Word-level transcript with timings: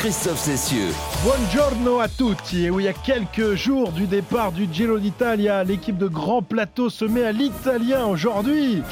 Christophe 0.00 0.38
Cessieux. 0.38 0.94
Buongiorno 1.22 2.00
à 2.00 2.08
tutti. 2.08 2.64
Et 2.64 2.70
oui, 2.70 2.84
il 2.84 2.86
y 2.86 2.88
a 2.88 2.94
quelques 2.94 3.54
jours 3.54 3.92
du 3.92 4.06
départ 4.06 4.50
du 4.50 4.66
Giro 4.72 4.98
d'Italia, 4.98 5.62
l'équipe 5.62 5.98
de 5.98 6.08
Grand 6.08 6.40
Plateau 6.40 6.88
se 6.88 7.04
met 7.04 7.22
à 7.22 7.32
l'italien 7.32 8.06
aujourd'hui. 8.06 8.82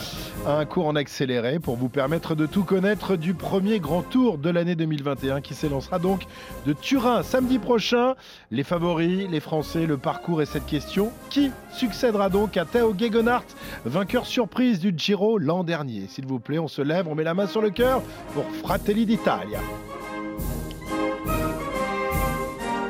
Un 0.47 0.67
cours 0.67 0.87
en 0.87 0.97
accéléré 0.97 1.61
pour 1.61 1.77
vous 1.77 1.89
permettre 1.89 2.35
de 2.35 2.45
tout 2.45 2.63
connaître 2.63 3.17
du 3.17 3.33
premier 3.33 3.81
grand 3.81 4.03
tour 4.03 4.37
de 4.37 4.51
l'année 4.51 4.75
2021 4.75 5.41
qui 5.41 5.55
s'élancera 5.55 5.99
donc 5.99 6.27
de 6.67 6.75
Turin 6.75 7.23
samedi 7.23 7.59
prochain. 7.59 8.15
Les 8.51 8.63
favoris, 8.63 9.31
les 9.31 9.41
Français, 9.41 9.87
le 9.87 9.97
parcours 9.97 10.43
et 10.43 10.47
cette 10.47 10.67
question 10.67 11.11
qui 11.31 11.51
succédera 11.73 12.29
donc 12.29 12.59
à 12.59 12.67
Théo 12.67 12.95
Gegenhardt, 12.95 13.47
vainqueur 13.87 14.27
surprise 14.27 14.79
du 14.79 14.93
Giro 14.95 15.39
l'an 15.39 15.65
dernier? 15.65 16.07
S'il 16.07 16.27
vous 16.27 16.39
plaît, 16.39 16.59
on 16.59 16.69
se 16.69 16.83
lève, 16.83 17.09
on 17.09 17.15
met 17.15 17.25
la 17.25 17.33
main 17.33 17.47
sur 17.47 17.63
le 17.63 17.71
cœur 17.71 18.03
pour 18.35 18.45
Fratelli 18.63 19.07
d'Italia. 19.07 19.61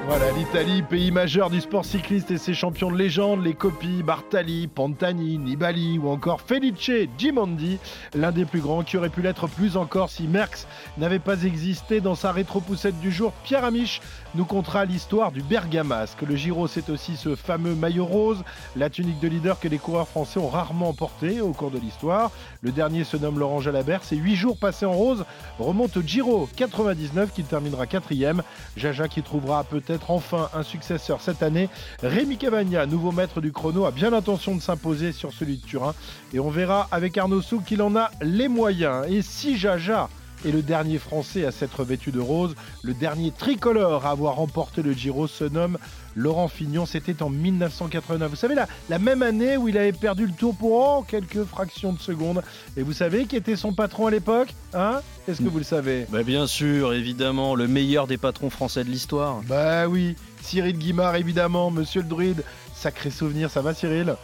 Voilà, 0.09 0.33
l'Italie, 0.33 0.81
pays 0.81 1.11
majeur 1.11 1.51
du 1.51 1.61
sport 1.61 1.85
cycliste 1.85 2.31
et 2.31 2.39
ses 2.39 2.55
champions 2.55 2.91
de 2.91 2.97
légende, 2.97 3.45
les 3.45 3.53
copies 3.53 4.03
Bartali, 4.03 4.67
Pantani, 4.67 5.37
Nibali 5.37 5.99
ou 5.99 6.09
encore 6.09 6.41
Felice 6.41 6.91
Gimondi, 7.19 7.79
l'un 8.15 8.33
des 8.33 8.47
plus 8.47 8.61
grands 8.61 8.83
qui 8.83 8.97
aurait 8.97 9.11
pu 9.11 9.21
l'être 9.21 9.49
plus 9.49 9.77
encore 9.77 10.09
si 10.09 10.27
Merckx 10.27 10.67
n'avait 10.97 11.19
pas 11.19 11.43
existé 11.43 12.01
dans 12.01 12.15
sa 12.15 12.33
rétro-poussette 12.33 12.99
du 13.01 13.13
jour. 13.13 13.35
Pierre 13.45 13.67
Amiche 13.67 14.01
nous 14.35 14.45
contera 14.45 14.85
l'histoire 14.85 15.33
du 15.33 15.43
Bergamasque. 15.43 16.23
Le 16.23 16.37
Giro, 16.37 16.67
c'est 16.67 16.91
aussi 16.91 17.17
ce 17.17 17.35
fameux 17.35 17.75
maillot 17.75 18.05
rose, 18.05 18.45
la 18.77 18.91
tunique 18.91 19.21
de 19.21 19.29
leader 19.29 19.59
que 19.59 19.69
les 19.69 19.79
coureurs 19.79 20.09
français 20.09 20.39
ont 20.39 20.49
rarement 20.49 20.93
porté 20.93 21.41
au 21.41 21.53
cours 21.53 21.71
de 21.71 21.79
l'histoire. 21.79 22.31
Le 22.61 22.73
dernier 22.73 23.05
se 23.05 23.17
nomme 23.17 23.39
Laurent 23.39 23.61
Jalabert. 23.61 24.05
Ses 24.05 24.17
8 24.17 24.37
jours 24.37 24.57
passés 24.59 24.87
en 24.87 24.93
rose 24.93 25.25
remontent 25.59 26.01
au 26.01 26.03
Giro 26.03 26.49
99 26.57 27.33
qui 27.33 27.45
terminera 27.45 27.87
quatrième. 27.87 28.43
Jaja 28.77 29.09
qui 29.09 29.23
trouvera 29.23 29.65
peut-être 29.65 30.11
enfin 30.11 30.51
un 30.55 30.63
successeur 30.63 31.21
cette 31.21 31.43
année. 31.43 31.69
Rémi 32.03 32.37
Cavagna, 32.37 32.87
nouveau 32.87 33.13
maître 33.13 33.41
du 33.41 33.53
chrono, 33.53 33.85
a 33.87 33.91
bien 33.91 34.11
l'intention 34.11 34.55
de 34.55 34.61
s'imposer 34.61 35.13
sur 35.13 35.33
celui 35.33 35.59
de 35.59 35.67
Turin. 35.67 35.95
Et 36.33 36.41
on 36.41 36.51
verra 36.51 36.89
avec 36.91 37.17
Arnaud 37.17 37.43
Souk 37.43 37.65
qu'il 37.65 37.83
en 37.83 37.97
a 37.97 38.11
les 38.21 38.49
moyens. 38.49 39.07
Et 39.09 39.23
si 39.23 39.57
Jaja 39.57 40.09
est 40.47 40.51
le 40.51 40.63
dernier 40.63 40.99
Français 40.99 41.45
à 41.45 41.53
s'être 41.53 41.85
vêtu 41.85 42.11
de 42.11 42.21
rose, 42.21 42.55
le 42.83 42.95
dernier 42.95 43.31
tricolore 43.31 44.07
à 44.07 44.11
avoir 44.11 44.37
remporté 44.37 44.83
le 44.83 44.93
Giro 44.93 45.27
se 45.27 45.45
nomme 45.45 45.79
Laurent 46.17 46.49
Fignon, 46.49 46.85
c'était 46.85 47.23
en 47.23 47.31
1989. 47.31 48.31
Vous 48.31 48.37
savez, 48.37 48.57
la, 48.57 48.67
la 48.89 48.99
même 48.99 49.23
année 49.23 49.57
où 49.57 49.69
il 49.69 49.79
avait 49.79 49.93
perdu 49.93 50.27
le 50.27 50.33
tour 50.33 50.55
pour 50.55 50.73
oh, 50.73 51.05
quelques 51.07 51.45
fractions 51.45 51.93
de 51.93 52.01
seconde. 52.01 52.43
Et 52.77 52.83
vous 52.83 52.93
savez 52.93 53.27
qui 53.27 53.37
était 53.37 53.57
son 53.57 53.73
patron 53.73 54.09
à 54.09 54.11
l'époque 54.11 54.49
Hein? 54.75 55.01
Est-ce 55.27 55.41
que 55.41 55.49
vous 55.49 55.59
le 55.59 55.65
savez? 55.65 56.07
Bah 56.11 56.23
Bien 56.23 56.47
sûr, 56.47 56.93
évidemment, 56.93 57.55
le 57.55 57.69
meilleur 57.69 58.07
des 58.07 58.19
patrons 58.19 58.51
français 58.51 58.85
de 58.85 58.91
l'histoire. 58.91 59.41
Bah 59.47 59.87
oui, 59.89 60.17
Cyril 60.43 60.77
Guimard, 60.77 61.17
évidemment, 61.17 61.71
monsieur 61.71 62.03
le 62.03 62.09
druide. 62.09 62.45
Sacré 62.75 63.11
souvenir, 63.11 63.51
ça 63.51 63.61
va 63.61 63.75
Cyril? 63.75 64.15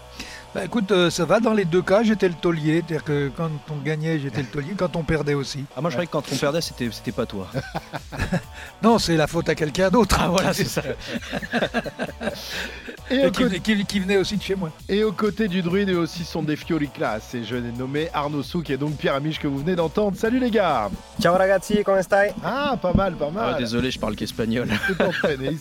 Bah 0.54 0.64
écoute, 0.64 0.92
euh, 0.92 1.10
ça 1.10 1.24
va 1.24 1.40
dans 1.40 1.52
les 1.52 1.64
deux 1.64 1.82
cas, 1.82 2.04
j'étais 2.04 2.28
le 2.28 2.34
taulier, 2.34 2.84
c'est-à-dire 2.86 3.02
que 3.02 3.28
quand 3.36 3.50
on 3.72 3.82
gagnait, 3.82 4.20
j'étais 4.20 4.40
le 4.40 4.46
taulier, 4.46 4.74
quand 4.76 4.94
on 4.94 5.02
perdait 5.02 5.34
aussi. 5.34 5.64
Ah 5.76 5.80
moi 5.80 5.90
je 5.90 5.96
croyais 5.96 6.06
que 6.06 6.12
quand 6.12 6.22
on 6.32 6.36
perdait, 6.36 6.60
c'était, 6.60 6.88
c'était 6.92 7.10
pas 7.10 7.26
toi. 7.26 7.48
non, 8.82 9.00
c'est 9.00 9.16
la 9.16 9.26
faute 9.26 9.48
à 9.48 9.56
quelqu'un 9.56 9.90
d'autre. 9.90 10.16
Ah 10.20 10.28
voilà, 10.28 10.54
c'est 10.54 10.68
ça. 10.68 10.82
et 13.10 13.32
qui, 13.62 13.84
qui, 13.84 13.98
venait 13.98 14.16
aussi 14.16 14.36
de 14.36 14.42
chez 14.42 14.54
moi. 14.54 14.70
Et 14.88 15.02
aux 15.02 15.10
côtés 15.10 15.48
du 15.48 15.60
druide 15.60 15.88
et 15.88 15.94
aussi 15.94 16.24
son 16.24 16.44
des 16.44 16.54
fiori 16.54 16.88
classe, 16.88 17.34
et 17.34 17.42
je 17.42 17.56
l'ai 17.56 17.72
nommé 17.72 18.08
Arnaud 18.14 18.44
Souk 18.44 18.70
et 18.70 18.76
donc 18.76 18.96
Pierre 18.96 19.14
Amiche 19.14 19.40
que 19.40 19.48
vous 19.48 19.58
venez 19.58 19.74
d'entendre. 19.74 20.16
Salut 20.16 20.38
les 20.38 20.52
gars 20.52 20.88
Ciao 21.20 21.36
ragazzi, 21.36 21.82
come 21.82 22.00
stai? 22.02 22.32
Ah, 22.44 22.78
pas 22.80 22.92
mal, 22.92 23.14
pas 23.14 23.30
mal. 23.30 23.54
Ah, 23.56 23.58
désolé, 23.58 23.90
je 23.90 23.98
parle 23.98 24.14
qu'espagnol. 24.14 24.68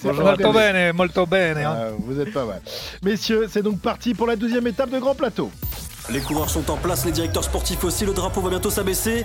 molto 0.03 0.51
bene, 0.51 0.91
molto 0.91 1.25
bene. 1.25 1.63
Hein. 1.63 1.75
Ah, 1.75 1.87
vous 1.97 2.19
êtes 2.19 2.31
pas 2.31 2.45
mal. 2.45 2.61
Messieurs, 3.01 3.47
c'est 3.49 3.63
donc 3.63 3.79
parti 3.79 4.13
pour 4.13 4.27
la 4.27 4.35
deuxième 4.43 4.67
étape 4.67 4.89
de 4.89 4.99
Grand 4.99 5.15
Plateau. 5.15 5.49
Les 6.11 6.19
coureurs 6.19 6.49
sont 6.49 6.69
en 6.69 6.75
place, 6.75 7.05
les 7.05 7.13
directeurs 7.13 7.45
sportifs 7.45 7.85
aussi, 7.85 8.05
le 8.05 8.13
drapeau 8.13 8.41
va 8.41 8.49
bientôt 8.49 8.69
s'abaisser. 8.69 9.23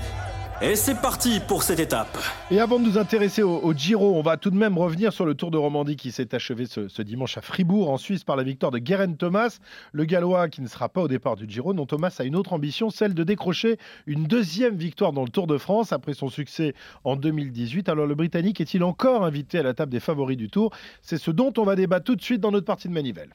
Et 0.60 0.74
c'est 0.74 1.00
parti 1.00 1.38
pour 1.38 1.62
cette 1.62 1.78
étape. 1.78 2.18
Et 2.50 2.58
avant 2.58 2.80
de 2.80 2.84
nous 2.84 2.98
intéresser 2.98 3.44
au, 3.44 3.72
Giro, 3.74 4.16
on 4.16 4.22
va 4.22 4.36
tout 4.36 4.50
de 4.50 4.56
même 4.56 4.76
revenir 4.76 5.12
sur 5.12 5.24
le 5.24 5.36
Tour 5.36 5.52
de 5.52 5.56
Romandie 5.56 5.94
qui 5.94 6.10
s'est 6.10 6.34
achevé 6.34 6.66
ce, 6.66 7.00
dimanche 7.02 7.38
à 7.38 7.42
Fribourg, 7.42 7.88
en 7.88 7.96
Suisse, 7.96 8.24
par 8.24 8.34
la 8.34 8.42
victoire 8.42 8.72
de 8.72 8.78
Guerin 8.78 9.12
Thomas, 9.12 9.58
le 9.92 10.04
Gallois 10.04 10.48
qui 10.48 10.60
ne 10.60 10.66
sera 10.66 10.88
pas 10.88 11.02
au 11.02 11.06
départ 11.06 11.36
du 11.36 11.48
Giro. 11.48 11.74
Non, 11.74 11.86
Thomas 11.86 12.12
a 12.18 12.24
une 12.24 12.34
autre 12.34 12.54
ambition, 12.54 12.90
celle 12.90 13.14
de 13.14 13.22
décrocher 13.22 13.78
une 14.06 14.24
deuxième 14.24 14.74
victoire 14.74 15.12
dans 15.12 15.22
le 15.22 15.30
Tour 15.30 15.46
de 15.46 15.58
France 15.58 15.92
après 15.92 16.14
son 16.14 16.28
succès 16.28 16.74
en 17.04 17.14
2018. 17.14 17.88
Alors 17.88 18.06
le 18.06 18.16
Britannique 18.16 18.60
est-il 18.60 18.82
encore 18.82 19.24
invité 19.24 19.60
à 19.60 19.62
la 19.62 19.74
table 19.74 19.92
des 19.92 20.00
favoris 20.00 20.36
du 20.36 20.48
Tour? 20.48 20.72
C'est 21.02 21.18
ce 21.18 21.30
dont 21.30 21.52
on 21.56 21.62
va 21.62 21.76
débattre 21.76 22.04
tout 22.04 22.16
de 22.16 22.22
suite 22.22 22.40
dans 22.40 22.50
notre 22.50 22.66
partie 22.66 22.88
de 22.88 22.94
Manivelle. 22.94 23.30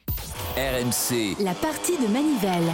RMC. 0.58 1.42
La 1.42 1.54
partie 1.54 1.96
de 1.96 2.12
Manivelle. 2.12 2.70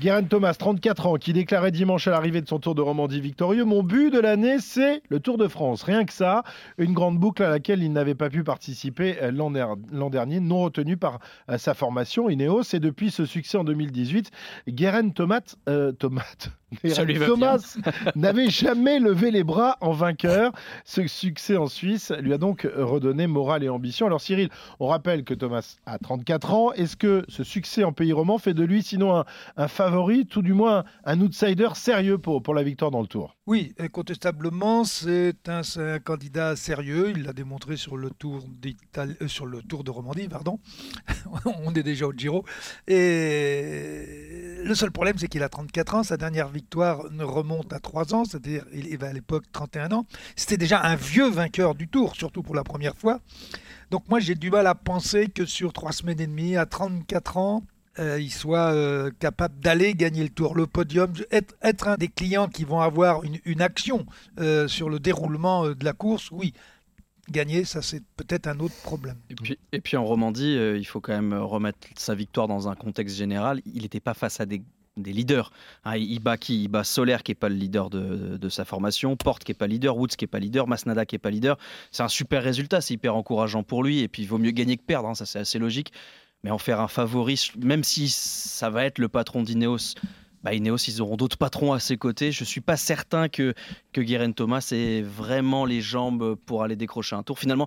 Guérin 0.00 0.22
Thomas, 0.22 0.54
34 0.54 1.06
ans, 1.06 1.14
qui 1.16 1.32
déclarait 1.32 1.72
dimanche 1.72 2.06
à 2.06 2.12
l'arrivée 2.12 2.40
de 2.40 2.46
son 2.46 2.60
Tour 2.60 2.76
de 2.76 2.80
Romandie 2.80 3.20
victorieux 3.20 3.64
Mon 3.64 3.82
but 3.82 4.12
de 4.12 4.20
l'année, 4.20 4.60
c'est 4.60 5.02
le 5.08 5.18
Tour 5.18 5.38
de 5.38 5.48
France. 5.48 5.82
Rien 5.82 6.04
que 6.04 6.12
ça, 6.12 6.44
une 6.78 6.92
grande 6.92 7.18
boucle 7.18 7.42
à 7.42 7.50
laquelle 7.50 7.82
il 7.82 7.92
n'avait 7.92 8.14
pas 8.14 8.30
pu 8.30 8.44
participer 8.44 9.16
euh, 9.20 9.32
l'an 9.32 10.10
dernier, 10.10 10.38
non 10.38 10.62
retenu 10.62 10.96
par 10.96 11.18
euh, 11.50 11.58
sa 11.58 11.74
formation 11.74 12.30
Ineos. 12.30 12.62
Et 12.74 12.78
depuis 12.78 13.10
ce 13.10 13.24
succès 13.24 13.58
en 13.58 13.64
2018, 13.64 14.30
Guérin 14.68 15.08
Thomas, 15.08 15.56
euh, 15.68 15.90
Thomas, 15.90 16.48
Thomas 17.26 17.78
n'avait 18.16 18.50
jamais 18.50 18.98
levé 18.98 19.30
les 19.30 19.44
bras 19.44 19.76
en 19.80 19.92
vainqueur. 19.92 20.52
Ce 20.84 21.06
succès 21.06 21.56
en 21.56 21.66
Suisse 21.66 22.12
lui 22.20 22.32
a 22.32 22.38
donc 22.38 22.68
redonné 22.76 23.26
morale 23.26 23.64
et 23.64 23.68
ambition. 23.68 24.06
Alors 24.06 24.20
Cyril, 24.20 24.50
on 24.80 24.86
rappelle 24.88 25.24
que 25.24 25.34
Thomas 25.34 25.76
a 25.86 25.98
34 25.98 26.52
ans. 26.52 26.72
Est-ce 26.72 26.96
que 26.96 27.24
ce 27.28 27.44
succès 27.44 27.84
en 27.84 27.92
pays 27.92 28.12
roman 28.12 28.38
fait 28.38 28.54
de 28.54 28.64
lui 28.64 28.82
sinon 28.82 29.16
un, 29.16 29.24
un 29.56 29.68
favori, 29.68 30.26
tout 30.26 30.42
du 30.42 30.52
moins 30.52 30.84
un 31.04 31.20
outsider 31.20 31.68
sérieux 31.74 32.18
pour, 32.18 32.42
pour 32.42 32.54
la 32.54 32.62
victoire 32.62 32.90
dans 32.90 33.00
le 33.00 33.06
Tour? 33.06 33.37
Oui, 33.48 33.72
incontestablement, 33.78 34.84
c'est 34.84 35.48
un, 35.48 35.62
candidat 36.00 36.54
sérieux. 36.54 37.14
Il 37.16 37.22
l'a 37.22 37.32
démontré 37.32 37.78
sur 37.78 37.96
le 37.96 38.10
Tour 38.10 38.44
euh, 38.66 39.82
de 39.82 39.90
Romandie, 39.90 40.28
pardon. 40.28 40.60
on 41.64 41.72
est 41.72 41.82
déjà 41.82 42.06
au 42.06 42.12
Giro. 42.12 42.44
Et 42.86 44.58
le 44.62 44.74
seul 44.74 44.90
problème, 44.90 45.16
c'est 45.16 45.28
qu'il 45.28 45.42
a 45.42 45.48
34 45.48 45.94
ans. 45.94 46.02
Sa 46.02 46.18
dernière 46.18 46.48
victoire 46.48 47.10
ne 47.10 47.24
remonte 47.24 47.72
à 47.72 47.80
3 47.80 48.14
ans, 48.14 48.26
c'est-à-dire 48.26 48.66
il 48.70 48.92
avait 48.92 49.06
à 49.06 49.12
l'époque 49.14 49.44
31 49.50 49.92
ans. 49.92 50.04
C'était 50.36 50.58
déjà 50.58 50.82
un 50.82 50.96
vieux 50.96 51.30
vainqueur 51.30 51.74
du 51.74 51.88
Tour, 51.88 52.16
surtout 52.16 52.42
pour 52.42 52.54
la 52.54 52.64
première 52.64 52.98
fois. 52.98 53.18
Donc 53.90 54.10
moi, 54.10 54.20
j'ai 54.20 54.34
du 54.34 54.50
mal 54.50 54.66
à 54.66 54.74
penser 54.74 55.28
que 55.28 55.46
sur 55.46 55.72
3 55.72 55.92
semaines 55.92 56.20
et 56.20 56.26
demie, 56.26 56.58
à 56.58 56.66
34 56.66 57.38
ans, 57.38 57.62
euh, 57.98 58.20
il 58.20 58.30
soit 58.30 58.72
euh, 58.72 59.10
capable 59.18 59.58
d'aller 59.60 59.94
gagner 59.94 60.22
le 60.22 60.28
tour, 60.28 60.54
le 60.54 60.66
podium, 60.66 61.12
être, 61.30 61.88
un 61.88 61.96
des 61.96 62.08
clients 62.08 62.48
qui 62.48 62.64
vont 62.64 62.80
avoir 62.80 63.22
une, 63.24 63.60
action 63.60 64.06
euh, 64.38 64.68
sur 64.68 64.88
le 64.88 65.00
déroulement 65.00 65.68
de 65.70 65.84
la 65.84 65.92
course, 65.92 66.30
oui. 66.30 66.52
Gagner, 67.30 67.64
ça 67.64 67.82
c'est 67.82 68.02
peut-être 68.16 68.46
un 68.46 68.58
autre 68.60 68.76
problème. 68.82 69.16
Et 69.72 69.80
puis, 69.80 69.96
en 69.98 70.04
Romandie, 70.04 70.54
il 70.54 70.84
faut 70.86 71.00
quand 71.00 71.12
même 71.12 71.34
remettre 71.34 71.78
sa 71.96 72.14
victoire 72.14 72.48
dans 72.48 72.68
un 72.68 72.74
contexte 72.74 73.16
général. 73.16 73.60
Il 73.66 73.82
n'était 73.82 74.00
pas 74.00 74.14
face 74.14 74.40
à 74.40 74.46
des 74.46 74.62
leaders. 74.96 75.52
Hein, 75.84 75.96
il 75.96 76.20
bat 76.20 76.38
qui 76.38 76.64
Il 76.64 76.68
bat 76.68 76.84
Solaire 76.84 77.22
qui 77.22 77.32
n'est 77.32 77.36
pas 77.36 77.50
le 77.50 77.56
leader 77.56 77.90
de, 77.90 78.48
sa 78.48 78.64
formation, 78.64 79.14
Porte 79.16 79.44
qui 79.44 79.50
n'est 79.50 79.58
pas 79.58 79.66
leader, 79.66 79.98
Woods 79.98 80.08
qui 80.08 80.24
n'est 80.24 80.28
pas 80.28 80.38
leader, 80.38 80.66
Masnada 80.66 81.04
qui 81.04 81.16
n'est 81.16 81.20
pas 81.20 81.30
leader. 81.30 81.58
C'est 81.90 82.02
un 82.02 82.08
super 82.08 82.42
résultat, 82.42 82.80
c'est 82.80 82.94
hyper 82.94 83.14
encourageant 83.14 83.62
pour 83.62 83.84
lui. 83.84 84.00
Et 84.00 84.08
puis 84.08 84.22
il 84.22 84.26
vaut 84.26 84.38
mieux 84.38 84.52
gagner 84.52 84.78
que 84.78 84.84
perdre, 84.84 85.08
hein, 85.08 85.14
ça 85.14 85.26
c'est 85.26 85.40
assez 85.40 85.58
logique 85.58 85.92
mais 86.44 86.50
en 86.50 86.58
faire 86.58 86.80
un 86.80 86.88
favori, 86.88 87.50
même 87.58 87.84
si 87.84 88.08
ça 88.08 88.70
va 88.70 88.84
être 88.84 88.98
le 88.98 89.08
patron 89.08 89.42
d'Ineos, 89.42 89.94
bah 90.42 90.54
Ineos, 90.54 90.76
ils 90.76 91.02
auront 91.02 91.16
d'autres 91.16 91.36
patrons 91.36 91.72
à 91.72 91.80
ses 91.80 91.96
côtés. 91.96 92.30
Je 92.30 92.42
ne 92.42 92.46
suis 92.46 92.60
pas 92.60 92.76
certain 92.76 93.28
que, 93.28 93.54
que 93.92 94.00
Guérin 94.00 94.30
Thomas 94.30 94.68
ait 94.72 95.02
vraiment 95.02 95.64
les 95.64 95.80
jambes 95.80 96.36
pour 96.46 96.62
aller 96.62 96.76
décrocher 96.76 97.16
un 97.16 97.24
tour. 97.24 97.38
Finalement, 97.38 97.66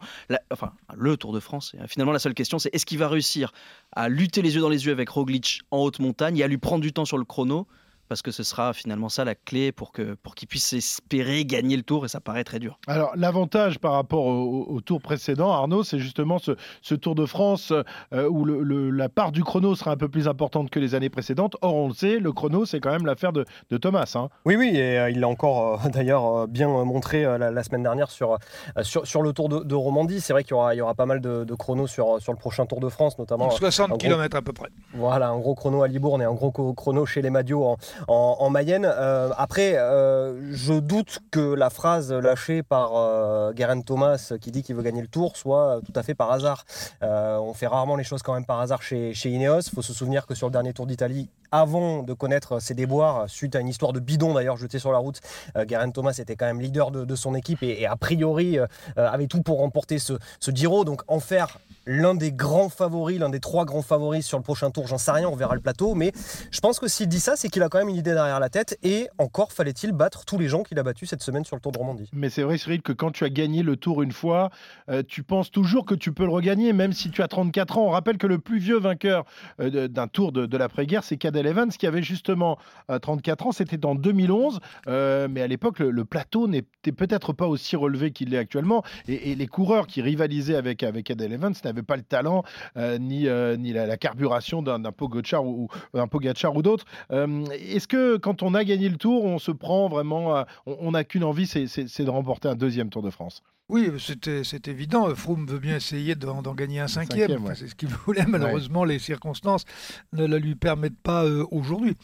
enfin, 0.51 0.71
le 0.95 1.17
Tour 1.17 1.33
de 1.33 1.41
France, 1.41 1.75
finalement, 1.87 2.13
la 2.13 2.19
seule 2.19 2.33
question, 2.33 2.59
c'est 2.59 2.73
est-ce 2.73 2.85
qu'il 2.85 2.97
va 2.97 3.09
réussir 3.09 3.51
à 3.91 4.07
lutter 4.07 4.41
les 4.41 4.55
yeux 4.55 4.61
dans 4.61 4.69
les 4.69 4.85
yeux 4.85 4.93
avec 4.93 5.09
Roglic 5.09 5.61
en 5.71 5.79
haute 5.79 5.99
montagne 5.99 6.37
et 6.37 6.43
à 6.43 6.47
lui 6.47 6.57
prendre 6.57 6.81
du 6.81 6.93
temps 6.93 7.05
sur 7.05 7.17
le 7.17 7.25
chrono 7.25 7.67
parce 8.11 8.21
que 8.21 8.31
ce 8.31 8.43
sera 8.43 8.73
finalement 8.73 9.07
ça 9.07 9.23
la 9.23 9.35
clé 9.35 9.71
pour 9.71 9.93
que 9.93 10.15
pour 10.15 10.35
qu'il 10.35 10.49
puisse 10.49 10.73
espérer 10.73 11.45
gagner 11.45 11.77
le 11.77 11.83
tour 11.83 12.03
et 12.03 12.09
ça 12.09 12.19
paraît 12.19 12.43
très 12.43 12.59
dur. 12.59 12.77
Alors 12.87 13.13
l'avantage 13.15 13.79
par 13.79 13.93
rapport 13.93 14.25
au, 14.25 14.81
tour 14.81 15.01
précédent, 15.01 15.49
Arnaud, 15.49 15.83
c'est 15.83 15.97
justement 15.97 16.37
ce, 16.37 16.95
Tour 16.95 17.15
de 17.15 17.25
France 17.25 17.71
euh, 18.13 18.27
où 18.27 18.43
la 18.43 19.07
part 19.07 19.31
du 19.31 19.45
chrono 19.45 19.75
sera 19.75 19.91
un 19.91 19.95
peu 19.95 20.09
plus 20.09 20.27
importante 20.27 20.69
que 20.69 20.79
les 20.79 20.93
années 20.93 21.09
précédentes. 21.09 21.55
Or, 21.61 21.73
on 21.73 21.87
le 21.87 21.93
sait, 21.93 22.19
le 22.19 22.33
chrono, 22.33 22.65
c'est 22.65 22.81
quand 22.81 22.91
même 22.91 23.05
l'affaire 23.05 23.31
de, 23.31 23.45
Thomas. 23.77 24.11
Hein. 24.15 24.27
Oui, 24.43 24.57
oui, 24.57 24.71
et 24.75 24.99
euh, 24.99 25.09
il 25.09 25.19
l'a 25.21 25.29
encore 25.29 25.79
d'ailleurs 25.87 26.49
bien 26.49 26.67
montré 26.67 27.23
la, 27.23 27.63
semaine 27.63 27.83
dernière 27.83 28.11
sur, 28.11 28.37
sur, 28.81 29.07
sur 29.07 29.21
le 29.21 29.31
Tour 29.31 29.47
de, 29.47 29.75
Romandie. 29.75 30.19
C'est 30.19 30.33
vrai 30.33 30.43
qu'il 30.43 30.51
y 30.51 30.55
aura, 30.55 30.75
il 30.75 30.79
y 30.79 30.81
aura 30.81 30.95
pas 30.95 31.05
mal 31.05 31.21
de, 31.21 31.45
de 31.45 31.55
chronos 31.55 31.87
sur, 31.87 32.21
sur 32.21 32.33
le 32.33 32.37
prochain 32.37 32.65
Tour 32.65 32.81
de 32.81 32.89
France, 32.89 33.17
notamment. 33.17 33.49
60 33.49 33.97
km 33.97 34.35
à 34.35 34.41
peu 34.41 34.51
près. 34.51 34.67
Voilà, 34.93 35.29
un 35.29 35.39
gros 35.39 35.55
chrono 35.55 35.81
à 35.81 35.87
Libourne 35.87 36.21
et 36.21 36.25
un 36.25 36.33
gros 36.33 36.51
chrono 36.51 37.05
chez 37.05 37.21
les 37.21 37.29
Madios 37.29 37.63
en, 37.63 37.77
en, 38.07 38.49
Mayenne. 38.49 38.85
Euh, 38.85 39.29
après, 39.37 39.77
euh, 39.77 40.53
je 40.53 40.73
doute 40.73 41.19
que 41.31 41.53
la 41.53 41.69
phrase 41.69 42.11
lâchée 42.11 42.63
par 42.63 42.91
euh, 42.95 43.53
Thomas 43.85 44.33
qui 44.39 44.51
dit 44.51 44.63
qu'il 44.63 44.75
veut 44.75 44.83
gagner 44.83 45.01
le 45.01 45.07
Tour 45.07 45.37
soit 45.37 45.79
tout 45.85 45.93
à 45.95 46.03
fait 46.03 46.15
par 46.15 46.31
hasard. 46.31 46.65
On 47.01 47.53
fait 47.53 47.67
rarement 47.67 47.95
les 47.95 48.03
choses 48.03 48.21
quand 48.21 48.33
même 48.33 48.45
par 48.45 48.59
hasard 48.59 48.81
chez, 48.81 49.13
Ineos. 49.25 49.61
Il 49.61 49.71
faut 49.73 49.81
se 49.81 49.93
souvenir 49.93 50.25
que 50.25 50.35
sur 50.35 50.47
le 50.47 50.51
dernier 50.51 50.73
Tour 50.73 50.87
d'Italie, 50.87 51.29
avant 51.51 52.03
de 52.03 52.13
connaître 52.13 52.59
ses 52.59 52.73
déboires, 52.73 53.29
suite 53.29 53.55
à 53.55 53.59
une 53.59 53.67
histoire 53.67 53.93
de 53.93 53.99
bidon 53.99 54.33
d'ailleurs 54.33 54.57
jeté 54.57 54.79
sur 54.79 54.91
la 54.91 54.97
route. 54.97 55.19
Euh, 55.57 55.65
Thomas 55.93 56.17
était 56.19 56.35
quand 56.35 56.45
même 56.45 56.61
leader 56.61 56.91
de, 56.91 57.15
son 57.15 57.35
équipe 57.35 57.63
et, 57.63 57.85
a 57.85 57.95
priori 57.95 58.57
avait 58.95 59.27
tout 59.27 59.41
pour 59.41 59.59
remporter 59.59 59.99
ce, 59.99 60.13
ce 60.39 60.51
Giro. 60.51 60.85
Donc 60.85 61.01
en 61.07 61.19
faire 61.19 61.57
l'un 61.85 62.15
des 62.15 62.31
grands 62.31 62.69
favoris, 62.69 63.19
l'un 63.19 63.29
des 63.29 63.39
trois 63.39 63.65
grands 63.65 63.81
favoris 63.81 64.25
sur 64.25 64.37
le 64.37 64.43
prochain 64.43 64.71
tour, 64.71 64.87
j'en 64.87 64.97
sais 64.97 65.11
rien, 65.11 65.27
on 65.27 65.35
verra 65.35 65.55
le 65.55 65.61
plateau. 65.61 65.95
Mais 65.95 66.11
je 66.51 66.59
pense 66.59 66.79
que 66.79 66.87
s'il 66.87 67.07
dit 67.07 67.19
ça, 67.19 67.35
c'est 67.35 67.49
qu'il 67.49 67.63
a 67.63 67.69
quand 67.69 67.79
même 67.79 67.89
une 67.89 67.95
idée 67.95 68.13
derrière 68.13 68.39
la 68.39 68.49
tête. 68.49 68.77
Et 68.83 69.07
encore 69.17 69.51
fallait-il 69.51 69.91
battre 69.91 70.25
tous 70.25 70.37
les 70.37 70.47
gens 70.47 70.63
qu'il 70.63 70.77
a 70.79 70.83
battus 70.83 71.09
cette 71.09 71.23
semaine 71.23 71.45
sur 71.45 71.55
le 71.55 71.61
Tour 71.61 71.71
de 71.71 71.77
Romandie. 71.77 72.09
Mais 72.13 72.29
c'est 72.29 72.43
vrai, 72.43 72.57
Cyril, 72.57 72.81
que 72.81 72.93
quand 72.93 73.11
tu 73.11 73.23
as 73.23 73.29
gagné 73.29 73.63
le 73.63 73.75
tour 73.75 74.01
une 74.01 74.11
fois, 74.11 74.49
euh, 74.89 75.03
tu 75.07 75.23
penses 75.23 75.51
toujours 75.51 75.85
que 75.85 75.95
tu 75.95 76.11
peux 76.11 76.25
le 76.25 76.31
regagner, 76.31 76.73
même 76.73 76.93
si 76.93 77.09
tu 77.09 77.21
as 77.21 77.27
34 77.27 77.77
ans. 77.77 77.87
On 77.87 77.89
rappelle 77.89 78.17
que 78.17 78.27
le 78.27 78.39
plus 78.39 78.59
vieux 78.59 78.79
vainqueur 78.79 79.25
euh, 79.59 79.87
d'un 79.87 80.07
tour 80.07 80.31
de, 80.31 80.57
l'après-guerre, 80.57 81.03
c'est 81.03 81.17
Cadel 81.17 81.47
Evans, 81.47 81.69
qui 81.69 81.87
avait 81.87 82.03
justement 82.03 82.57
34 83.01 83.45
euh, 83.45 83.49
ans. 83.49 83.51
C'était 83.51 83.85
en 83.85 83.95
2011. 83.95 84.59
mais 84.87 85.41
à 85.41 85.47
l'époque, 85.47 85.79
le, 85.79 86.05
plateau 86.05 86.47
n'était 86.47 86.91
peut-être 86.91 87.31
pas 87.31 87.47
aussi 87.47 87.75
relevé 87.75 88.11
qu'il 88.11 88.29
l'est 88.29 88.37
actuellement. 88.37 88.83
Et, 89.07 89.35
les 89.35 89.47
coureurs 89.47 89.87
qui 89.87 90.01
rivalisaient 90.01 90.55
avec, 90.55 90.83
avec 90.83 91.05
Cadel 91.05 91.31
Evans 91.31 91.53
n'avait 91.71 91.85
pas 91.85 91.95
le 91.95 92.03
talent 92.03 92.43
euh, 92.77 92.97
ni, 92.97 93.27
euh, 93.27 93.57
ni 93.57 93.73
la, 93.73 93.97
carburation 93.97 94.61
d'un 94.61 94.91
Pogacar 94.91 95.45
ou, 95.45 95.67
un 95.93 96.07
Pogacar 96.07 96.55
ou 96.55 96.61
d'autres. 96.61 96.85
Euh, 97.11 97.45
est-ce 97.51 97.87
que 97.87 98.17
quand 98.17 98.43
on 98.43 98.53
a 98.53 98.63
gagné 98.63 98.89
le 98.89 98.97
Tour, 98.97 99.25
on 99.25 99.39
se 99.39 99.51
prend 99.51 99.89
vraiment, 99.89 100.45
on 100.65 100.91
n'a 100.91 101.03
qu'une 101.03 101.23
envie, 101.23 101.47
c'est 101.47 102.03
de 102.03 102.09
remporter 102.09 102.47
un 102.47 102.55
deuxième 102.55 102.89
Tour 102.89 103.01
de 103.01 103.09
France? 103.09 103.43
Oui, 103.69 103.89
c'est 103.99 104.67
évident. 104.67 105.15
Froome 105.15 105.47
veut 105.47 105.59
bien 105.59 105.77
essayer 105.77 106.15
d'en 106.15 106.41
gagner 106.53 106.81
un 106.81 106.87
cinquième. 106.87 107.53
C'est 107.55 107.67
ce 107.67 107.75
qu'il 107.75 107.89
voulait. 107.89 108.25
Malheureusement, 108.27 108.83
les 108.83 108.99
circonstances 108.99 109.63
ne 110.11 110.25
le 110.25 110.37
lui 110.37 110.55
permettent 110.55 110.99
pas 110.99 111.25
aujourd'hui. 111.51 111.95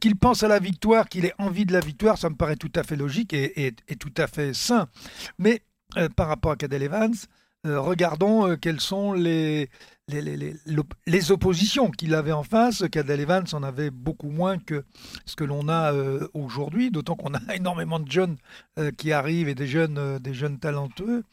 qu'il 0.00 0.14
pense 0.16 0.44
à 0.44 0.48
la 0.48 0.60
victoire, 0.60 1.08
qu'il 1.08 1.24
ait 1.24 1.34
envie 1.38 1.66
de 1.66 1.72
la 1.72 1.80
victoire, 1.80 2.18
ça 2.18 2.30
me 2.30 2.36
paraît 2.36 2.56
tout 2.56 2.72
à 2.76 2.84
fait 2.84 2.96
logique 2.96 3.32
et, 3.32 3.66
et 3.66 3.96
tout 3.96 4.14
à 4.16 4.28
fait 4.28 4.54
sain. 4.54 4.86
Mais 5.38 5.62
par 6.16 6.28
rapport 6.28 6.52
à 6.52 6.56
Cadel 6.56 6.82
Evans, 6.82 7.14
euh, 7.66 7.80
regardons 7.80 8.46
euh, 8.48 8.56
quelles 8.56 8.80
sont 8.80 9.12
les, 9.12 9.68
oppositions 11.30 11.90
qu'il 11.90 12.14
avait 12.14 12.32
en 12.32 12.44
face. 12.44 12.84
Cadel 12.90 13.20
Evans 13.20 13.44
en 13.52 13.64
avait 13.64 13.90
beaucoup 13.90 14.30
moins 14.30 14.58
que 14.58 14.84
ce 15.26 15.34
que 15.34 15.42
l'on 15.42 15.68
a 15.68 15.92
euh, 15.92 16.28
aujourd'hui, 16.34 16.92
d'autant 16.92 17.16
qu'on 17.16 17.34
a 17.34 17.40
énormément 17.54 17.98
de 17.98 18.10
jeunes 18.10 18.36
qui 18.96 19.12
arrivent 19.12 19.48
et 19.48 19.56
des 19.56 19.66
jeunes, 19.66 20.18
des 20.18 20.34
jeunes 20.34 20.58
talentueux. 20.60 21.24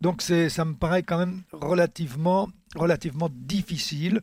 Donc 0.00 0.22
ça 0.22 0.64
me 0.64 0.74
paraît 0.74 1.02
quand 1.02 1.18
même 1.18 1.42
relativement 1.52 2.48
difficile. 3.30 4.22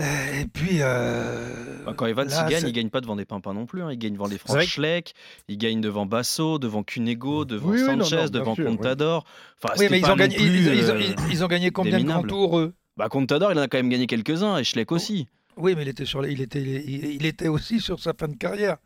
Et 0.00 0.46
puis. 0.46 0.78
Euh, 0.80 1.84
bah, 1.84 1.94
quand 1.96 2.06
Evans 2.06 2.28
il 2.28 2.50
gagne, 2.50 2.66
il 2.66 2.72
gagne 2.72 2.90
pas 2.90 3.00
devant 3.00 3.16
des 3.16 3.24
pimpins 3.24 3.54
non 3.54 3.66
plus. 3.66 3.82
Hein. 3.82 3.92
Il 3.92 3.98
gagne 3.98 4.14
devant 4.14 4.26
les 4.26 4.38
Franck 4.38 4.62
Schleck, 4.62 5.14
il 5.48 5.58
gagne 5.58 5.80
devant 5.80 6.06
Basso, 6.06 6.58
devant 6.58 6.82
Cunego, 6.82 7.44
devant 7.44 7.76
Sanchez, 7.76 8.30
devant 8.30 8.54
Contador. 8.54 9.24
Enfin, 9.62 9.74
oui, 9.78 9.86
mais 9.90 10.00
ils 10.00 10.10
ont, 10.10 10.16
gagné, 10.16 10.36
ils, 10.38 11.44
ont 11.44 11.48
gagné 11.48 11.70
combien 11.70 11.98
de 11.98 12.04
grands 12.04 12.22
tours 12.22 12.58
eux? 12.58 12.74
Bah, 12.96 13.08
Contador, 13.08 13.52
il 13.52 13.58
en 13.58 13.62
a 13.62 13.68
quand 13.68 13.78
même 13.78 13.88
gagné 13.88 14.06
quelques-uns 14.06 14.58
et 14.58 14.64
Schleck 14.64 14.92
aussi. 14.92 15.28
Oui, 15.56 15.74
mais 15.76 15.82
il 15.82 15.88
était, 15.88 16.06
sur, 16.06 16.24
il, 16.26 16.40
était, 16.40 16.62
il, 16.62 17.26
était 17.26 17.48
aussi 17.48 17.80
sur 17.80 18.00
sa 18.00 18.14
fin 18.14 18.28
de 18.28 18.36
carrière. 18.36 18.76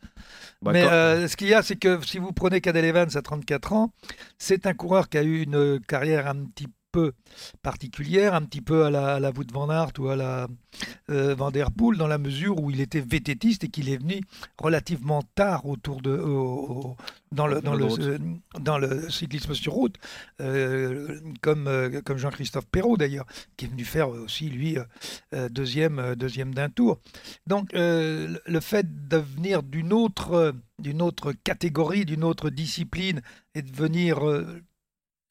Bah, 0.62 0.72
mais 0.72 0.82
euh, 0.82 1.28
ce 1.28 1.36
qu'il 1.36 1.48
y 1.48 1.54
a, 1.54 1.62
c'est 1.62 1.76
que 1.76 2.04
si 2.04 2.18
vous 2.18 2.32
prenez 2.32 2.60
Cadel 2.60 2.84
Evans 2.84 3.08
à 3.14 3.22
34 3.22 3.72
ans, 3.74 3.92
c'est 4.38 4.66
un 4.66 4.74
coureur 4.74 5.08
qui 5.08 5.18
a 5.18 5.22
eu 5.22 5.42
une 5.42 5.78
carrière 5.80 6.26
un 6.26 6.46
petit 6.46 6.66
peu 6.66 6.72
peu 6.94 7.12
particulière, 7.62 8.34
un 8.34 8.42
petit 8.42 8.60
peu 8.60 8.84
à 8.84 8.90
la, 8.90 9.14
à 9.16 9.20
la 9.20 9.30
Wout 9.30 9.50
van 9.52 9.68
Aert 9.68 9.90
ou 9.98 10.08
à 10.10 10.14
la 10.14 10.46
euh, 11.10 11.34
Van 11.34 11.50
Der 11.50 11.72
Poel, 11.72 11.98
dans 11.98 12.06
la 12.06 12.18
mesure 12.18 12.62
où 12.62 12.70
il 12.70 12.80
était 12.80 13.00
vététiste 13.00 13.64
et 13.64 13.68
qu'il 13.68 13.88
est 13.88 13.96
venu 13.96 14.20
relativement 14.58 15.22
tard 15.34 15.66
autour 15.66 16.00
de, 16.02 16.16
dans, 17.32 17.48
le, 17.48 17.60
dans, 17.60 17.74
le, 17.74 17.86
euh, 17.98 18.18
dans 18.60 18.78
le 18.78 19.10
cyclisme 19.10 19.54
sur 19.54 19.72
route, 19.72 19.96
euh, 20.40 21.18
comme, 21.42 21.68
comme 22.04 22.18
Jean-Christophe 22.18 22.66
Perrault 22.66 22.96
d'ailleurs, 22.96 23.26
qui 23.56 23.64
est 23.64 23.68
venu 23.68 23.84
faire 23.84 24.08
aussi, 24.10 24.48
lui, 24.48 24.76
deuxième, 25.50 26.14
deuxième 26.14 26.54
d'un 26.54 26.68
tour. 26.68 27.00
Donc 27.48 27.70
le 27.72 28.60
fait 28.60 29.08
de 29.08 29.16
venir 29.16 29.64
d'une 29.64 29.92
autre, 29.92 30.54
d'une 30.78 31.02
autre 31.02 31.32
catégorie, 31.32 32.04
d'une 32.04 32.22
autre 32.22 32.50
discipline 32.50 33.20
et 33.56 33.62
de 33.62 33.74
venir 33.74 34.20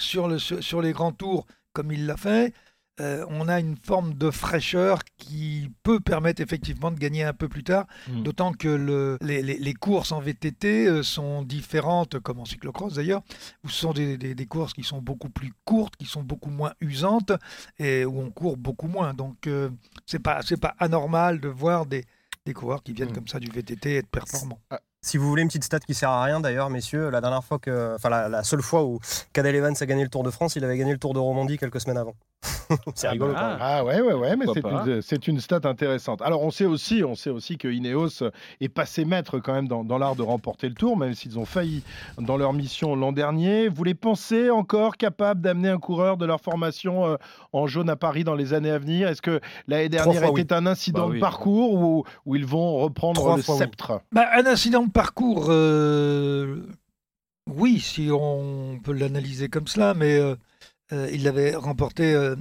sur, 0.03 0.27
le, 0.27 0.39
sur 0.39 0.81
les 0.81 0.91
grands 0.91 1.11
tours 1.11 1.45
comme 1.73 1.91
il 1.91 2.05
l'a 2.05 2.17
fait, 2.17 2.53
euh, 2.99 3.25
on 3.29 3.47
a 3.47 3.59
une 3.59 3.75
forme 3.75 4.13
de 4.13 4.29
fraîcheur 4.29 4.99
qui 5.17 5.71
peut 5.81 5.99
permettre 5.99 6.43
effectivement 6.43 6.91
de 6.91 6.99
gagner 6.99 7.23
un 7.23 7.33
peu 7.33 7.49
plus 7.49 7.63
tard, 7.63 7.87
mm. 8.07 8.21
d'autant 8.21 8.53
que 8.53 8.67
le, 8.67 9.17
les, 9.21 9.73
courses 9.73 10.11
en 10.11 10.19
VTT 10.19 10.85
euh, 10.85 11.01
sont 11.01 11.41
différentes, 11.41 12.19
comme 12.19 12.39
en 12.39 12.45
cyclocross 12.45 12.93
d'ailleurs, 12.93 13.23
où 13.63 13.69
ce 13.69 13.79
sont 13.79 13.93
des, 13.93 14.17
des, 14.17 14.45
courses 14.45 14.73
qui 14.73 14.83
sont 14.83 15.01
beaucoup 15.01 15.29
plus 15.29 15.53
courtes, 15.65 15.95
qui 15.95 16.05
sont 16.05 16.21
beaucoup 16.21 16.51
moins 16.51 16.73
usantes 16.81 17.31
et 17.79 18.05
où 18.05 18.19
on 18.19 18.29
court 18.29 18.57
beaucoup 18.57 18.87
moins. 18.87 19.15
Donc 19.15 19.47
euh, 19.47 19.71
c'est 20.05 20.21
pas 20.21 20.43
c'est 20.43 20.61
pas 20.61 20.75
anormal 20.77 21.39
de 21.39 21.47
voir 21.47 21.87
des, 21.87 22.05
des 22.45 22.53
coureurs 22.53 22.83
qui 22.83 22.93
viennent 22.93 23.09
mm. 23.09 23.13
comme 23.13 23.27
ça 23.27 23.39
du 23.39 23.49
VTT 23.49 23.95
être 23.95 24.09
performants. 24.09 24.61
Si 25.03 25.17
vous 25.17 25.27
voulez 25.27 25.41
une 25.41 25.49
petite 25.49 25.65
stat 25.65 25.81
qui 25.81 25.93
sert 25.93 26.09
à 26.09 26.23
rien 26.23 26.39
d'ailleurs, 26.39 26.69
messieurs, 26.69 27.09
la 27.09 27.19
dernière 27.19 27.43
fois 27.43 27.59
que, 27.59 27.93
enfin 27.95 28.09
la, 28.09 28.43
seule 28.43 28.61
fois 28.61 28.85
où 28.85 28.99
Cadel 29.33 29.53
Evans 29.53 29.75
a 29.77 29.85
gagné 29.85 30.03
le 30.03 30.09
Tour 30.09 30.23
de 30.23 30.31
France, 30.31 30.55
il 30.55 30.63
avait 30.63 30.77
gagné 30.77 30.93
le 30.93 30.97
Tour 30.97 31.13
de 31.13 31.19
Romandie 31.19 31.57
quelques 31.57 31.81
semaines 31.81 31.97
avant. 31.97 32.15
c'est 32.95 33.07
ah 33.07 33.11
rigolo. 33.11 33.33
Bah. 33.33 33.57
Ah 33.59 33.85
ouais, 33.85 34.01
ouais, 34.01 34.13
ouais, 34.13 34.35
mais 34.35 34.45
c'est 35.01 35.27
une, 35.27 35.39
stat 35.39 35.61
intéressante. 35.63 36.21
Alors 36.21 36.43
on 36.43 36.51
sait 36.51 36.65
aussi, 36.65 37.03
on 37.03 37.15
sait 37.15 37.29
aussi 37.29 37.57
que 37.57 37.67
Ineos 37.67 38.23
est 38.61 38.69
passé 38.69 39.05
maître 39.05 39.39
quand 39.39 39.53
même 39.53 39.67
dans, 39.67 39.97
l'art 39.97 40.15
de 40.15 40.21
remporter 40.21 40.69
le 40.69 40.75
Tour, 40.75 40.97
même 40.97 41.13
s'ils 41.13 41.39
ont 41.39 41.45
failli 41.45 41.83
dans 42.17 42.37
leur 42.37 42.53
mission 42.53 42.95
l'an 42.95 43.11
dernier. 43.11 43.67
Vous 43.67 43.83
les 43.83 43.93
pensez 43.93 44.49
encore 44.49 44.97
capables 44.97 45.41
d'amener 45.41 45.69
un 45.69 45.79
coureur 45.79 46.17
de 46.17 46.25
leur 46.25 46.41
formation 46.41 47.05
euh, 47.05 47.15
en 47.51 47.67
jaune 47.67 47.89
à 47.89 47.95
Paris 47.95 48.23
dans 48.23 48.35
les 48.35 48.53
années 48.53 48.71
à 48.71 48.79
venir? 48.79 49.07
Est-ce 49.07 49.21
que 49.21 49.39
l'année 49.67 49.89
dernière 49.89 50.23
était 50.37 50.53
un 50.53 50.65
incident 50.65 51.07
bah 51.07 51.15
de 51.15 51.19
parcours 51.19 51.73
ou, 51.73 52.03
où, 52.25 52.35
ils 52.35 52.45
vont 52.45 52.77
reprendre 52.79 53.35
le 53.35 53.41
sceptre? 53.41 54.01
Bah, 54.11 54.27
Un 54.35 54.45
incident 54.45 54.83
de 54.83 54.91
parcours. 54.91 55.47
Euh, 55.49 56.65
oui, 57.49 57.79
si 57.79 58.09
on 58.11 58.79
peut 58.83 58.93
l'analyser 58.93 59.49
comme 59.49 59.67
cela, 59.67 59.93
mais 59.93 60.17
euh, 60.17 60.35
euh, 60.93 61.09
il 61.11 61.23
l'avait 61.23 61.55
remporté 61.55 62.13
euh, 62.13 62.35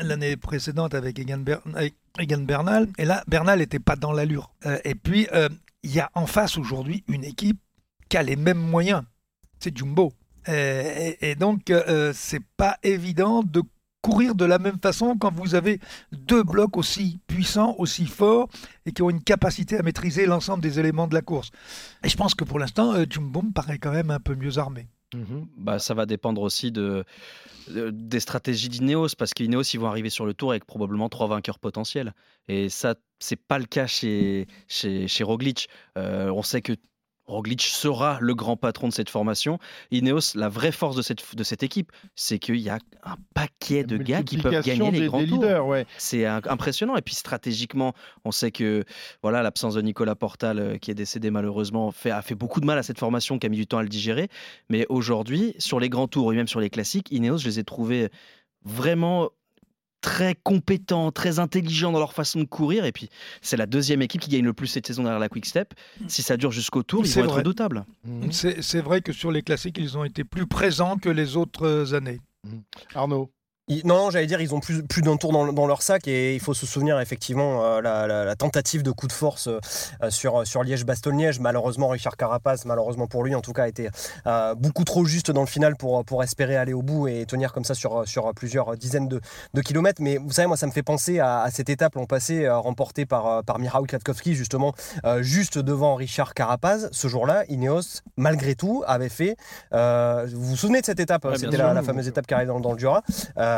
l'année 0.00 0.36
précédente 0.36 0.94
avec 0.94 1.18
Egan, 1.18 1.38
Bernal. 1.38 2.88
Et 2.98 3.04
là, 3.04 3.22
Bernal 3.28 3.58
n'était 3.58 3.78
pas 3.78 3.96
dans 3.96 4.12
l'allure. 4.12 4.52
Euh, 4.66 4.78
et 4.84 4.94
puis, 4.94 5.28
il 5.82 5.90
y 5.92 6.00
a 6.00 6.10
en 6.14 6.26
face 6.26 6.58
aujourd'hui 6.58 7.04
une 7.08 7.24
équipe 7.24 7.60
qui 8.08 8.16
a 8.16 8.22
les 8.22 8.36
mêmes 8.36 8.58
moyens. 8.58 9.02
C'est 9.58 9.76
Jumbo. 9.76 10.12
Et, 10.48 11.16
et 11.20 11.34
donc, 11.34 11.72
c'est 12.14 12.42
pas 12.56 12.78
évident 12.82 13.42
de 13.42 13.62
courir 14.02 14.34
de 14.34 14.46
la 14.46 14.58
même 14.58 14.78
façon 14.80 15.16
quand 15.18 15.32
vous 15.32 15.54
avez 15.54 15.78
deux 16.10 16.42
blocs 16.42 16.78
aussi 16.78 17.20
puissants, 17.26 17.74
aussi 17.76 18.06
forts 18.06 18.48
et 18.86 18.92
qui 18.92 19.02
ont 19.02 19.10
une 19.10 19.22
capacité 19.22 19.76
à 19.78 19.82
maîtriser 19.82 20.24
l'ensemble 20.24 20.62
des 20.62 20.80
éléments 20.80 21.06
de 21.06 21.14
la 21.14 21.20
course. 21.20 21.50
Et 22.02 22.08
je 22.08 22.16
pense 22.16 22.34
que 22.34 22.44
pour 22.44 22.58
l'instant, 22.58 22.94
Jumbo 23.08 23.42
me 23.42 23.52
paraît 23.52 23.78
quand 23.78 23.92
même 23.92 24.10
un 24.10 24.20
peu 24.20 24.34
mieux 24.34 24.56
armé. 24.56 24.88
Mmh 25.12 25.42
bah, 25.56 25.78
ça 25.78 25.94
va 25.94 26.06
dépendre 26.06 26.40
aussi 26.40 26.70
de, 26.70 27.04
des 27.68 28.20
stratégies 28.20 28.68
d'Ineos, 28.68 29.08
parce 29.18 29.34
qu'Ineos, 29.34 29.62
ils 29.62 29.80
vont 29.80 29.88
arriver 29.88 30.10
sur 30.10 30.24
le 30.24 30.34
tour 30.34 30.50
avec 30.50 30.64
probablement 30.64 31.08
trois 31.08 31.26
vainqueurs 31.26 31.58
potentiels. 31.58 32.14
Et 32.48 32.68
ça, 32.68 32.94
c'est 33.18 33.36
pas 33.36 33.58
le 33.58 33.64
cas 33.64 33.86
chez, 33.86 34.46
chez, 34.68 35.08
chez 35.08 35.24
Roglic. 35.24 35.68
Euh, 35.98 36.30
on 36.30 36.42
sait 36.42 36.62
que 36.62 36.74
Roglic 37.30 37.62
sera 37.62 38.18
le 38.20 38.34
grand 38.34 38.56
patron 38.56 38.88
de 38.88 38.92
cette 38.92 39.10
formation. 39.10 39.58
Ineos, 39.90 40.34
la 40.34 40.48
vraie 40.48 40.72
force 40.72 40.96
de 40.96 41.02
cette, 41.02 41.36
de 41.36 41.42
cette 41.42 41.62
équipe, 41.62 41.92
c'est 42.14 42.38
qu'il 42.38 42.56
y 42.56 42.68
a 42.68 42.78
un 43.04 43.16
paquet 43.34 43.84
de 43.84 43.96
gars 43.96 44.22
qui 44.22 44.38
peuvent 44.38 44.62
gagner 44.62 44.90
les 44.90 45.06
grands 45.06 45.24
tours. 45.24 45.66
Ouais. 45.66 45.86
C'est 45.98 46.26
impressionnant. 46.26 46.96
Et 46.96 47.02
puis 47.02 47.14
stratégiquement, 47.14 47.94
on 48.24 48.32
sait 48.32 48.50
que 48.50 48.84
voilà 49.22 49.42
l'absence 49.42 49.74
de 49.74 49.82
Nicolas 49.82 50.14
Portal, 50.14 50.58
euh, 50.58 50.78
qui 50.78 50.90
est 50.90 50.94
décédé 50.94 51.30
malheureusement, 51.30 51.90
fait, 51.92 52.10
a 52.10 52.22
fait 52.22 52.34
beaucoup 52.34 52.60
de 52.60 52.66
mal 52.66 52.78
à 52.78 52.82
cette 52.82 52.98
formation 52.98 53.38
qui 53.38 53.46
a 53.46 53.50
mis 53.50 53.56
du 53.56 53.66
temps 53.66 53.78
à 53.78 53.82
le 53.82 53.88
digérer. 53.88 54.28
Mais 54.68 54.86
aujourd'hui, 54.88 55.54
sur 55.58 55.80
les 55.80 55.88
grands 55.88 56.08
tours 56.08 56.32
et 56.32 56.36
même 56.36 56.48
sur 56.48 56.60
les 56.60 56.70
classiques, 56.70 57.10
Ineos, 57.10 57.38
je 57.38 57.46
les 57.46 57.58
ai 57.58 57.64
trouvés 57.64 58.08
vraiment 58.64 59.30
très 60.00 60.34
compétents, 60.34 61.12
très 61.12 61.38
intelligents 61.38 61.92
dans 61.92 61.98
leur 61.98 62.12
façon 62.12 62.40
de 62.40 62.44
courir. 62.44 62.84
Et 62.84 62.92
puis, 62.92 63.08
c'est 63.42 63.56
la 63.56 63.66
deuxième 63.66 64.02
équipe 64.02 64.20
qui 64.20 64.30
gagne 64.30 64.44
le 64.44 64.52
plus 64.52 64.66
cette 64.66 64.86
saison 64.86 65.02
derrière 65.02 65.20
la 65.20 65.28
Quick 65.28 65.46
Step. 65.46 65.74
Si 66.08 66.22
ça 66.22 66.36
dure 66.36 66.52
jusqu'au 66.52 66.82
tour, 66.82 67.04
ils 67.04 67.12
vont 67.12 67.24
être 67.24 67.36
redoutables. 67.36 67.84
Mmh. 68.04 68.30
C'est 68.30 68.80
vrai 68.80 69.00
que 69.00 69.12
sur 69.12 69.30
les 69.30 69.42
classiques, 69.42 69.78
ils 69.78 69.96
ont 69.96 70.04
été 70.04 70.24
plus 70.24 70.46
présents 70.46 70.96
que 70.96 71.08
les 71.08 71.36
autres 71.36 71.94
années. 71.94 72.20
Mmh. 72.44 72.58
Non, 73.84 74.10
j'allais 74.10 74.26
dire, 74.26 74.40
ils 74.40 74.52
ont 74.52 74.58
plus, 74.58 74.82
plus 74.82 75.00
d'un 75.00 75.16
tour 75.16 75.32
dans, 75.32 75.66
leur 75.66 75.82
sac 75.82 76.08
et 76.08 76.34
il 76.34 76.40
faut 76.40 76.54
se 76.54 76.66
souvenir 76.66 76.98
effectivement 76.98 77.64
euh, 77.64 77.80
la, 77.80 78.34
tentative 78.34 78.82
de 78.82 78.90
coup 78.90 79.06
de 79.06 79.12
force 79.12 79.48
euh, 79.48 80.10
sur, 80.10 80.44
sur 80.44 80.64
Liège-Bastogne-Liège. 80.64 81.38
Malheureusement, 81.38 81.88
Richard 81.88 82.16
Carapaz, 82.16 82.64
malheureusement 82.64 83.06
pour 83.06 83.22
lui 83.22 83.34
en 83.34 83.40
tout 83.40 83.52
cas, 83.52 83.68
été 83.68 83.88
euh, 84.26 84.56
beaucoup 84.56 84.82
trop 84.82 85.04
juste 85.04 85.30
dans 85.30 85.42
le 85.42 85.46
final 85.46 85.76
pour, 85.76 86.04
pour 86.04 86.24
espérer 86.24 86.56
aller 86.56 86.72
au 86.72 86.82
bout 86.82 87.06
et 87.06 87.24
tenir 87.26 87.52
comme 87.52 87.64
ça 87.64 87.74
sur, 87.74 88.08
sur 88.08 88.34
plusieurs 88.34 88.76
dizaines 88.76 89.06
de, 89.06 89.20
de 89.54 89.60
kilomètres. 89.60 90.02
Mais 90.02 90.16
vous 90.16 90.32
savez, 90.32 90.48
moi, 90.48 90.56
ça 90.56 90.66
me 90.66 90.72
fait 90.72 90.82
penser 90.82 91.20
à, 91.20 91.46
cette 91.52 91.70
étape 91.70 91.94
l'an 91.94 92.06
passé 92.06 92.48
remportée 92.48 93.06
par, 93.06 93.44
par 93.44 93.60
Michał 93.60 93.84
Kwiatkowski, 93.86 94.34
justement, 94.34 94.74
juste 95.20 95.58
devant 95.58 95.94
Richard 95.94 96.34
Carapaz. 96.34 96.88
Ce 96.90 97.06
jour-là, 97.06 97.44
Ineos, 97.48 98.02
malgré 98.16 98.56
tout, 98.56 98.82
avait 98.86 99.08
fait. 99.08 99.36
vous 99.72 100.44
vous 100.44 100.56
souvenez 100.56 100.80
de 100.80 100.86
cette 100.86 101.00
étape 101.00 101.26
C'était 101.36 101.56
la, 101.56 101.82
fameuse 101.82 102.08
étape 102.08 102.26
qui 102.26 102.34
arrive 102.34 102.48
dans, 102.48 102.60
dans 102.60 102.72
le 102.72 102.78
Jura. 102.78 103.02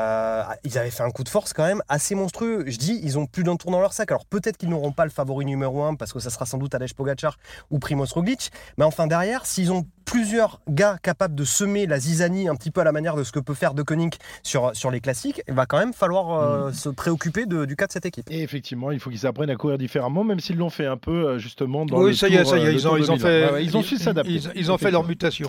Euh, 0.03 0.43
ils 0.65 0.79
avaient 0.79 0.91
fait 0.91 1.03
un 1.03 1.11
coup 1.11 1.25
de 1.25 1.29
force 1.29 1.53
quand 1.53 1.65
même 1.65 1.83
assez 1.89 2.15
monstrueux. 2.15 2.65
Je 2.67 2.77
dis, 2.77 3.01
ils 3.03 3.19
ont 3.19 3.27
plus 3.27 3.45
d'un 3.45 3.57
tour 3.57 3.71
dans 3.71 3.81
leur 3.81 3.93
sac. 3.93 4.11
Alors 4.11 4.27
peut-être 4.27 4.57
qu'ils 4.57 4.69
n'auront 4.69 4.93
pas 4.93 5.05
le 5.05 5.11
favori 5.11 5.45
numéro 5.45 5.83
1 5.83 5.95
parce 5.95 6.13
que 6.13 6.19
ça 6.19 6.31
sera 6.31 6.47
sans 6.47 6.59
doute 6.59 6.75
Alej 6.75 6.95
Pogacar 6.95 7.39
ou 7.71 7.79
Primoz 7.79 8.13
Roglic. 8.13 8.51
Mais 8.79 8.85
enfin 8.85 9.07
derrière, 9.07 9.47
s'ils 9.47 9.73
ont 9.73 9.87
plusieurs 10.05 10.61
gars 10.69 10.99
capables 11.03 11.35
de 11.35 11.45
semer 11.45 11.87
la 11.87 11.99
zizanie 11.99 12.49
un 12.49 12.57
petit 12.57 12.71
peu 12.71 12.81
à 12.81 12.85
la 12.85 12.93
manière 12.93 13.17
de 13.17 13.25
ce 13.25 13.33
que 13.33 13.39
peut 13.39 13.55
faire 13.55 13.75
De 13.75 13.83
Koning 13.83 14.13
sur, 14.43 14.75
sur 14.75 14.91
les 14.91 15.01
classiques, 15.01 15.43
il 15.49 15.55
va 15.55 15.67
quand 15.67 15.79
même 15.79 15.93
falloir 15.93 16.33
euh, 16.33 16.69
mm. 16.69 16.75
se 16.75 16.89
préoccuper 16.89 17.47
du 17.47 17.77
cas 17.77 17.87
de 17.87 17.93
cette 17.93 18.07
équipe. 18.07 18.27
Et 18.31 18.43
effectivement, 18.43 18.91
il 18.91 19.01
faut 19.01 19.11
qu'ils 19.11 19.27
apprennent 19.27 19.51
à 19.51 19.57
courir 19.57 19.79
différemment, 19.79 20.25
même 20.25 20.41
s'ils 20.41 20.57
l'ont 20.57 20.71
fait 20.71 20.87
un 20.87 20.97
peu 20.97 21.29
euh, 21.29 21.39
justement 21.39 21.87
dans 21.87 22.03
oui, 22.03 22.11
le 22.11 22.17
ça 22.17 22.29
y 22.29 22.35
est, 22.35 22.45
ça 22.45 22.59
y 22.59 22.67
est, 22.67 22.75
ils 22.75 22.89
ont, 22.89 22.97
ils 22.97 23.11
ont 23.11 23.19
fait, 23.19 23.65
ils 23.65 23.77
ont 23.77 23.83
su 23.83 23.97
s'adapter. 23.97 24.41
Ils, 24.55 24.73
ont 24.73 24.79
fait 24.79 24.91
leur 24.91 25.05
mutation. 25.05 25.49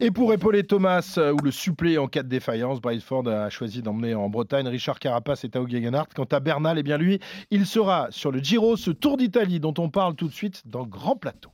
Et 0.00 0.10
pour 0.10 0.32
épauler 0.32 0.64
Thomas 0.64 1.18
ou 1.18 1.42
le 1.42 1.50
suppléer 1.50 1.98
en 1.98 2.06
cas 2.06 2.22
de 2.22 2.28
défaillance, 2.28 2.78
Ford 3.00 3.26
a 3.28 3.50
choisi 3.50 3.77
d'emmener 3.82 4.14
en 4.14 4.28
Bretagne 4.28 4.68
Richard 4.68 4.98
Carapace 4.98 5.44
et 5.44 5.48
Tao 5.48 5.68
Gegenhardt. 5.68 6.08
Quant 6.14 6.24
à 6.24 6.40
Bernal, 6.40 6.78
eh 6.78 6.82
bien 6.82 6.98
lui, 6.98 7.20
il 7.50 7.66
sera 7.66 8.08
sur 8.10 8.32
le 8.32 8.40
Giro, 8.40 8.76
ce 8.76 8.90
Tour 8.90 9.16
d'Italie 9.16 9.60
dont 9.60 9.74
on 9.78 9.90
parle 9.90 10.14
tout 10.14 10.28
de 10.28 10.32
suite 10.32 10.62
dans 10.66 10.86
Grand 10.86 11.16
Plateau. 11.16 11.50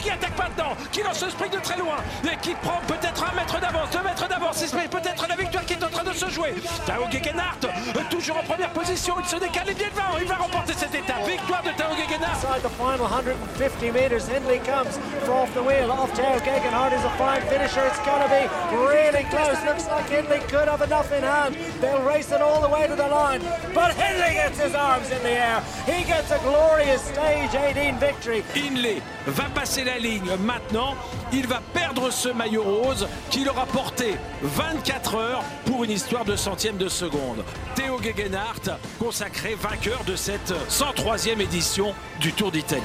Qui 0.00 0.10
attaque 0.10 0.38
maintenant, 0.38 0.76
qui 0.92 1.02
lance 1.02 1.22
le 1.22 1.30
sprint 1.30 1.52
de 1.52 1.58
très 1.58 1.76
loin 1.76 1.96
et 2.24 2.36
qui 2.38 2.54
prend 2.54 2.80
peut-être 2.86 3.22
un 3.22 3.34
mètre 3.36 3.60
d'avance, 3.60 3.90
deux 3.90 4.02
mètres 4.02 4.28
d'avance. 4.28 4.56
C'est 4.56 4.88
peut-être 4.88 5.26
la 5.28 5.36
victoire 5.36 5.64
qui 5.66 5.74
est 5.74 5.84
en 5.84 5.88
train 5.88 6.04
de 6.04 6.12
se 6.14 6.30
jouer. 6.30 6.54
Tao 6.86 7.04
Gegenhardt, 7.10 7.60
toujours 8.08 8.38
en 8.38 8.42
première 8.42 8.70
position, 8.70 9.14
il 9.20 9.26
se 9.26 9.36
décale 9.36 9.68
et 9.68 9.74
bien 9.74 9.88
devant. 9.88 10.16
Il 10.18 10.26
va 10.26 10.36
remporter 10.36 10.72
cette 10.72 10.94
étape. 10.94 11.26
Victoire 11.26 11.62
de 11.62 11.70
Tao 11.70 11.94
Gegenhardt. 11.94 12.30
Inside 12.40 12.62
the 12.62 12.70
final 12.70 13.06
150 13.06 13.92
meters, 13.92 14.26
Hindley 14.28 14.60
comes 14.60 14.96
off 15.28 15.52
the 15.52 15.62
wheel. 15.62 15.90
Off 15.90 16.14
Tao 16.14 16.38
Gegenhardt 16.38 16.94
is 16.94 17.04
a 17.04 17.10
fine 17.18 17.42
finisher. 17.48 17.84
It's 17.84 18.00
to 18.00 18.28
be 18.32 18.48
really 18.72 19.24
close. 19.28 19.58
Looks 19.66 19.86
like 19.88 20.08
Hindley 20.08 20.40
could 20.48 20.68
have 20.68 20.80
enough 20.80 21.12
in 21.12 21.22
hand. 21.22 21.56
They'll 21.80 22.02
race 22.02 22.32
it 22.32 22.40
all 22.40 22.62
the 22.62 22.68
way 22.68 22.86
to 22.86 22.96
the 22.96 23.08
line. 23.08 23.42
But 23.74 23.92
Hindley 23.94 24.34
gets 24.34 24.58
his 24.58 24.74
arms 24.74 25.10
in 25.10 25.22
the 25.22 25.36
air. 25.36 25.62
He 25.84 26.04
gets 26.04 26.30
a 26.30 26.38
glorious 26.38 27.02
stage 27.02 27.54
18 27.54 27.98
victory. 27.98 28.42
Hindley 28.54 29.02
va 29.30 29.44
passer 29.44 29.84
la 29.84 29.98
ligne 29.98 30.30
maintenant. 30.44 30.94
Il 31.32 31.46
va 31.46 31.60
perdre 31.72 32.10
ce 32.10 32.28
maillot 32.28 32.62
rose 32.62 33.08
qui 33.30 33.44
leur 33.44 33.58
a 33.58 33.66
porté 33.66 34.16
24 34.42 35.14
heures 35.14 35.42
pour 35.64 35.84
une 35.84 35.90
histoire 35.90 36.24
de 36.24 36.36
centième 36.36 36.76
de 36.76 36.88
seconde. 36.88 37.44
Théo 37.74 37.98
Gegenhardt, 38.02 38.78
consacré 38.98 39.54
vainqueur 39.54 40.04
de 40.04 40.16
cette 40.16 40.52
103e 40.68 41.40
édition 41.40 41.94
du 42.20 42.32
Tour 42.32 42.50
d'Italie. 42.50 42.82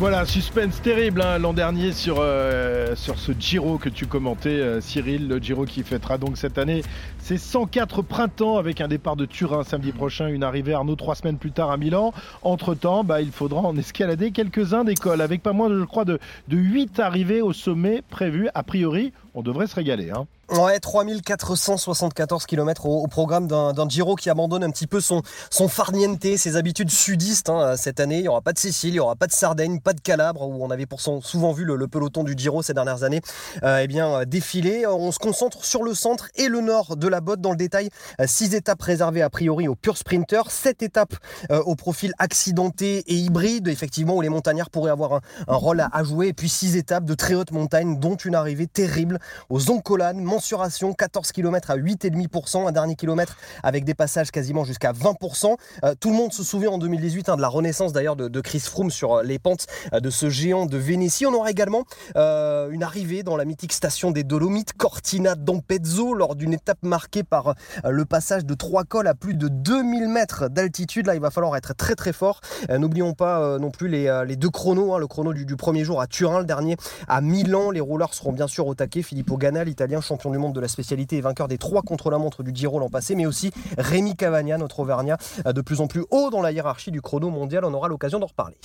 Voilà, 0.00 0.24
suspense 0.26 0.80
terrible 0.80 1.22
hein, 1.22 1.38
l'an 1.38 1.52
dernier 1.52 1.90
sur, 1.90 2.18
euh, 2.20 2.94
sur 2.94 3.18
ce 3.18 3.32
Giro 3.32 3.78
que 3.78 3.88
tu 3.88 4.06
commentais, 4.06 4.50
euh, 4.50 4.80
Cyril. 4.80 5.26
Le 5.26 5.38
Giro 5.40 5.64
qui 5.64 5.82
fêtera 5.82 6.18
donc 6.18 6.36
cette 6.36 6.56
année 6.56 6.82
ses 7.18 7.36
104 7.36 8.02
printemps 8.02 8.58
avec 8.58 8.80
un 8.80 8.86
départ 8.86 9.16
de 9.16 9.26
Turin 9.26 9.64
samedi 9.64 9.90
prochain, 9.90 10.28
une 10.28 10.44
arrivée 10.44 10.72
Arnaud 10.72 10.94
trois 10.94 11.16
semaines 11.16 11.36
plus 11.36 11.50
tard 11.50 11.72
à 11.72 11.76
Milan. 11.76 12.14
Entre-temps, 12.42 13.02
bah, 13.02 13.20
il 13.20 13.32
faudra 13.32 13.62
en 13.62 13.76
escalader 13.76 14.30
quelques-uns 14.30 14.84
d'école 14.84 15.20
avec 15.20 15.42
pas 15.42 15.52
moins, 15.52 15.68
je 15.68 15.82
crois, 15.82 16.04
de, 16.04 16.20
de 16.46 16.56
8 16.56 17.00
arrivées 17.00 17.42
au 17.42 17.52
sommet 17.52 18.04
prévues. 18.08 18.48
A 18.54 18.62
priori, 18.62 19.12
on 19.38 19.42
devrait 19.42 19.68
se 19.68 19.76
régaler. 19.76 20.10
Hein. 20.10 20.26
Ouais, 20.50 20.80
3474 20.80 22.46
km 22.46 22.86
au, 22.86 23.06
programme 23.06 23.46
d'un 23.46 23.88
Giro 23.88 24.16
qui 24.16 24.30
abandonne 24.30 24.64
un 24.64 24.70
petit 24.70 24.86
peu 24.86 24.98
son, 25.00 25.22
son 25.50 25.68
farniente, 25.68 26.24
ses 26.36 26.56
habitudes 26.56 26.90
sudistes 26.90 27.50
hein, 27.50 27.76
cette 27.76 28.00
année. 28.00 28.16
Il 28.16 28.22
n'y 28.22 28.28
aura 28.28 28.40
pas 28.40 28.54
de 28.54 28.58
Sicile, 28.58 28.90
il 28.90 28.92
n'y 28.94 29.00
aura 29.00 29.14
pas 29.14 29.26
de 29.26 29.32
Sardaigne, 29.32 29.78
pas 29.78 29.92
de 29.92 30.00
Calabre, 30.00 30.48
où 30.48 30.64
on 30.64 30.70
avait 30.70 30.86
pourtant 30.86 31.20
souvent 31.20 31.52
vu 31.52 31.64
le, 31.64 31.86
peloton 31.86 32.24
du 32.24 32.34
Giro 32.36 32.62
ces 32.62 32.72
dernières 32.72 33.04
années 33.04 33.20
euh, 33.62 33.80
eh 33.82 33.86
bien, 33.86 34.24
défiler. 34.24 34.86
On 34.86 35.12
se 35.12 35.18
concentre 35.18 35.64
sur 35.66 35.82
le 35.82 35.92
centre 35.94 36.30
et 36.34 36.48
le 36.48 36.62
nord 36.62 36.96
de 36.96 37.06
la 37.06 37.20
botte. 37.20 37.42
Dans 37.42 37.50
le 37.50 37.56
détail, 37.56 37.90
euh, 38.20 38.24
six 38.26 38.54
étapes 38.54 38.80
réservées 38.80 39.22
a 39.22 39.28
priori 39.28 39.68
aux 39.68 39.76
purs 39.76 39.98
sprinters, 39.98 40.50
sept 40.50 40.82
étapes 40.82 41.14
euh, 41.50 41.60
au 41.60 41.76
profil 41.76 42.14
accidenté 42.18 43.04
et 43.06 43.14
hybride, 43.14 43.68
effectivement, 43.68 44.16
où 44.16 44.22
les 44.22 44.30
montagnards 44.30 44.70
pourraient 44.70 44.90
avoir 44.90 45.20
un, 45.46 45.54
rôle 45.54 45.86
à, 45.92 46.02
jouer. 46.02 46.28
Et 46.28 46.32
puis 46.32 46.48
six 46.48 46.76
étapes 46.76 47.04
de 47.04 47.14
très 47.14 47.34
haute 47.34 47.52
montagne, 47.52 48.00
dont 48.00 48.16
une 48.16 48.34
arrivée 48.34 48.66
terrible 48.66 49.18
aux 49.50 49.70
Oncolanes 49.70 50.20
mensuration 50.20 50.92
14 50.92 51.32
km 51.32 51.70
à 51.70 51.76
8,5%, 51.76 52.68
un 52.68 52.72
dernier 52.72 52.94
kilomètre 52.94 53.36
avec 53.62 53.84
des 53.84 53.94
passages 53.94 54.30
quasiment 54.30 54.64
jusqu'à 54.64 54.92
20%. 54.92 55.56
Euh, 55.84 55.94
tout 55.98 56.10
le 56.10 56.16
monde 56.16 56.32
se 56.32 56.42
souvient 56.42 56.70
en 56.70 56.78
2018 56.78 57.28
hein, 57.28 57.36
de 57.36 57.40
la 57.40 57.48
renaissance 57.48 57.92
d'ailleurs 57.92 58.16
de, 58.16 58.40
Chris 58.40 58.60
Froome 58.60 58.90
sur 58.90 59.14
euh, 59.14 59.22
les 59.22 59.38
pentes 59.38 59.66
euh, 59.92 60.00
de 60.00 60.10
ce 60.10 60.30
géant 60.30 60.66
de 60.66 60.76
Vénétie. 60.76 61.26
On 61.26 61.34
aura 61.34 61.50
également 61.50 61.84
une 62.14 62.82
arrivée 62.82 63.22
dans 63.22 63.36
la 63.36 63.44
mythique 63.44 63.72
station 63.72 64.10
des 64.10 64.24
Dolomites, 64.24 64.72
Cortina 64.72 65.34
d'Ampezzo, 65.34 66.14
lors 66.14 66.36
d'une 66.36 66.52
étape 66.52 66.82
marquée 66.82 67.22
par 67.22 67.54
le 67.84 68.04
passage 68.04 68.44
de 68.44 68.54
trois 68.54 68.84
cols 68.84 69.06
à 69.06 69.14
plus 69.14 69.34
de 69.34 69.48
2000 69.48 70.08
mètres 70.08 70.48
d'altitude. 70.48 71.06
Là, 71.06 71.14
il 71.14 71.20
va 71.20 71.30
falloir 71.30 71.56
être 71.56 71.74
très 71.74 71.94
très 71.94 72.12
fort. 72.12 72.40
N'oublions 72.68 73.14
pas 73.14 73.58
non 73.58 73.70
plus 73.70 73.88
les, 73.88 74.36
deux 74.36 74.50
chronos, 74.50 74.94
hein. 74.94 74.98
le 74.98 75.06
chrono 75.06 75.32
du, 75.32 75.56
premier 75.56 75.84
jour 75.84 76.00
à 76.00 76.06
Turin, 76.06 76.40
le 76.40 76.44
dernier 76.44 76.76
à 77.06 77.20
Milan. 77.20 77.70
Les 77.70 77.80
rouleurs 77.80 78.14
seront 78.14 78.32
bien 78.32 78.46
sûr 78.46 78.66
au 78.66 78.74
taquet. 78.74 79.02
Filippo 79.08 79.38
Ganna, 79.38 79.64
l'italien 79.64 80.02
champion 80.02 80.30
du 80.30 80.36
monde 80.36 80.54
de 80.54 80.60
la 80.60 80.68
spécialité 80.68 81.16
et 81.16 81.22
vainqueur 81.22 81.48
des 81.48 81.56
trois 81.56 81.80
contre-la-montre 81.80 82.42
du 82.42 82.54
Giro 82.54 82.78
l'an 82.78 82.90
passé, 82.90 83.14
mais 83.14 83.24
aussi 83.24 83.50
Rémi 83.78 84.14
Cavagna, 84.14 84.58
notre 84.58 84.80
Auvergnat, 84.80 85.16
euh, 85.46 85.54
de 85.54 85.62
plus 85.62 85.80
en 85.80 85.86
plus 85.86 86.04
haut 86.10 86.28
dans 86.28 86.42
la 86.42 86.52
hiérarchie 86.52 86.90
du 86.90 87.00
chrono 87.00 87.30
mondial. 87.30 87.64
On 87.64 87.72
aura 87.72 87.88
l'occasion 87.88 88.18
d'en 88.18 88.26
reparler. 88.26 88.56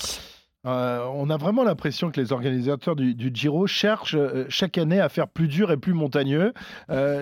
Euh, 0.66 1.06
on 1.14 1.30
a 1.30 1.38
vraiment 1.38 1.64
l'impression 1.64 2.12
que 2.12 2.20
les 2.20 2.34
organisateurs 2.34 2.98
du, 2.98 3.32
Giro 3.34 3.68
cherchent 3.68 4.16
euh, 4.16 4.46
chaque 4.50 4.78
année 4.78 5.00
à 5.00 5.08
faire 5.08 5.30
plus 5.30 5.48
dur 5.48 5.72
et 5.72 5.78
plus 5.78 5.94
montagneux. 5.94 6.54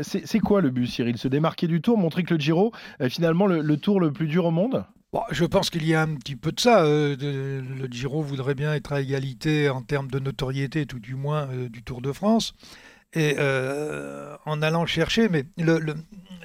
c'est 0.01 0.40
quoi 0.40 0.62
le 0.62 0.72
but, 0.72 0.88
Cyril? 0.88 1.20
Se 1.20 1.28
démarquer 1.28 1.68
du 1.68 1.80
tour, 1.80 2.00
montrer 2.00 2.24
que 2.24 2.34
le 2.34 2.40
Giro 2.40 2.72
est 3.00 3.10
finalement 3.10 3.46
le, 3.46 3.78
tour 3.78 4.00
le 4.00 4.12
plus 4.12 4.28
dur 4.28 4.46
au 4.46 4.51
monde? 4.51 4.84
Je 5.30 5.46
pense 5.46 5.70
qu'il 5.70 5.86
y 5.86 5.94
a 5.94 6.01
un 6.01 6.16
petit 6.16 6.36
peu 6.36 6.51
de 6.51 6.60
ça. 6.60 6.84
le 6.86 7.88
Giro 7.92 8.24
voudrait 8.24 8.56
bien 8.56 8.74
être 8.74 8.94
à 8.94 9.01
égalité 9.01 9.70
en 9.70 9.84
termes 9.84 10.10
de 10.10 10.18
notoriété, 10.18 10.88
tout 10.88 11.00
du 11.00 11.13
moins 11.13 11.48
du 11.70 11.84
Tour 11.84 12.01
de 12.01 12.12
France 12.12 12.56
et 13.13 13.36
euh, 13.38 14.36
en 14.46 14.62
allant 14.62 14.86
chercher, 14.86 15.27
mais 15.27 15.44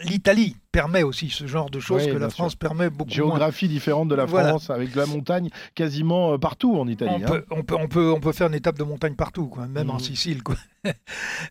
l'Italie 0.03 0.57
permet 0.73 1.05
aussi 1.05 1.31
ce 1.31 1.47
genre 1.47 1.71
de 1.71 1.79
choses 1.79 2.07
que 2.07 2.17
la 2.17 2.29
France 2.29 2.57
permet 2.57 2.91
beaucoup 2.91 3.11
Géographie 3.11 3.69
différente 3.69 4.09
de 4.09 4.15
la 4.15 4.27
France, 4.27 4.69
avec 4.71 4.95
la 4.95 5.07
montagne 5.07 5.49
quasiment 5.75 6.33
euh, 6.33 6.39
partout 6.39 6.77
en 6.77 6.89
Italie. 6.89 7.13
On, 7.15 7.23
hein. 7.23 7.27
peut, 7.27 7.45
on, 7.51 7.63
peut, 7.63 7.77
on, 7.77 7.89
peut, 7.89 8.13
on, 8.17 8.21
peut, 8.21 8.33
faire 8.33 8.49
une 8.49 8.55
étape 8.55 8.79
de 8.79 8.85
montagne 8.85 9.15
partout, 9.15 9.47
quoi, 9.47 9.67
même 9.67 9.91
en 9.91 9.97
mmh. 9.97 10.01
Sicile. 10.01 10.43
Quoi. 10.43 10.57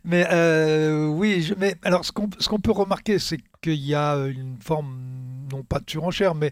mais 0.04 0.28
euh, 0.32 1.08
oui, 1.08 1.42
je, 1.42 1.54
mais 1.58 1.76
alors 1.84 2.04
ce 2.06 2.12
qu'on 2.12 2.60
peut 2.60 2.72
remarquer, 2.72 3.18
c'est 3.18 3.40
qu'il 3.62 3.74
y 3.76 3.96
a 3.96 4.18
une 4.18 4.58
forme, 4.60 4.98
non 5.52 5.64
pas 5.64 5.80
de 5.80 5.90
surenchère, 5.90 6.36
mais 6.36 6.52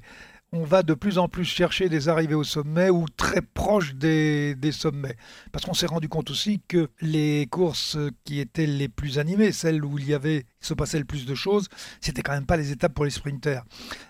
on 0.55 0.63
va 0.65 0.83
de 0.83 0.93
plus 0.93 1.17
en 1.17 1.27
plus 1.27 1.45
chercher 1.45 1.89
des 1.89 2.09
arrivées 2.09 2.35
au 2.35 2.43
sommet 2.43 2.91
ou 2.91 3.05
très 3.17 3.41
proches 3.41 3.95
des, 3.95 4.53
des 4.53 4.71
sommets. 4.71 5.17
Parce 5.51 5.65
qu'on 5.65 5.73
s'est 5.73 5.87
rendu 5.87 6.07
compte 6.07 6.29
aussi 6.29 6.61
que 6.67 6.91
les 7.01 7.47
courses 7.49 7.97
qui 8.23 8.39
étaient 8.39 8.67
les 8.67 8.87
plus 8.87 9.17
animées, 9.17 9.51
celles 9.51 9.83
où 9.83 9.97
il 9.97 10.05
y 10.07 10.13
avait, 10.13 10.45
il 10.61 10.65
se 10.67 10.75
passait 10.75 10.99
le 10.99 11.05
plus 11.05 11.25
de 11.25 11.33
choses, 11.33 11.69
c'était 12.01 12.21
quand 12.21 12.33
même 12.33 12.45
pas 12.45 12.55
les 12.55 12.71
étapes 12.71 12.93
pour 12.93 13.03
les 13.03 13.09
sprinters. 13.11 13.63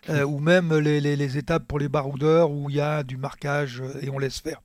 Euh, 0.09 0.23
ou 0.25 0.39
même 0.39 0.73
les, 0.77 1.00
les- 1.00 1.15
les 1.15 1.38
étapes 1.38 1.65
pour 1.65 1.79
les 1.79 1.88
baroudeurs 1.88 2.51
où 2.51 2.69
il 2.69 2.75
y 2.75 2.81
a 2.81 3.03
du 3.03 3.15
marquage 3.15 3.81
et 4.01 4.09
on 4.09 4.19
laisse 4.19 4.39
faire. 4.39 4.62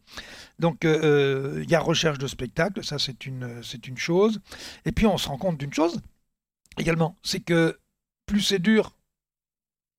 Donc 0.59 0.85
euh, 0.85 1.01
euh, 1.05 1.61
il 1.63 1.71
y 1.71 1.77
a 1.77 1.81
recherche 1.81 2.19
de 2.19 2.27
spectacle, 2.27 2.83
ça 2.85 2.99
c'est 2.99 3.25
une, 3.25 3.63
c'est 3.63 3.87
une 3.87 3.99
chose. 3.99 4.41
Et 4.85 4.91
puis 4.91 5.07
on 5.07 5.17
se 5.17 5.29
rend 5.29 5.39
compte 5.39 5.59
d'une 5.59 5.73
chose 5.73 6.01
également, 6.77 7.17
c'est 7.23 7.41
que 7.41 7.79
plus 8.27 8.41
c'est 8.41 8.59
dur, 8.59 8.97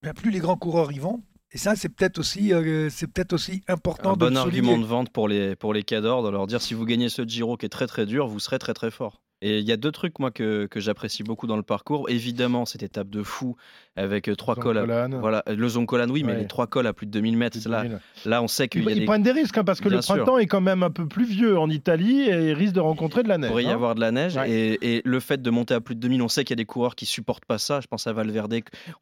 bien 0.03 0.13
plus 0.13 0.29
les 0.31 0.39
grands 0.39 0.57
coureurs 0.57 0.91
y 0.91 0.99
vont. 0.99 1.23
Et 1.51 1.57
ça, 1.57 1.75
c'est 1.75 1.89
peut-être 1.89 2.19
aussi, 2.19 2.53
euh, 2.53 2.89
c'est 2.91 3.07
peut-être 3.07 3.33
aussi 3.33 3.63
important 3.67 4.11
Un 4.11 4.13
de 4.13 4.19
bon 4.19 4.37
argument 4.37 4.77
de 4.77 4.85
vente 4.85 5.09
pour 5.11 5.27
les, 5.27 5.55
pour 5.55 5.73
les 5.73 5.83
cadors, 5.83 6.23
de 6.23 6.29
leur 6.29 6.45
dire 6.45 6.61
si 6.61 6.75
vous 6.75 6.85
gagnez 6.85 7.09
ce 7.09 7.23
Giro 7.23 7.57
qui 7.57 7.65
est 7.65 7.69
très 7.69 7.87
très 7.87 8.05
dur, 8.05 8.27
vous 8.27 8.39
serez 8.39 8.59
très 8.59 8.73
très 8.73 8.91
fort. 8.91 9.21
Et 9.41 9.59
il 9.59 9.65
y 9.67 9.71
a 9.71 9.77
deux 9.77 9.91
trucs 9.91 10.19
moi 10.19 10.31
que, 10.31 10.65
que 10.65 10.79
j'apprécie 10.79 11.23
beaucoup 11.23 11.47
dans 11.47 11.55
le 11.55 11.63
parcours. 11.63 12.09
Évidemment, 12.09 12.65
cette 12.65 12.83
étape 12.83 13.09
de 13.09 13.23
fou 13.23 13.55
avec 13.95 14.27
euh, 14.27 14.35
trois 14.35 14.55
cols. 14.55 14.77
à-. 14.77 15.07
Voilà, 15.07 15.43
le 15.47 15.67
Zoncolan, 15.69 16.09
oui, 16.09 16.23
mais 16.23 16.35
les 16.37 16.47
trois 16.47 16.67
cols 16.67 16.87
à 16.87 16.93
plus 16.93 17.05
de 17.05 17.11
2000 17.11 17.37
mètres, 17.37 17.57
là, 17.69 17.85
là, 18.25 18.43
on 18.43 18.47
sait 18.47 18.67
qu'il 18.67 18.83
y 18.83 18.87
a 18.87 18.91
Ils 18.91 18.99
des... 18.99 19.05
prennent 19.05 19.23
des 19.23 19.31
risques 19.31 19.57
hein, 19.57 19.63
parce 19.63 19.79
que 19.79 19.87
Bien 19.89 19.97
le 19.97 20.01
sûr. 20.01 20.15
printemps 20.15 20.37
est 20.39 20.45
quand 20.45 20.59
même 20.61 20.83
un 20.83 20.89
peu 20.89 21.07
plus 21.07 21.25
vieux 21.25 21.57
en 21.57 21.69
Italie 21.69 22.21
et 22.21 22.49
ils 22.49 22.53
risquent 22.53 22.75
de 22.75 22.79
rencontrer 22.81 23.23
de 23.23 23.29
la 23.29 23.35
Il 23.35 23.41
neige. 23.41 23.49
pourrait 23.49 23.63
y 23.63 23.67
hein. 23.67 23.73
avoir 23.73 23.95
de 23.95 24.01
la 24.01 24.11
neige 24.11 24.35
Ouais. 24.35 24.49
et, 24.51 24.95
et 24.97 25.01
le 25.05 25.19
fait 25.19 25.41
de 25.41 25.49
monter 25.49 25.73
à 25.73 25.81
plus 25.81 25.95
de 25.95 26.01
2000, 26.01 26.21
on 26.21 26.27
sait 26.27 26.43
qu'il 26.43 26.51
y 26.51 26.57
a 26.57 26.61
des 26.61 26.65
coureurs 26.65 26.95
qui 26.95 27.05
supportent 27.05 27.45
pas 27.45 27.57
ça. 27.57 27.79
Je 27.81 27.87
pense 27.87 28.07
à 28.07 28.13
Valverde, 28.13 28.53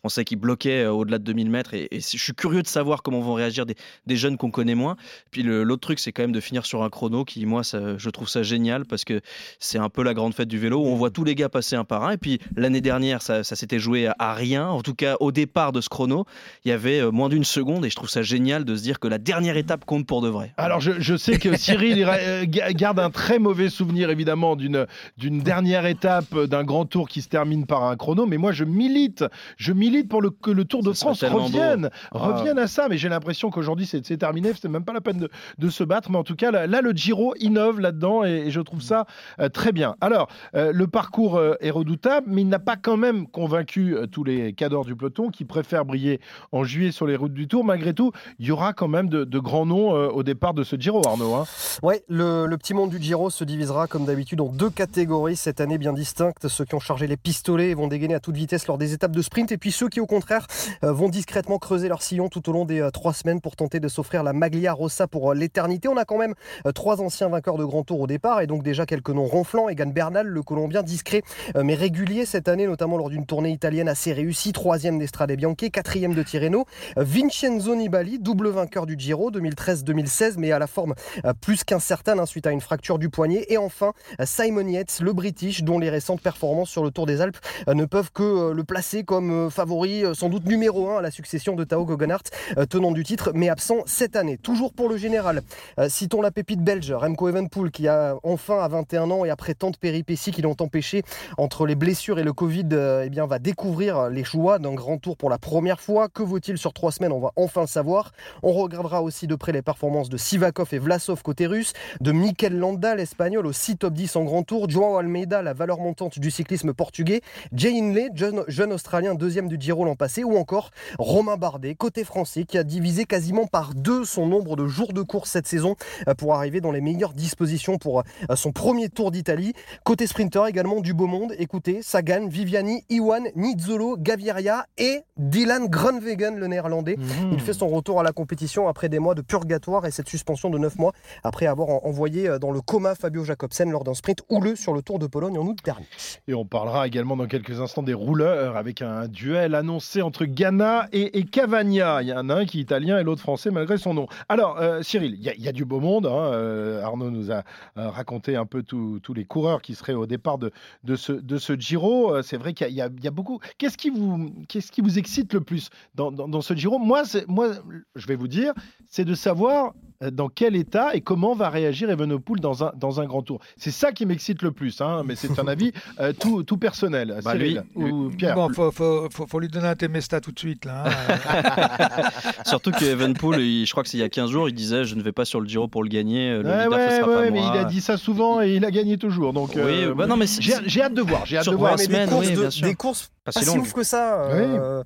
on 0.03 0.09
sait 0.09 0.23
qu'il 0.23 0.37
bloquait 0.37 0.83
euh, 0.85 0.91
au-delà 0.91 1.17
de 1.19 1.23
2000 1.23 1.49
mètres 1.49 1.73
et, 1.73 1.87
et 1.91 1.99
je 1.99 2.17
suis 2.17 2.33
curieux 2.33 2.61
de 2.61 2.67
savoir 2.67 3.01
comment 3.03 3.21
vont 3.21 3.33
réagir 3.33 3.65
des, 3.65 3.75
des 4.05 4.15
jeunes 4.15 4.37
qu'on 4.37 4.51
connaît 4.51 4.75
moins. 4.75 4.97
Puis 5.31 5.41
l'autre 5.43 5.81
truc, 5.81 5.97
c'est 5.99 6.11
quand 6.11 6.23
même 6.23 6.31
de 6.31 6.39
finir 6.41 6.65
sur 6.65 6.83
un 6.83 6.89
chrono 6.89 7.25
qui, 7.25 7.45
moi, 7.45 7.63
ça- 7.63 7.97
je 7.97 8.09
trouve 8.11 8.29
ça 8.29 8.43
génial 8.43 8.85
parce 8.85 9.03
que 9.03 9.21
c'est 9.59 9.77
un 9.79 9.89
peu 9.89 10.03
la 10.03 10.13
grande 10.13 10.26
fête 10.33 10.47
du 10.47 10.59
vélo 10.59 10.79
où 10.79 10.87
on 10.87 10.95
voit 10.95 11.09
tous 11.09 11.23
les 11.23 11.35
gars 11.35 11.49
passer 11.49 11.75
un 11.75 11.83
par 11.83 12.03
un. 12.03 12.11
Et 12.11 12.17
puis 12.17 12.39
l'année 12.55 12.81
dernière, 12.81 13.21
ça, 13.21 13.43
ça 13.43 13.55
s'était 13.55 13.79
joué 13.79 14.09
à, 14.19 14.33
rien. 14.33 14.67
En 14.67 14.81
tout 14.81 14.93
cas, 14.93 15.15
au 15.19 15.31
départ 15.31 15.71
de 15.71 15.81
ce 15.81 15.89
chrono, 15.89 16.25
il 16.65 16.69
y 16.69 16.71
avait 16.71 16.99
euh, 16.99 17.11
moins 17.11 17.29
d'une 17.29 17.43
seconde 17.43 17.85
et 17.85 17.89
je 17.89 17.95
trouve 17.95 18.09
ça 18.09 18.21
génial 18.21 18.65
de 18.65 18.75
se 18.75 18.83
dire 18.83 18.99
que 18.99 19.07
la 19.07 19.17
dernière 19.17 19.57
étape 19.57 19.85
compte 19.85 20.05
pour 20.05 20.21
de 20.21 20.29
vrai. 20.29 20.53
Alors 20.57 20.79
je, 20.79 20.93
je 20.99 21.15
sais 21.15 21.37
que 21.39 21.55
Cyril 21.57 21.97
il, 21.99 22.05
euh, 22.07 22.45
ga- 22.45 22.73
garde 22.73 22.99
un 22.99 23.09
très 23.09 23.39
mauvais 23.39 23.69
souvenir 23.69 24.09
évidemment 24.09 24.55
d'une 24.55 24.85
d'une 25.17 25.39
dernière 25.39 25.85
étape 25.85 26.25
euh, 26.33 26.47
d'un 26.47 26.63
grand 26.63 26.85
tour 26.85 27.07
qui 27.07 27.21
se 27.21 27.29
termine 27.29 27.65
par 27.65 27.83
un 27.83 27.95
chrono, 27.95 28.25
mais 28.25 28.37
moi 28.37 28.51
je 28.51 28.63
milite, 28.63 29.23
je 29.57 29.71
milite 29.73 30.09
pour 30.09 30.21
le, 30.21 30.29
que 30.29 30.51
le 30.51 30.65
Tour 30.65 30.83
de 30.83 30.93
Ça 30.93 31.05
France 31.07 31.23
revienne, 31.23 31.83
beau. 31.83 31.89
Ah. 32.11 32.17
revienne 32.19 32.59
à 32.59 32.67
ça. 32.67 32.87
Mais 32.89 32.97
j'ai 32.97 33.09
l'impression 33.09 33.49
qu'aujourd'hui 33.49 33.85
c'est 33.85 34.05
c'est 34.05 34.17
terminé, 34.17 34.51
c'est 34.59 34.69
même 34.69 34.83
pas 34.85 34.93
la 34.93 35.01
peine 35.01 35.19
de, 35.19 35.29
de 35.57 35.69
se 35.69 35.83
battre. 35.83 36.11
Mais 36.11 36.17
en 36.17 36.23
tout 36.23 36.35
cas 36.35 36.51
là, 36.51 36.67
là, 36.67 36.81
le 36.81 36.91
Giro 36.91 37.33
innove 37.39 37.79
là-dedans 37.79 38.23
et, 38.25 38.43
et 38.47 38.51
je 38.51 38.61
trouve 38.61 38.81
ça 38.81 39.05
euh, 39.39 39.49
très 39.49 39.71
bien. 39.71 39.95
Alors 40.01 40.16
euh, 40.55 40.71
le 40.73 40.87
parcours 40.87 41.37
euh, 41.37 41.55
est 41.59 41.69
redoutable, 41.69 42.27
mais 42.29 42.41
il 42.41 42.47
n'a 42.47 42.59
pas 42.59 42.75
quand 42.75 42.97
même 42.97 43.27
convaincu 43.27 43.95
euh, 43.95 44.07
tous 44.07 44.23
les 44.23 44.53
cadors 44.53 44.85
du 44.85 44.95
peloton 44.95 45.29
qui 45.29 45.45
préfèrent 45.45 45.85
briller 45.85 46.19
en 46.51 46.63
juillet 46.63 46.91
sur 46.91 47.05
les 47.07 47.15
routes 47.15 47.33
du 47.33 47.47
Tour. 47.47 47.63
Malgré 47.63 47.93
tout, 47.93 48.11
il 48.39 48.47
y 48.47 48.51
aura 48.51 48.73
quand 48.73 48.87
même 48.87 49.09
de, 49.09 49.39
grands 49.39 49.65
noms 49.65 49.91
au 49.91 50.23
départ 50.23 50.53
de 50.53 50.63
ce 50.63 50.75
Giro, 50.75 51.05
Arnaud. 51.05 51.35
hein. 51.35 51.45
Ouais, 51.83 52.03
le, 52.09 52.47
petit 52.57 52.73
monde 52.73 52.89
du 52.89 53.01
Giro 53.01 53.29
se 53.29 53.43
divisera 53.43 53.87
comme 53.87 54.05
d'habitude 54.05 54.41
en 54.41 54.47
deux 54.47 54.69
catégories 54.69 55.35
cette 55.35 55.61
année 55.61 55.77
bien 55.77 55.93
distinctes. 55.93 56.47
Ceux 56.47 56.65
qui 56.65 56.73
ont 56.75 56.79
chargé 56.79 57.05
les 57.05 57.17
pistolets 57.17 57.69
et 57.69 57.73
vont 57.75 57.87
dégainer 57.87 58.15
à 58.15 58.19
toute 58.19 58.35
vitesse 58.35 58.67
lors 58.67 58.77
des 58.77 58.93
étapes 58.93 59.11
de 59.11 59.21
sprint, 59.21 59.51
et 59.51 59.57
puis 59.57 59.71
ceux 59.71 59.89
qui 59.89 59.99
au 59.99 60.07
contraire 60.07 60.47
vont 60.81 61.09
discrètement 61.09 61.59
creuser 61.59 61.87
leur 61.87 62.01
sillon 62.01 62.29
tout 62.29 62.49
au 62.49 62.53
long 62.53 62.65
des 62.65 62.87
trois 62.91 63.13
semaines 63.13 63.41
pour 63.41 63.55
tenter 63.55 63.79
de 63.79 63.87
s'offrir 63.87 64.23
la 64.23 64.33
Maglia 64.33 64.73
Rossa 64.73 65.07
pour 65.07 65.33
l'éternité. 65.33 65.87
On 65.87 65.97
a 65.97 66.05
quand 66.05 66.17
même 66.17 66.33
trois 66.73 67.01
anciens 67.01 67.29
vainqueurs 67.29 67.57
de 67.57 67.65
Grand 67.65 67.83
Tour 67.83 68.01
au 68.01 68.07
départ 68.07 68.41
et 68.41 68.47
donc 68.47 68.63
déjà 68.63 68.85
quelques 68.85 69.09
noms 69.09 69.25
ronflants. 69.25 69.69
Egan 69.69 69.87
Bernal, 69.87 70.06
le 70.09 70.41
Colombien 70.41 70.83
discret 70.83 71.21
euh, 71.55 71.63
mais 71.63 71.75
régulier 71.75 72.25
cette 72.25 72.47
année, 72.47 72.65
notamment 72.65 72.97
lors 72.97 73.09
d'une 73.09 73.25
tournée 73.25 73.51
italienne 73.51 73.89
assez 73.89 74.13
réussie, 74.13 74.53
troisième 74.53 74.99
d'Estrade 74.99 75.31
Bianchi, 75.33 75.71
quatrième 75.71 76.13
de 76.13 76.23
Tirreno. 76.23 76.65
Euh, 76.97 77.03
Vincenzo 77.03 77.75
Nibali, 77.75 78.19
double 78.19 78.49
vainqueur 78.49 78.85
du 78.85 78.95
Giro 78.97 79.31
2013-2016, 79.31 80.35
mais 80.37 80.51
à 80.51 80.59
la 80.59 80.67
forme 80.67 80.93
euh, 81.25 81.33
plus 81.33 81.63
qu'incertaine 81.63 82.19
hein, 82.19 82.25
suite 82.25 82.47
à 82.47 82.51
une 82.51 82.61
fracture 82.61 82.99
du 82.99 83.09
poignet. 83.09 83.45
Et 83.49 83.57
enfin, 83.57 83.93
Simon 84.23 84.67
Yates, 84.67 84.99
le 85.01 85.13
British, 85.13 85.63
dont 85.63 85.79
les 85.79 85.89
récentes 85.89 86.21
performances 86.21 86.69
sur 86.69 86.83
le 86.83 86.91
Tour 86.91 87.05
des 87.05 87.21
Alpes 87.21 87.37
ne 87.67 87.85
peuvent 87.85 88.11
que 88.11 88.51
le 88.51 88.63
placer 88.63 89.03
comme 89.03 89.51
favori, 89.51 90.03
sans 90.13 90.29
doute 90.29 90.45
numéro 90.45 90.89
1 90.89 90.99
à 90.99 91.01
la 91.01 91.11
succession 91.11 91.55
de 91.55 91.63
Tao 91.63 91.85
Goggenhardt, 91.85 92.29
tenant 92.69 92.91
du 92.91 93.03
titre, 93.03 93.31
mais 93.33 93.49
absent 93.49 93.77
cette 93.85 94.15
année. 94.15 94.37
Toujours 94.37 94.73
pour 94.73 94.89
le 94.89 94.97
général, 94.97 95.41
citons 95.89 96.21
la 96.21 96.31
pépite 96.31 96.61
belge, 96.61 96.91
Remco 96.91 97.29
Evenepoel, 97.29 97.71
qui 97.71 97.87
a 97.87 98.15
enfin 98.23 98.59
à 98.59 98.67
21 98.67 99.11
ans 99.11 99.25
et 99.25 99.29
après 99.29 99.53
tant 99.53 99.71
de 99.71 99.77
péripéties 99.77 99.96
qui 100.03 100.41
l'ont 100.41 100.55
empêché 100.59 101.03
entre 101.37 101.65
les 101.65 101.75
blessures 101.75 102.19
et 102.19 102.23
le 102.23 102.33
Covid, 102.33 102.67
euh, 102.71 103.03
eh 103.05 103.09
bien, 103.09 103.25
va 103.25 103.39
découvrir 103.39 104.09
les 104.09 104.23
choix 104.23 104.59
d'un 104.59 104.73
grand 104.73 104.97
tour 104.97 105.17
pour 105.17 105.29
la 105.29 105.37
première 105.37 105.79
fois. 105.79 106.09
Que 106.09 106.23
vaut-il 106.23 106.57
sur 106.57 106.73
trois 106.73 106.91
semaines? 106.91 107.11
On 107.11 107.19
va 107.19 107.31
enfin 107.35 107.61
le 107.61 107.67
savoir. 107.67 108.11
On 108.43 108.51
regardera 108.51 109.01
aussi 109.01 109.27
de 109.27 109.35
près 109.35 109.51
les 109.51 109.61
performances 109.61 110.09
de 110.09 110.17
Sivakov 110.17 110.73
et 110.73 110.79
Vlasov 110.79 111.21
côté 111.21 111.47
russe, 111.47 111.73
de 112.01 112.11
Mikel 112.11 112.57
Landa, 112.57 112.95
l'espagnol, 112.95 113.45
aussi 113.45 113.77
top 113.77 113.93
10 113.93 114.15
en 114.15 114.23
grand 114.23 114.43
tour, 114.43 114.69
Joao 114.69 114.97
Almeida, 114.97 115.41
la 115.41 115.53
valeur 115.53 115.79
montante 115.79 116.19
du 116.19 116.31
cyclisme 116.31 116.73
portugais, 116.73 117.21
Jay 117.53 117.77
Hindley, 117.77 118.09
jeune, 118.13 118.43
jeune 118.47 118.73
australien 118.73 119.15
deuxième 119.15 119.47
du 119.47 119.57
Giro 119.59 119.85
l'an 119.85 119.95
passé, 119.95 120.23
ou 120.23 120.37
encore 120.37 120.71
Romain 120.99 121.37
Bardet, 121.37 121.75
côté 121.75 122.03
français, 122.03 122.43
qui 122.43 122.57
a 122.57 122.63
divisé 122.63 123.05
quasiment 123.05 123.47
par 123.47 123.73
deux 123.73 124.05
son 124.05 124.27
nombre 124.27 124.55
de 124.55 124.67
jours 124.67 124.93
de 124.93 125.01
course 125.01 125.31
cette 125.31 125.47
saison 125.47 125.75
euh, 126.07 126.13
pour 126.13 126.33
arriver 126.33 126.61
dans 126.61 126.71
les 126.71 126.81
meilleures 126.81 127.13
dispositions 127.13 127.77
pour 127.77 128.03
euh, 128.29 128.35
son 128.35 128.51
premier 128.51 128.89
tour 128.89 129.11
d'Italie. 129.11 129.53
Côté 129.87 130.05
sprinter 130.05 130.45
également 130.47 130.81
du 130.81 130.93
beau 130.93 131.07
monde, 131.07 131.31
écoutez, 131.39 131.81
Sagan, 131.81 132.27
Viviani, 132.27 132.83
Iwan, 132.89 133.23
Nizzolo, 133.37 133.95
Gaviria 133.97 134.65
et 134.77 134.99
Dylan 135.15 135.67
Groenewegen, 135.69 136.35
le 136.37 136.47
néerlandais. 136.47 136.97
Mhm. 136.97 137.29
Il 137.31 137.39
fait 137.39 137.53
son 137.53 137.69
retour 137.69 138.01
à 138.01 138.03
la 138.03 138.11
compétition 138.11 138.67
après 138.67 138.89
des 138.89 138.99
mois 138.99 139.15
de 139.15 139.21
purgatoire 139.21 139.85
et 139.85 139.91
cette 139.91 140.09
suspension 140.09 140.49
de 140.49 140.57
9 140.57 140.75
mois 140.77 140.91
après 141.23 141.45
avoir 141.45 141.69
en- 141.69 141.81
envoyé 141.85 142.27
euh, 142.27 142.37
dans 142.37 142.51
le 142.51 142.59
coma 142.59 142.95
Fabio 142.95 143.23
Jacobsen 143.23 143.71
lors 143.71 143.85
d'un 143.85 143.93
sprint 143.93 144.23
houleux 144.27 144.57
sur 144.57 144.73
le 144.73 144.81
Tour 144.81 144.99
de 144.99 145.07
Pologne 145.07 145.37
en 145.37 145.45
août 145.47 145.57
dernier. 145.63 145.85
Et 146.27 146.33
on 146.33 146.43
parlera 146.43 146.85
également 146.85 147.15
dans 147.15 147.27
quelques 147.27 147.61
instants 147.61 147.81
des 147.81 147.93
rouleurs 147.93 148.57
avec 148.57 148.81
un 148.81 149.07
duel 149.07 149.55
annoncé 149.55 150.01
entre 150.01 150.25
Ghana 150.25 150.89
et, 150.91 151.17
et 151.17 151.23
Cavagna. 151.23 152.01
Il 152.01 152.09
y 152.09 152.13
en 152.13 152.27
a 152.27 152.35
un 152.35 152.45
qui 152.45 152.59
est 152.59 152.63
italien 152.63 152.99
et 152.99 153.03
l'autre 153.03 153.21
français 153.21 153.51
malgré 153.51 153.77
son 153.77 153.93
nom. 153.93 154.07
Alors, 154.27 154.59
euh, 154.59 154.81
Cyril, 154.81 155.13
il 155.17 155.23
y, 155.23 155.29
a- 155.29 155.33
il 155.35 155.41
y 155.43 155.47
a 155.47 155.53
du 155.53 155.63
beau 155.63 155.79
monde. 155.79 156.07
hein. 156.07 156.11
Euh, 156.33 156.83
Arnaud 156.83 157.09
nous 157.09 157.31
a 157.31 157.43
raconté 157.77 158.35
un 158.35 158.45
peu 158.45 158.63
tous 158.63 158.99
tous 158.99 159.13
les 159.13 159.23
coureurs 159.23 159.61
qui 159.61 159.66
seraient 159.75 159.93
au 159.93 160.05
départ 160.05 160.37
de, 160.37 160.51
ce, 160.95 161.11
de 161.11 161.37
ce 161.37 161.57
Giro. 161.59 162.13
Euh, 162.15 162.21
C'est 162.21 162.37
vrai 162.37 162.53
qu'il 162.53 162.69
y, 162.73 162.81
a- 162.81 162.89
beaucoup. 163.11 163.39
Qu'est-ce 163.57 163.77
qui, 163.77 163.89
vous- 163.89 164.31
qui 164.71 164.81
vous 164.81 164.97
excite 164.97 165.33
le 165.33 165.41
plus 165.41 165.69
dans, 165.95 166.11
dans- 166.11 166.27
ce 166.41 166.53
Giro? 166.53 166.79
Moi, 166.79 167.03
moi, 167.27 167.51
je 167.95 168.07
vais 168.07 168.15
vous 168.15 168.27
dire, 168.27 168.53
c'est 168.87 169.05
de 169.05 169.15
savoir 169.15 169.73
dans 170.11 170.29
quel 170.29 170.55
état 170.55 170.95
et 170.95 171.01
comment 171.01 171.33
va 171.33 171.49
réagir 171.49 171.89
Evenepoel 171.89 172.39
dans 172.39 172.63
un, 172.63 172.71
dans 172.75 173.01
un 173.01 173.05
grand 173.05 173.21
tour? 173.23 173.39
C'est 173.57 173.71
ça 173.71 173.91
qui 173.91 174.05
m'excite 174.05 174.41
le 174.43 174.51
plus, 174.51 174.79
hein, 174.81 175.01
mais 175.05 175.15
c'est 175.15 175.39
un 175.39 175.47
avis 175.47 175.71
euh, 175.99 176.13
tout, 176.13 176.43
tout 176.43 176.57
personnel. 176.57 177.17
Bah, 177.23 177.31
Cyril 177.31 177.63
lui- 177.75 177.83
ou 177.91 178.09
Pierre 178.09 178.35
Bon, 178.35 178.49
faut, 178.53 178.71
faut, 178.71 179.07
faut, 179.11 179.25
faut 179.27 179.39
lui 179.39 179.47
donner 179.47 179.67
un 179.67 179.75
Temesta 179.75 180.21
tout 180.21 180.31
de 180.31 180.39
suite. 180.39 180.65
Là, 180.65 180.85
hein. 180.85 182.09
Surtout 182.45 182.71
que 182.71 182.85
Evenpool, 182.85 183.39
il- 183.39 183.65
je 183.65 183.71
crois 183.71 183.83
que 183.83 183.89
c'est 183.89 183.97
il 183.97 184.01
y 184.01 184.03
a 184.03 184.09
15 184.09 184.29
jours, 184.29 184.49
il 184.49 184.53
disait 184.53 184.83
je 184.85 184.95
ne 184.95 185.01
vais 185.01 185.11
pas 185.11 185.25
sur 185.25 185.41
le 185.41 185.47
Giro 185.47 185.67
pour 185.67 185.83
le 185.83 185.89
gagner, 185.89 186.37
le 186.37 186.43
Ouais, 186.47 186.67
ouais, 186.67 186.89
ce 186.91 186.97
sera 186.97 187.07
ouais, 187.09 187.15
pas 187.15 187.21
mais 187.31 187.39
moi. 187.39 187.51
il 187.55 187.59
a 187.59 187.63
dit 187.65 187.81
ça 187.81 187.97
souvent 187.97 188.41
et 188.41 188.55
il 188.55 188.65
a 188.65 188.71
gagné 188.71 188.97
toujours. 188.97 189.33
Donc, 189.33 189.51
Oui, 189.55 189.61
euh, 189.85 189.93
bah 189.95 190.05
non, 190.07 190.15
mais 190.17 190.25
j'ai 190.27 190.53
j'ai 190.65 190.81
hâte 190.81 190.93
de 190.93 191.01
voir. 191.01 191.25
J'ai 191.25 191.37
hâte 191.37 191.43
Sur 191.43 191.53
de 191.53 191.57
voir. 191.57 191.75
des 191.75 191.87
courses, 191.87 192.27
oui, 192.27 192.33
de- 192.35 192.61
des 192.67 192.75
courses 192.75 193.11
Pas 193.25 193.31
pas 193.31 193.39
si 193.39 193.45
si 193.45 193.55
longue. 193.55 193.61
ouf 193.65 193.73
que 193.73 193.83
ça. 193.83 194.25
euh, 194.29 194.83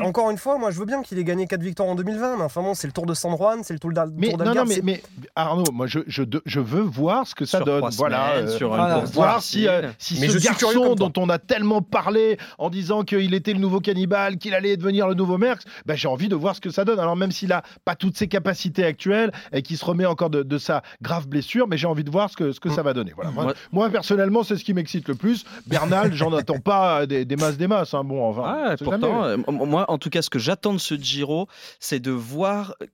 Encore 0.00 0.30
une 0.30 0.38
fois, 0.38 0.58
moi 0.58 0.70
je 0.70 0.78
veux 0.78 0.84
bien 0.84 1.02
qu'il 1.02 1.18
ait 1.18 1.24
gagné 1.24 1.48
4 1.48 1.60
victoires 1.60 1.88
en 1.88 1.96
2020, 1.96 2.36
mais 2.36 2.42
enfin 2.44 2.62
bon, 2.62 2.74
c'est 2.74 2.86
le 2.86 2.92
Tour 2.92 3.04
de 3.04 3.14
San 3.14 3.36
Juan, 3.36 3.60
c'est 3.64 3.72
le 3.72 3.80
Tour 3.80 3.90
d'Al- 3.92 4.12
Mais 4.16 4.28
non, 4.30 4.36
d'Algarve. 4.36 4.68
non, 4.68 4.74
mais, 4.84 5.02
Arnaud, 5.34 5.64
moi 5.72 5.88
je, 5.88 5.98
je, 6.06 6.22
je 6.44 6.60
veux 6.60 6.82
voir 6.82 7.26
ce 7.26 7.34
que 7.34 7.44
ça 7.44 7.58
Sur 7.58 7.66
donne. 7.66 7.84
Voilà, 7.96 8.34
semaines, 8.36 8.48
sur 8.56 8.68
une 8.70 8.76
voilà. 8.76 8.94
course 9.00 9.10
voir 9.12 9.42
si, 9.42 9.66
euh, 9.66 9.88
si 9.98 10.20
Mais 10.20 10.28
ce 10.28 10.38
je 10.38 10.44
garçon 10.44 10.94
dont 10.94 11.12
on 11.16 11.28
a 11.28 11.38
tellement 11.40 11.82
parlé 11.82 12.38
en 12.58 12.70
disant 12.70 13.02
qu'il 13.02 13.34
était 13.34 13.52
le 13.54 13.58
nouveau 13.58 13.80
cannibale, 13.80 14.38
qu'il 14.38 14.54
allait 14.54 14.76
devenir 14.76 15.08
le 15.08 15.14
nouveau 15.14 15.36
Merckx, 15.36 15.64
ben, 15.84 15.96
j'ai 15.96 16.06
envie 16.06 16.28
de 16.28 16.36
voir 16.36 16.54
ce 16.54 16.60
que 16.60 16.70
ça 16.70 16.84
donne. 16.84 17.00
Alors 17.00 17.16
même 17.16 17.32
s'il 17.32 17.52
a 17.52 17.62
pas 17.84 17.96
toutes 17.96 18.16
ses 18.16 18.28
capacités 18.28 18.84
actuelles 18.84 19.32
et 19.52 19.62
qu'il 19.62 19.76
se 19.76 19.84
remet 19.84 20.06
encore 20.06 20.30
de, 20.30 20.44
de 20.44 20.58
sa 20.58 20.82
grave 21.02 21.26
blessure, 21.26 21.66
mais 21.66 21.76
j'ai 21.76 21.88
envie 21.88 22.04
de 22.04 22.10
voir 22.12 22.30
ce 22.30 22.36
que, 22.36 22.52
ce 22.52 22.60
que 22.60 22.70
ça 22.70 22.82
va 22.82 22.92
donner. 22.92 23.12
Voilà. 23.16 23.32
Moi, 23.32 23.46
Ouais. 23.46 23.52
moi, 23.72 23.90
personnellement, 23.90 24.44
c'est 24.44 24.56
ce 24.56 24.62
qui 24.64 24.74
m'excite 24.74 25.08
le 25.08 25.16
plus. 25.16 25.44
Bernal, 25.66 26.12
j'en 26.14 26.32
attends 26.34 26.60
pas 26.60 27.04
des, 27.06 27.24
des 27.24 27.34
masses 27.36 27.56
des 27.56 27.66
masses. 27.66 27.94
hein. 27.94 28.04
Bon, 28.04 28.24
enfin, 28.28 28.76
pourtant, 28.76 29.24
jamais. 29.24 29.42
Moi, 29.64 29.90
en 29.90 29.98
tout 29.98 30.10
cas, 30.10 30.22
ce 30.22 30.30
que 30.30 30.38
j'attends 30.38 30.74
de 30.74 30.78
ce 30.78 30.94
Giro, 30.94 31.48
c'est 31.80 32.00
de 32.00 32.10
voir 32.10 32.74
euh, 32.82 32.86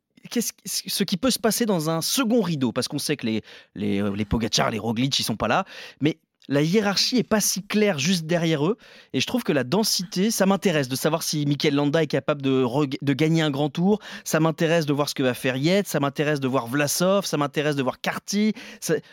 ce 0.64 1.03
qui 1.05 1.16
peut 1.16 1.31
se 1.31 1.38
passer 1.38 1.66
dans 1.66 1.90
un 1.90 2.01
second 2.01 2.42
rideau, 2.42 2.72
parce 2.72 2.88
qu'on 2.88 2.98
sait 2.98 3.16
que 3.16 3.27
les, 3.27 3.42
les, 3.75 4.01
euh, 4.01 4.14
les 4.14 4.25
Pogacar, 4.25 4.70
les 4.70 4.79
Roglic, 4.79 5.18
ils 5.18 5.25
sont 5.25 5.37
pas 5.37 5.48
là, 5.48 5.64
mais 6.01 6.18
la 6.48 6.61
hiérarchie 6.61 7.18
est 7.18 7.22
pas 7.22 7.40
si 7.40 7.62
claire 7.62 8.01
juste 8.01 8.27
derrière 8.27 8.66
eux. 8.66 8.77
Et 9.12 9.20
je 9.20 9.27
trouve 9.27 9.44
que 9.44 9.53
la 9.53 9.62
densité, 9.62 10.33
ça 10.33 10.44
m'intéresse 10.44 10.88
de 10.88 10.96
savoir 10.96 11.22
si 11.22 11.46
Mikel 11.46 11.72
Landa 11.72 12.03
est 12.03 12.09
capable 12.09 12.42
de, 12.42 12.66
de 13.01 13.12
gagner 13.12 13.42
un 13.42 13.51
grand 13.51 13.70
tour. 13.70 14.01
Ça 14.25 14.40
m'intéresse 14.40 14.85
de 14.85 14.92
voir 14.92 15.09
ce 15.09 15.14
que 15.14 15.22
va 15.22 15.35
faire 15.35 15.57
Yet. 15.57 15.85
Ça 15.87 16.01
m'intéresse 16.01 16.40
de 16.40 16.48
voir 16.48 16.66
Vlasov. 16.66 17.27
Ça 17.27 17.37
m'intéresse 17.37 17.77
de 17.77 17.83
voir 17.85 18.01
Carty. 18.01 18.55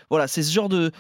Voilà, 0.10 0.28
c'est 0.28 0.42
ce 0.42 0.52
genre 0.52 0.70
de. 0.70 0.92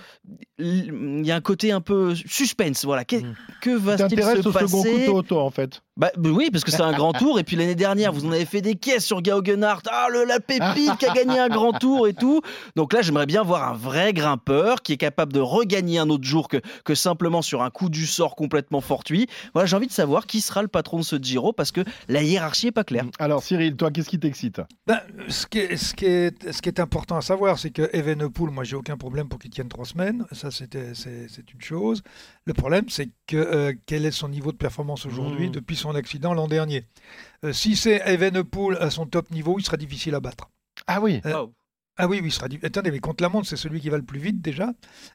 Il 0.60 1.26
y 1.26 1.32
a 1.32 1.36
un 1.36 1.42
côté 1.42 1.72
un 1.72 1.82
peu 1.82 2.14
suspense. 2.14 2.86
Voilà, 2.86 3.06
que, 3.06 3.16
Mmh. 3.16 3.36
que 3.62 3.72
va-t-il 3.72 4.22
se 4.22 4.48
au 4.48 4.52
passer 4.52 4.68
second 4.68 4.84
couteau, 4.84 5.22
toi, 5.24 5.44
en 5.44 5.50
fait. 5.50 5.82
Bah, 6.00 6.12
oui, 6.18 6.50
parce 6.50 6.64
que 6.64 6.72
c'est 6.72 6.82
un 6.82 6.94
grand 6.94 7.12
tour. 7.12 7.40
Et 7.40 7.44
puis 7.44 7.58
l'année 7.58 7.76
dernière, 7.76 8.14
vous 8.14 8.26
en 8.26 8.32
avez 8.32 8.46
fait 8.46 8.62
des 8.62 8.76
caisses 8.76 9.06
sur 9.06 9.22
Gauguenhardt. 9.22 9.84
Ah, 9.92 10.08
le, 10.10 10.24
la 10.24 10.40
pépite 10.40 10.98
qui 10.98 11.06
a 11.06 11.14
gagné 11.14 11.38
un 11.38 11.50
grand 11.50 11.74
tour 11.74 12.08
et 12.08 12.14
tout. 12.14 12.42
Donc 12.78 12.94
là, 12.94 13.02
j'aimerais 13.02 13.26
bien 13.26 13.44
voir 13.44 13.70
un 13.70 13.74
vrai 13.74 14.14
grimpeur 14.14 14.82
qui 14.82 14.94
est 14.94 14.98
capable 14.98 15.34
de 15.34 15.42
regagner 15.42 16.00
un 16.00 16.10
autre 16.10 16.24
jour 16.24 16.48
que, 16.48 16.58
que 16.86 16.96
simplement 16.96 17.42
sur 17.42 17.62
un 17.62 17.70
coup 17.70 17.90
du 17.90 18.08
sort 18.08 18.38
complètement 18.38 18.80
fortuit. 18.80 19.28
Voilà, 19.54 19.66
j'ai 19.66 19.76
envie 19.76 19.88
de 19.88 19.92
savoir 19.92 20.26
qui 20.26 20.40
sera 20.40 20.62
le 20.62 20.70
patron 20.70 21.00
de 21.00 21.04
ce 21.04 21.18
Giro 21.18 21.52
parce 21.52 21.74
que 21.74 21.82
la 22.08 22.24
hiérarchie 22.24 22.68
est 22.68 22.72
pas 22.72 22.86
claire. 22.86 23.04
Alors, 23.20 23.44
Cyril, 23.44 23.76
toi, 23.76 23.92
qu'est-ce 23.92 24.10
qui 24.10 24.20
t'excite? 24.20 24.62
Ben, 24.88 25.02
ce, 25.28 25.48
qui 25.48 25.60
est, 25.60 25.76
ce, 25.76 25.94
qui 25.94 26.06
est, 26.06 26.52
ce 26.52 26.62
qui 26.62 26.70
est 26.70 26.80
important 26.80 27.18
à 27.18 27.22
savoir, 27.22 27.60
c'est 27.60 27.72
que 27.72 27.90
Evenepoel, 27.94 28.52
moi, 28.52 28.64
j'ai 28.64 28.78
aucun 28.78 28.96
problème 28.96 29.28
pour 29.28 29.38
qu'il 29.38 29.52
tienne 29.52 29.68
trois 29.68 29.86
semaines. 29.86 30.26
Ça, 30.32 30.50
c'était, 30.50 30.94
c'est, 30.94 31.28
c'est 31.28 31.54
une 31.54 31.62
chose. 31.62 32.04
Le 32.50 32.56
problème, 32.56 32.90
c'est 32.90 33.10
que 33.28 33.38
euh, 33.38 33.74
quel 33.86 34.08
est 34.08 34.12
son 34.12 34.28
niveau 34.28 34.52
de 34.52 34.58
performance 34.58 35.06
aujourd'hui 35.06 35.50
Mmh. 35.50 35.52
depuis 35.52 35.76
son 35.76 35.94
accident 35.94 36.34
l'an 36.34 36.48
dernier? 36.48 36.84
Euh, 37.46 37.54
si 37.54 37.76
c'est 37.76 38.02
Evenepoel 38.08 38.76
à 38.82 38.90
son 38.90 39.06
top 39.06 39.30
niveau, 39.30 39.60
il 39.60 39.64
sera 39.64 39.78
difficile 39.78 40.16
à 40.16 40.20
battre. 40.20 40.50
Ah 40.88 41.00
oui 41.00 41.22
Euh, 41.28 41.46
Ah 41.98 42.08
oui, 42.08 42.22
oui, 42.24 42.30
il 42.30 42.32
sera 42.32 42.48
Attendez, 42.64 42.90
mais 42.90 42.98
contre 43.02 43.22
la 43.22 43.30
montre, 43.30 43.48
c'est 43.48 43.56
celui 43.56 43.80
qui 43.80 43.90
va 43.90 43.98
le 43.98 44.04
plus 44.04 44.20
vite 44.20 44.42
déjà. 44.42 44.72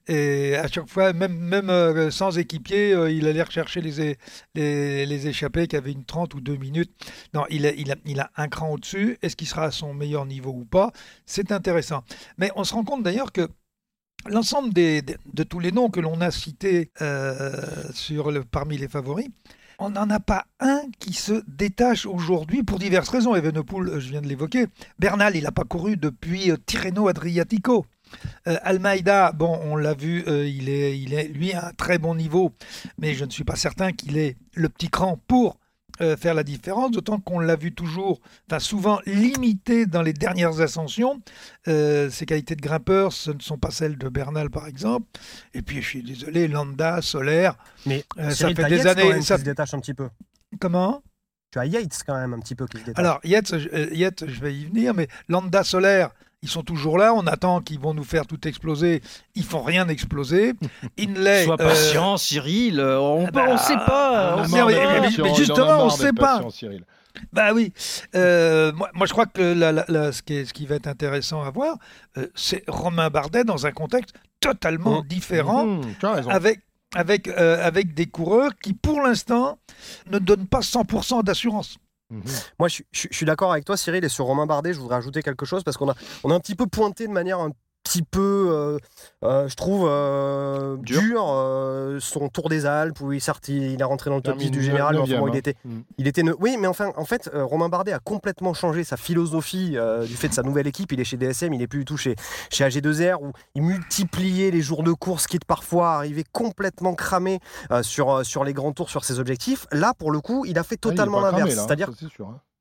Et 0.07 0.55
à 0.55 0.68
chaque 0.68 0.88
fois, 0.88 1.12
même, 1.12 1.37
même 1.37 1.70
euh, 1.70 2.12
sans 2.12 2.38
équipier, 2.38 2.92
euh, 2.92 3.11
il 3.11 3.27
allait 3.27 3.42
rechercher 3.42 3.81
les, 3.81 4.16
les, 4.55 5.05
les 5.05 5.27
échappés 5.27 5.66
qui 5.66 5.75
avaient 5.75 5.90
une 5.90 6.05
30 6.05 6.35
ou 6.35 6.40
2 6.40 6.55
minutes. 6.57 6.92
Non, 7.35 7.47
il 7.51 7.66
a, 7.66 7.73
il 7.73 7.90
a, 7.90 7.97
il 8.07 8.20
a 8.20 8.31
un 8.37 8.47
cran 8.47 8.70
au-dessus. 8.70 9.18
Est-ce 9.23 9.35
qu'il 9.35 9.49
sera 9.49 9.64
à 9.64 9.70
son 9.73 9.92
meilleur 9.92 10.25
niveau 10.25 10.53
ou 10.53 10.64
pas? 10.66 10.92
C'est 11.27 11.51
intéressant. 11.51 12.05
Mais 12.38 12.53
on 12.55 12.62
se 12.62 12.75
rend 12.75 12.85
compte 12.85 13.03
d'ailleurs 13.03 13.33
que 13.33 13.49
l'ensemble 14.26 14.72
de, 14.72 15.42
tous 15.42 15.60
les 15.60 15.72
noms 15.72 15.90
que 15.90 16.00
l'on 16.00 16.20
a 16.20 16.30
cités 16.30 16.90
euh, 17.00 17.52
parmi 18.50 18.76
les 18.76 18.88
favoris, 18.88 19.28
on 19.78 19.90
n'en 19.90 20.08
a 20.10 20.20
pas 20.20 20.46
un 20.60 20.82
qui 20.98 21.12
se 21.12 21.42
détache 21.48 22.06
aujourd'hui 22.06 22.62
pour 22.62 22.78
diverses 22.78 23.08
raisons. 23.08 23.34
Evenepoel, 23.34 23.88
euh, 23.88 24.00
je 24.00 24.08
viens 24.08 24.22
de 24.22 24.28
l'évoquer. 24.28 24.66
Bernal, 24.98 25.37
il 25.37 25.42
n'a 25.42 25.52
pas 25.52 25.64
couru 25.64 25.96
depuis 25.96 26.50
euh, 26.50 26.56
Tirreno 26.64 27.08
Adriatico. 27.08 27.84
Euh, 28.46 28.56
Almeida, 28.62 29.32
bon, 29.32 29.58
on 29.64 29.76
l'a 29.76 29.94
vu, 29.94 30.22
il, 30.26 30.68
est, 30.68 30.98
il 30.98 31.14
est 31.14 31.26
lui 31.26 31.52
à 31.52 31.68
un 31.68 31.72
très 31.72 31.98
bon 31.98 32.14
niveau, 32.14 32.52
mais 32.98 33.14
je 33.14 33.24
ne 33.24 33.30
suis 33.30 33.42
pas 33.42 33.56
certain 33.56 33.92
qu'il 33.92 34.16
ait 34.16 34.37
le 34.54 34.68
petit 34.68 34.88
cran 34.88 35.18
pour 35.26 35.58
euh, 36.00 36.16
faire 36.16 36.35
la 36.35 36.42
différence, 36.42 36.90
d'autant 36.90 37.18
qu'on 37.20 37.38
l'a 37.38 37.57
vu 37.57 37.72
toujours, 37.72 38.20
enfin 38.50 38.59
souvent 38.59 39.00
limité 39.07 39.87
dans 39.87 40.02
les 40.02 40.12
dernières 40.12 40.61
ascensions. 40.61 41.20
Euh, 41.68 42.11
ses 42.11 42.26
qualités 42.26 42.57
de 42.57 42.61
grimpeur, 42.62 43.12
ce 43.12 43.30
ne 43.30 43.40
sont 43.40 43.59
pas 43.59 43.70
celles 43.70 43.96
de 43.98 44.09
Bernal 44.09 44.50
par 44.50 44.66
exemple. 44.66 45.07
Et 45.54 45.62
puis 45.62 45.80
je 45.83 45.88
suis 45.88 46.02
désolé, 46.02 46.48
Landa, 46.48 47.00
Solaire, 47.02 47.57
Mais 47.87 48.04
euh, 48.18 48.30
ça 48.30 48.48
fait 48.48 48.54
des 48.54 48.76
Yates, 48.76 48.83
quand 48.85 48.90
années. 49.02 49.09
même, 49.09 49.22
ça- 49.22 49.38
se 49.38 49.42
détache 49.44 49.74
un 49.74 49.80
petit 49.80 49.94
peu. 49.94 50.09
Comment? 50.61 51.02
Tu 51.52 51.59
as 51.61 51.66
Yates 51.66 52.02
quand 52.04 52.14
même 52.16 52.35
un 52.35 52.40
petit 52.40 52.57
peu 52.57 52.66
qui 52.66 52.78
se 52.78 52.85
détache. 52.85 52.98
Alors, 53.04 53.20
Yates, 53.22 53.59
je- 53.59 53.94
Yates, 53.94 54.24
je 54.26 54.40
vais 54.40 54.54
y 54.54 54.64
venir, 54.66 54.92
mais 54.94 55.07
Landa 55.28 55.62
Solaire, 55.62 56.11
ils 56.44 56.48
sont 56.48 56.62
toujours 56.62 56.98
là. 56.98 57.12
On 57.14 57.26
attend 57.26 57.61
qu'ils 57.62 57.80
vont 57.80 57.94
nous 57.94 58.04
faire 58.04 58.26
tout 58.26 58.46
exploser. 58.46 59.02
Ils 59.35 59.42
font 59.44 59.62
rien 59.62 59.88
exploser. 59.88 60.52
Inlay. 61.00 61.44
Sois 61.44 61.54
euh, 61.61 61.68
patient, 61.68 62.16
Cyril. 62.18 62.78
euh, 62.78 62.98
On 63.00 63.26
bah, 63.28 63.52
ne 63.54 63.57
sait 63.57 63.74
pas. 63.74 64.37
on 64.37 64.42
on 64.44 64.48
mais- 64.48 64.61
pas. 64.61 65.00
mais- 65.00 65.11
mais 65.22 65.35
justement, 65.35 65.85
on 65.87 65.90
sait 65.90 66.12
pas. 66.12 66.42
Cyril. 66.50 66.85
Bah 67.33 67.52
oui. 67.54 67.72
Euh, 68.14 68.72
moi, 68.72 68.90
moi, 68.92 69.07
je 69.07 69.12
crois 69.12 69.26
que 69.26 69.40
la- 69.40 69.72
la- 69.72 69.85
la- 69.88 70.12
ce, 70.12 70.20
qui 70.22 70.35
est- 70.35 70.44
ce 70.44 70.52
qui 70.52 70.66
va 70.66 70.74
être 70.74 70.87
intéressant 70.88 71.42
à 71.42 71.50
voir, 71.50 71.76
euh, 72.18 72.26
c'est 72.35 72.62
Romain 72.68 73.09
Bardet 73.09 73.44
dans 73.44 73.66
un 73.66 73.72
contexte 73.72 74.14
totalement 74.40 75.00
différent, 75.02 75.64
Mmh, 75.64 75.80
tu 76.00 76.07
as 76.07 76.12
raison. 76.12 76.28
avec, 76.30 76.61
avec, 76.94 77.28
euh, 77.28 77.64
avec 77.66 77.94
des 77.94 78.07
coureurs 78.07 78.50
qui, 78.62 78.74
pour 78.74 79.00
l'instant, 79.00 79.59
ne 80.11 80.18
donnent 80.18 80.46
pas 80.48 80.61
100% 80.61 81.22
d'assurance. 81.22 81.78
Mmh. 82.11 82.21
Moi, 82.59 82.69
je, 82.69 82.83
suis- 82.93 83.27
d'accord 83.27 83.53
avec 83.53 83.64
toi, 83.64 83.77
Cyril, 83.77 84.05
et 84.05 84.09
sur 84.09 84.27
Romain 84.27 84.47
Bardet, 84.47 84.75
je 84.75 84.79
voudrais 84.79 84.97
ajouter 84.97 85.23
quelque 85.23 85.47
chose 85.47 85.64
parce 85.64 85.77
qu'on 85.77 85.88
a, 85.88 85.95
on 86.23 86.31
a 86.31 86.35
un 86.35 86.40
petit 86.40 86.55
peu 86.55 86.67
pointé 86.67 87.07
de 87.07 87.12
manière 87.12 87.40
un 87.40 87.51
petit 87.94 88.02
peu, 88.02 88.48
euh, 88.50 88.78
euh, 89.24 89.48
je 89.48 89.54
trouve, 89.54 89.87
euh, 89.88 90.76
Dur. 90.78 91.00
dur, 91.00 92.00
son 92.02 92.28
Tour 92.28 92.48
des 92.48 92.66
Alpes 92.66 93.00
où 93.00 93.12
il, 93.12 93.20
certes, 93.20 93.48
il 93.48 93.72
il 93.74 93.80
est 93.80 93.85
rentré 93.85 94.11
dans 94.11 94.16
le 94.16 94.22
top 94.22 94.37
10 94.37 94.50
du 94.50 94.62
général. 94.62 94.96
il 95.07 95.37
était, 95.37 95.54
hein. 95.64 95.68
Mmh. 95.68 95.80
il 95.98 96.07
était 96.09 96.22
ne- 96.22 96.35
Oui, 96.40 96.57
mais 96.59 96.66
enfin, 96.66 96.92
en 96.96 97.04
fait, 97.04 97.30
Romain 97.33 97.68
Bardet 97.68 97.92
a 97.92 97.98
complètement 98.00 98.52
changé 98.54 98.83
sa 98.85 98.96
philosophie 98.96 99.76
du 100.07 100.16
fait 100.16 100.28
de 100.28 100.35
sa 100.35 100.42
nouvelle 100.42 100.66
équipe. 100.66 100.90
Il 100.92 101.00
est 101.00 101.04
chez 101.04 101.16
DSM, 101.16 101.52
il 101.52 101.62
est 101.62 101.66
plus 101.66 101.80
du 101.80 101.85
tout 101.85 101.96
chez, 101.96 102.16
chez 102.50 102.64
AG2R 102.64 103.16
où 103.22 103.33
il 103.54 103.62
multipliait 103.62 104.50
les 104.50 104.61
jours 104.61 104.83
de 104.83 104.92
course, 104.92 105.26
quitte 105.26 105.44
parfois 105.44 105.92
à 105.92 105.96
arriver 105.96 106.24
complètement 106.33 106.94
cramé 106.94 107.40
sur, 107.83 108.24
sur 108.26 108.44
les 108.44 108.52
grands 108.52 108.72
tours, 108.72 108.90
sur 108.90 109.04
ses 109.04 109.18
objectifs. 109.20 109.66
Là, 109.72 109.92
pour 109.96 110.11
le 110.11 110.20
coup, 110.20 110.44
il 110.44 110.59
a 110.59 110.62
fait 110.64 110.76
Ah, 110.76 110.88
totalement 110.88 111.20
l'inverse. 111.20 111.54
là, 111.54 111.62
hein, 111.62 111.64
C'est-à-dire 111.66 111.90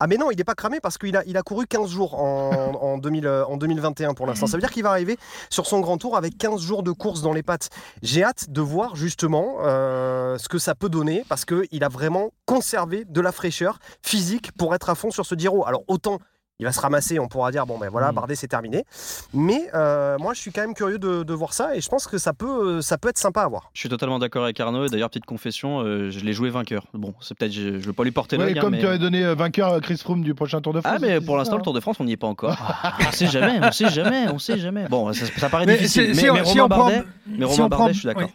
ah 0.04 0.08
mais 0.08 0.18
non, 0.18 0.32
il 0.32 0.38
n'est 0.38 0.44
pas 0.44 0.54
cramé 0.54 0.82
parce 0.82 0.98
qu'il 0.98 1.16
a, 1.16 1.24
il 1.28 1.38
a 1.38 1.44
couru 1.44 1.66
15 1.66 1.89
jours 1.89 2.20
en, 2.22 2.74
en, 2.82 2.98
2000, 2.98 3.26
euh, 3.26 3.46
en 3.46 3.56
2021 3.56 4.13
pour 4.16 4.28
l'instant. 4.28 4.48
Ça 4.48 4.58
veut 4.58 4.62
dire 4.62 4.70
qu'il 4.70 4.84
va 4.84 4.89
arriver 4.89 5.18
sur 5.50 5.66
son 5.66 5.80
grand 5.80 5.98
tour 5.98 6.18
avec 6.18 6.38
15 6.38 6.60
jours 6.60 6.84
de 6.84 6.92
course 6.92 7.22
dans 7.22 7.32
les 7.32 7.42
pattes. 7.42 7.70
J'ai 8.02 8.22
hâte 8.22 8.50
de 8.50 8.60
voir 8.60 8.98
justement 8.98 9.60
euh, 9.62 10.38
ce 10.38 10.50
que 10.50 10.58
ça 10.58 10.76
peut 10.76 10.89
donner 10.89 11.24
parce 11.30 11.46
qu'il 11.46 11.84
a 11.86 11.88
vraiment 11.88 12.32
conservé 12.46 13.06
de 13.06 13.22
la 13.22 13.32
fraîcheur 13.32 13.80
physique 14.02 14.52
pour 14.58 14.76
être 14.76 14.89
à 14.89 14.96
fond 14.96 15.10
sur 15.10 15.26
ce 15.26 15.36
Giro. 15.36 15.66
Alors 15.66 15.84
autant... 15.88 16.20
Il 16.60 16.66
va 16.66 16.72
se 16.72 16.80
ramasser, 16.80 17.18
on 17.20 17.28
pourra 17.28 17.52
dire, 17.52 17.66
bon 17.66 17.78
ben 17.80 17.89
voilà, 17.89 18.12
Mm. 18.12 18.16
Bardet 18.16 18.36
c'est 18.36 18.48
terminé. 18.48 18.84
Mais 19.34 19.70
euh, 19.74 20.18
moi 20.20 20.34
je 20.34 20.39
suis 20.39 20.52
quand 20.52 20.62
même 20.62 20.76
curieux 20.76 21.00
de, 21.00 21.24
de 21.24 21.34
voir 21.34 21.52
ça 21.54 21.76
et 21.76 21.82
je 21.82 21.89
pense 21.89 22.06
que 22.08 22.18
ça 22.20 22.32
peut, 22.34 22.80
ça 22.82 22.98
peut 23.00 23.10
être 23.10 23.18
sympa 23.18 23.42
à 23.42 23.48
voir. 23.48 23.72
Je 23.74 23.80
suis 23.80 23.89
totalement 23.89 24.20
d'accord 24.20 24.44
avec 24.44 24.60
Arnaud. 24.60 24.86
Et 24.86 24.89
d'ailleurs, 24.89 25.10
petite 25.10 25.26
confession, 25.26 25.82
euh, 25.82 26.12
je 26.12 26.20
l'ai 26.20 26.32
joué 26.34 26.50
vainqueur. 26.52 26.86
Bon, 26.94 27.13
c'est 27.22 27.36
peut-être, 27.38 27.52
je 27.52 27.70
ne 27.70 27.78
veux 27.80 27.94
pas 27.94 28.04
lui 28.04 28.12
porter 28.12 28.38
Ouais, 28.38 28.46
l'œil. 28.46 28.58
hein, 28.60 28.62
comme 28.62 28.72
mais... 28.74 28.80
tu 28.80 28.88
avais 28.88 29.00
donné 29.00 29.26
euh, 29.26 29.34
vainqueur 29.36 29.74
à 29.74 29.80
Chris 29.80 29.98
Froome 29.98 30.22
du 30.24 30.36
prochain 30.36 30.62
Tour 30.62 30.74
de 30.74 30.82
France. 30.82 30.94
Ah, 30.96 31.00
mais 31.02 31.20
pour 31.22 31.38
l'instant, 31.38 31.56
hein. 31.56 31.58
le 31.58 31.63
Tour 31.63 31.74
de 31.74 31.80
France, 31.80 31.98
on 32.00 32.04
n'y 32.06 32.13
est 32.13 32.18
pas 32.18 32.28
encore. 32.28 32.56
on 33.08 33.12
sait 33.12 33.28
jamais, 33.28 33.60
on 33.62 33.72
sait 33.72 33.89
jamais, 33.89 34.28
on 34.30 34.38
sait 34.39 34.60
jamais. 34.60 34.88
Bon, 34.89 35.12
ça, 35.13 35.26
ça 35.26 35.50
paraît 35.50 35.66
Mais 35.66 35.78
difficile. 35.78 36.04
si- 36.04 36.10
mais, 36.10 36.16
si 36.16 36.30
on- 36.30 36.34
mais 36.36 36.46
si 36.46 36.60
Romain 36.60 36.63
on 36.66 36.70
prend- 36.70 36.89
Bardet, 36.89 37.04
mais 37.28 37.46
Romain 37.46 37.70
prend- 37.70 37.88
je 37.88 37.94
suis 37.94 38.06
d'accord. 38.08 38.24
oui. 38.28 38.34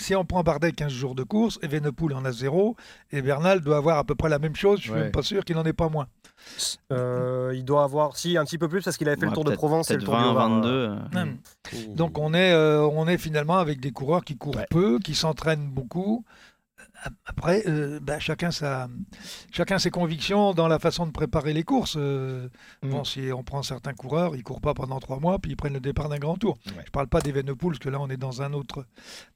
Si 0.00 0.14
on 0.16 0.24
prend 0.24 0.42
Bardet 0.42 0.72
15 0.72 0.90
jours 0.90 1.14
de 1.14 1.22
course, 1.22 1.58
Evenepoel 1.62 2.14
en 2.14 2.24
a 2.24 2.32
zéro, 2.32 2.74
et 3.12 3.20
Bernal 3.22 3.60
doit 3.60 3.76
avoir 3.76 3.98
à 3.98 4.04
peu 4.04 4.14
près 4.14 4.28
la 4.30 4.38
même 4.38 4.56
chose. 4.56 4.78
Je 4.78 4.84
suis 4.84 4.92
Ouais. 4.92 5.00
même 5.02 5.12
pas 5.12 5.22
sûr 5.22 5.44
qu'il 5.44 5.56
n'en 5.56 5.64
ait 5.64 5.72
pas 5.74 5.88
moins. 5.88 6.06
Euh, 6.90 7.52
il 7.54 7.64
doit 7.64 7.84
avoir, 7.84 8.16
si, 8.16 8.36
un 8.38 8.44
petit 8.44 8.56
peu 8.56 8.66
plus 8.68 8.82
parce 8.82 8.96
qu'il 8.96 9.08
avait 9.08 9.16
fait 9.16 9.24
Ouais, 9.24 9.28
le 9.30 9.34
Tour 9.34 9.44
de 9.44 9.54
Provence 9.54 9.90
et 9.90 9.96
le 9.96 10.02
Tour 10.02 10.16
du 10.16 10.22
20, 10.22 10.30
Haut-Rhin. 10.32 10.48
22. 10.60 10.68
euh. 11.14 11.24
Il- 11.74 11.94
Donc 11.94 12.18
on 12.18 12.32
est, 12.32 12.52
euh, 12.52 12.80
on 12.86 13.06
est 13.06 13.18
finalement 13.18 13.58
avec 13.58 13.80
des 13.80 13.92
coureurs 13.92 14.24
qui 14.24 14.36
courent 14.36 14.56
Ouais. 14.56 14.66
peu, 14.70 14.98
qui 14.98 15.14
s'entraînent 15.14 15.68
beaucoup. 15.68 16.24
Après, 17.24 17.62
euh, 17.66 17.98
bah, 18.00 18.18
chacun, 18.18 18.50
sa, 18.50 18.88
chacun 19.52 19.78
ses 19.78 19.90
convictions 19.90 20.52
dans 20.52 20.68
la 20.68 20.78
façon 20.78 21.06
de 21.06 21.12
préparer 21.12 21.52
les 21.52 21.62
courses. 21.62 21.96
Euh, 21.98 22.48
Mm. 22.82 22.90
Bon, 22.90 23.04
si 23.04 23.30
on 23.34 23.42
prend 23.42 23.62
certains 23.62 23.92
coureurs, 23.92 24.34
ils 24.36 24.42
courent 24.42 24.60
pas 24.60 24.72
pendant 24.74 24.98
trois 25.00 25.18
mois, 25.18 25.38
puis 25.38 25.52
ils 25.52 25.56
prennent 25.56 25.74
le 25.74 25.80
départ 25.80 26.08
d'un 26.08 26.18
grand 26.18 26.36
tour. 26.36 26.56
Ouais. 26.68 26.82
Je 26.86 26.90
parle 26.90 27.08
pas 27.08 27.20
d'Evenepoel, 27.20 27.72
parce 27.72 27.78
que 27.78 27.88
là 27.90 27.98
on 28.00 28.08
est 28.08 28.16
dans 28.16 28.42
un 28.42 28.52
autre, 28.52 28.86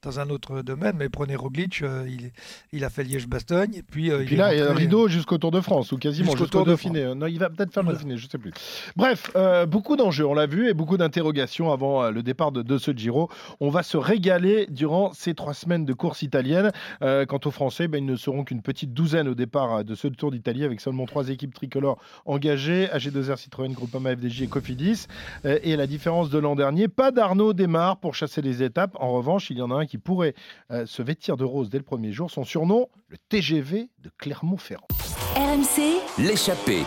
dans 0.01 0.19
un 0.19 0.29
autre 0.29 0.61
domaine. 0.61 0.95
Mais 0.97 1.09
prenez 1.09 1.35
Roglic, 1.35 1.81
euh, 1.81 2.05
il, 2.07 2.31
il 2.71 2.83
a 2.83 2.89
fait 2.89 3.03
Liège-Bastogne, 3.03 3.75
et 3.75 3.83
puis, 3.83 4.11
euh, 4.11 4.21
Et 4.21 4.25
puis 4.25 4.35
est 4.35 4.37
là, 4.37 4.53
il 4.53 4.59
y 4.59 4.61
a 4.61 4.71
un 4.71 4.73
rideau 4.73 5.07
jusqu'au 5.07 5.37
Tour 5.37 5.51
de 5.51 5.61
France, 5.61 5.91
ou 5.91 5.97
quasiment 5.97 6.31
Jusqu'au 6.31 6.47
Tour 6.47 6.65
Dauphiné. 6.65 7.13
Non, 7.15 7.27
il 7.27 7.37
va 7.39 7.49
peut-être 7.49 7.71
faire 7.71 7.83
le 7.83 7.87
Voilà. 7.87 7.99
Dauphiné, 7.99 8.17
je 8.17 8.27
sais 8.27 8.37
plus. 8.37 8.51
Bref, 8.95 9.31
beaucoup 9.67 9.95
d'enjeux, 9.95 10.25
on 10.25 10.33
l'a 10.33 10.47
vu, 10.47 10.69
et 10.69 10.73
beaucoup 10.73 10.97
d'interrogations 10.97 11.71
avant 11.71 12.09
le 12.09 12.23
départ 12.23 12.51
de, 12.51 12.61
de 12.61 12.77
ce 12.77 12.91
Giro. 12.91 13.29
On 13.59 13.69
va 13.69 13.83
se 13.83 13.97
régaler 13.97 14.67
durant 14.69 15.13
ces 15.13 15.35
trois 15.35 15.53
semaines 15.53 15.85
de 15.85 15.93
course 15.93 16.21
italienne. 16.21 16.71
Quant 17.01 17.39
aux 17.45 17.51
Français, 17.55 17.87
ben, 17.87 18.03
ils 18.03 18.05
ne 18.05 18.15
seront 18.15 18.43
qu'une 18.43 18.61
petite 18.61 18.93
douzaine 18.93 19.27
au 19.27 19.33
départ 19.33 19.77
euh, 19.77 19.83
de 19.83 19.95
ce 19.95 20.07
Tour 20.07 20.29
d'Italie, 20.29 20.63
avec 20.63 20.79
seulement 20.79 21.05
trois 21.05 21.29
équipes 21.29 21.53
tricolores 21.53 21.97
engagées, 22.25 22.85
AG2R, 22.93 23.37
Citroën, 23.37 23.73
Groupama 23.73 24.15
FDJ 24.15 24.43
et 24.43 24.47
Cofidis. 24.47 25.07
Euh, 25.45 25.57
et 25.63 25.73
à 25.73 25.77
la 25.77 25.87
différence 25.87 26.29
de 26.29 26.37
l'an 26.37 26.55
dernier, 26.55 26.87
pas 26.87 27.11
d'Arnaud 27.11 27.53
démarre 27.53 27.97
pour 27.97 28.13
chasser 28.13 28.41
les 28.41 28.61
étapes. 28.61 28.95
En 28.99 29.13
revanche, 29.13 29.49
il 29.49 29.57
y 29.57 29.61
en 29.61 29.71
a 29.71 29.75
un 29.75 29.85
qui 29.85 29.97
pourrait 29.97 30.35
euh, 30.71 30.85
se 30.85 31.01
vêtir 31.01 31.37
de 31.37 31.43
rose 31.43 31.69
dès 31.69 31.79
le 31.79 31.83
premier 31.83 32.11
jour. 32.11 32.29
Son 32.29 32.43
surnom, 32.43 32.87
le 33.07 33.17
TGV 33.29 33.89
de 33.99 34.11
Clermont-Ferrand. 34.17 34.87
RMC, 35.35 36.01
L'échappée. 36.19 36.83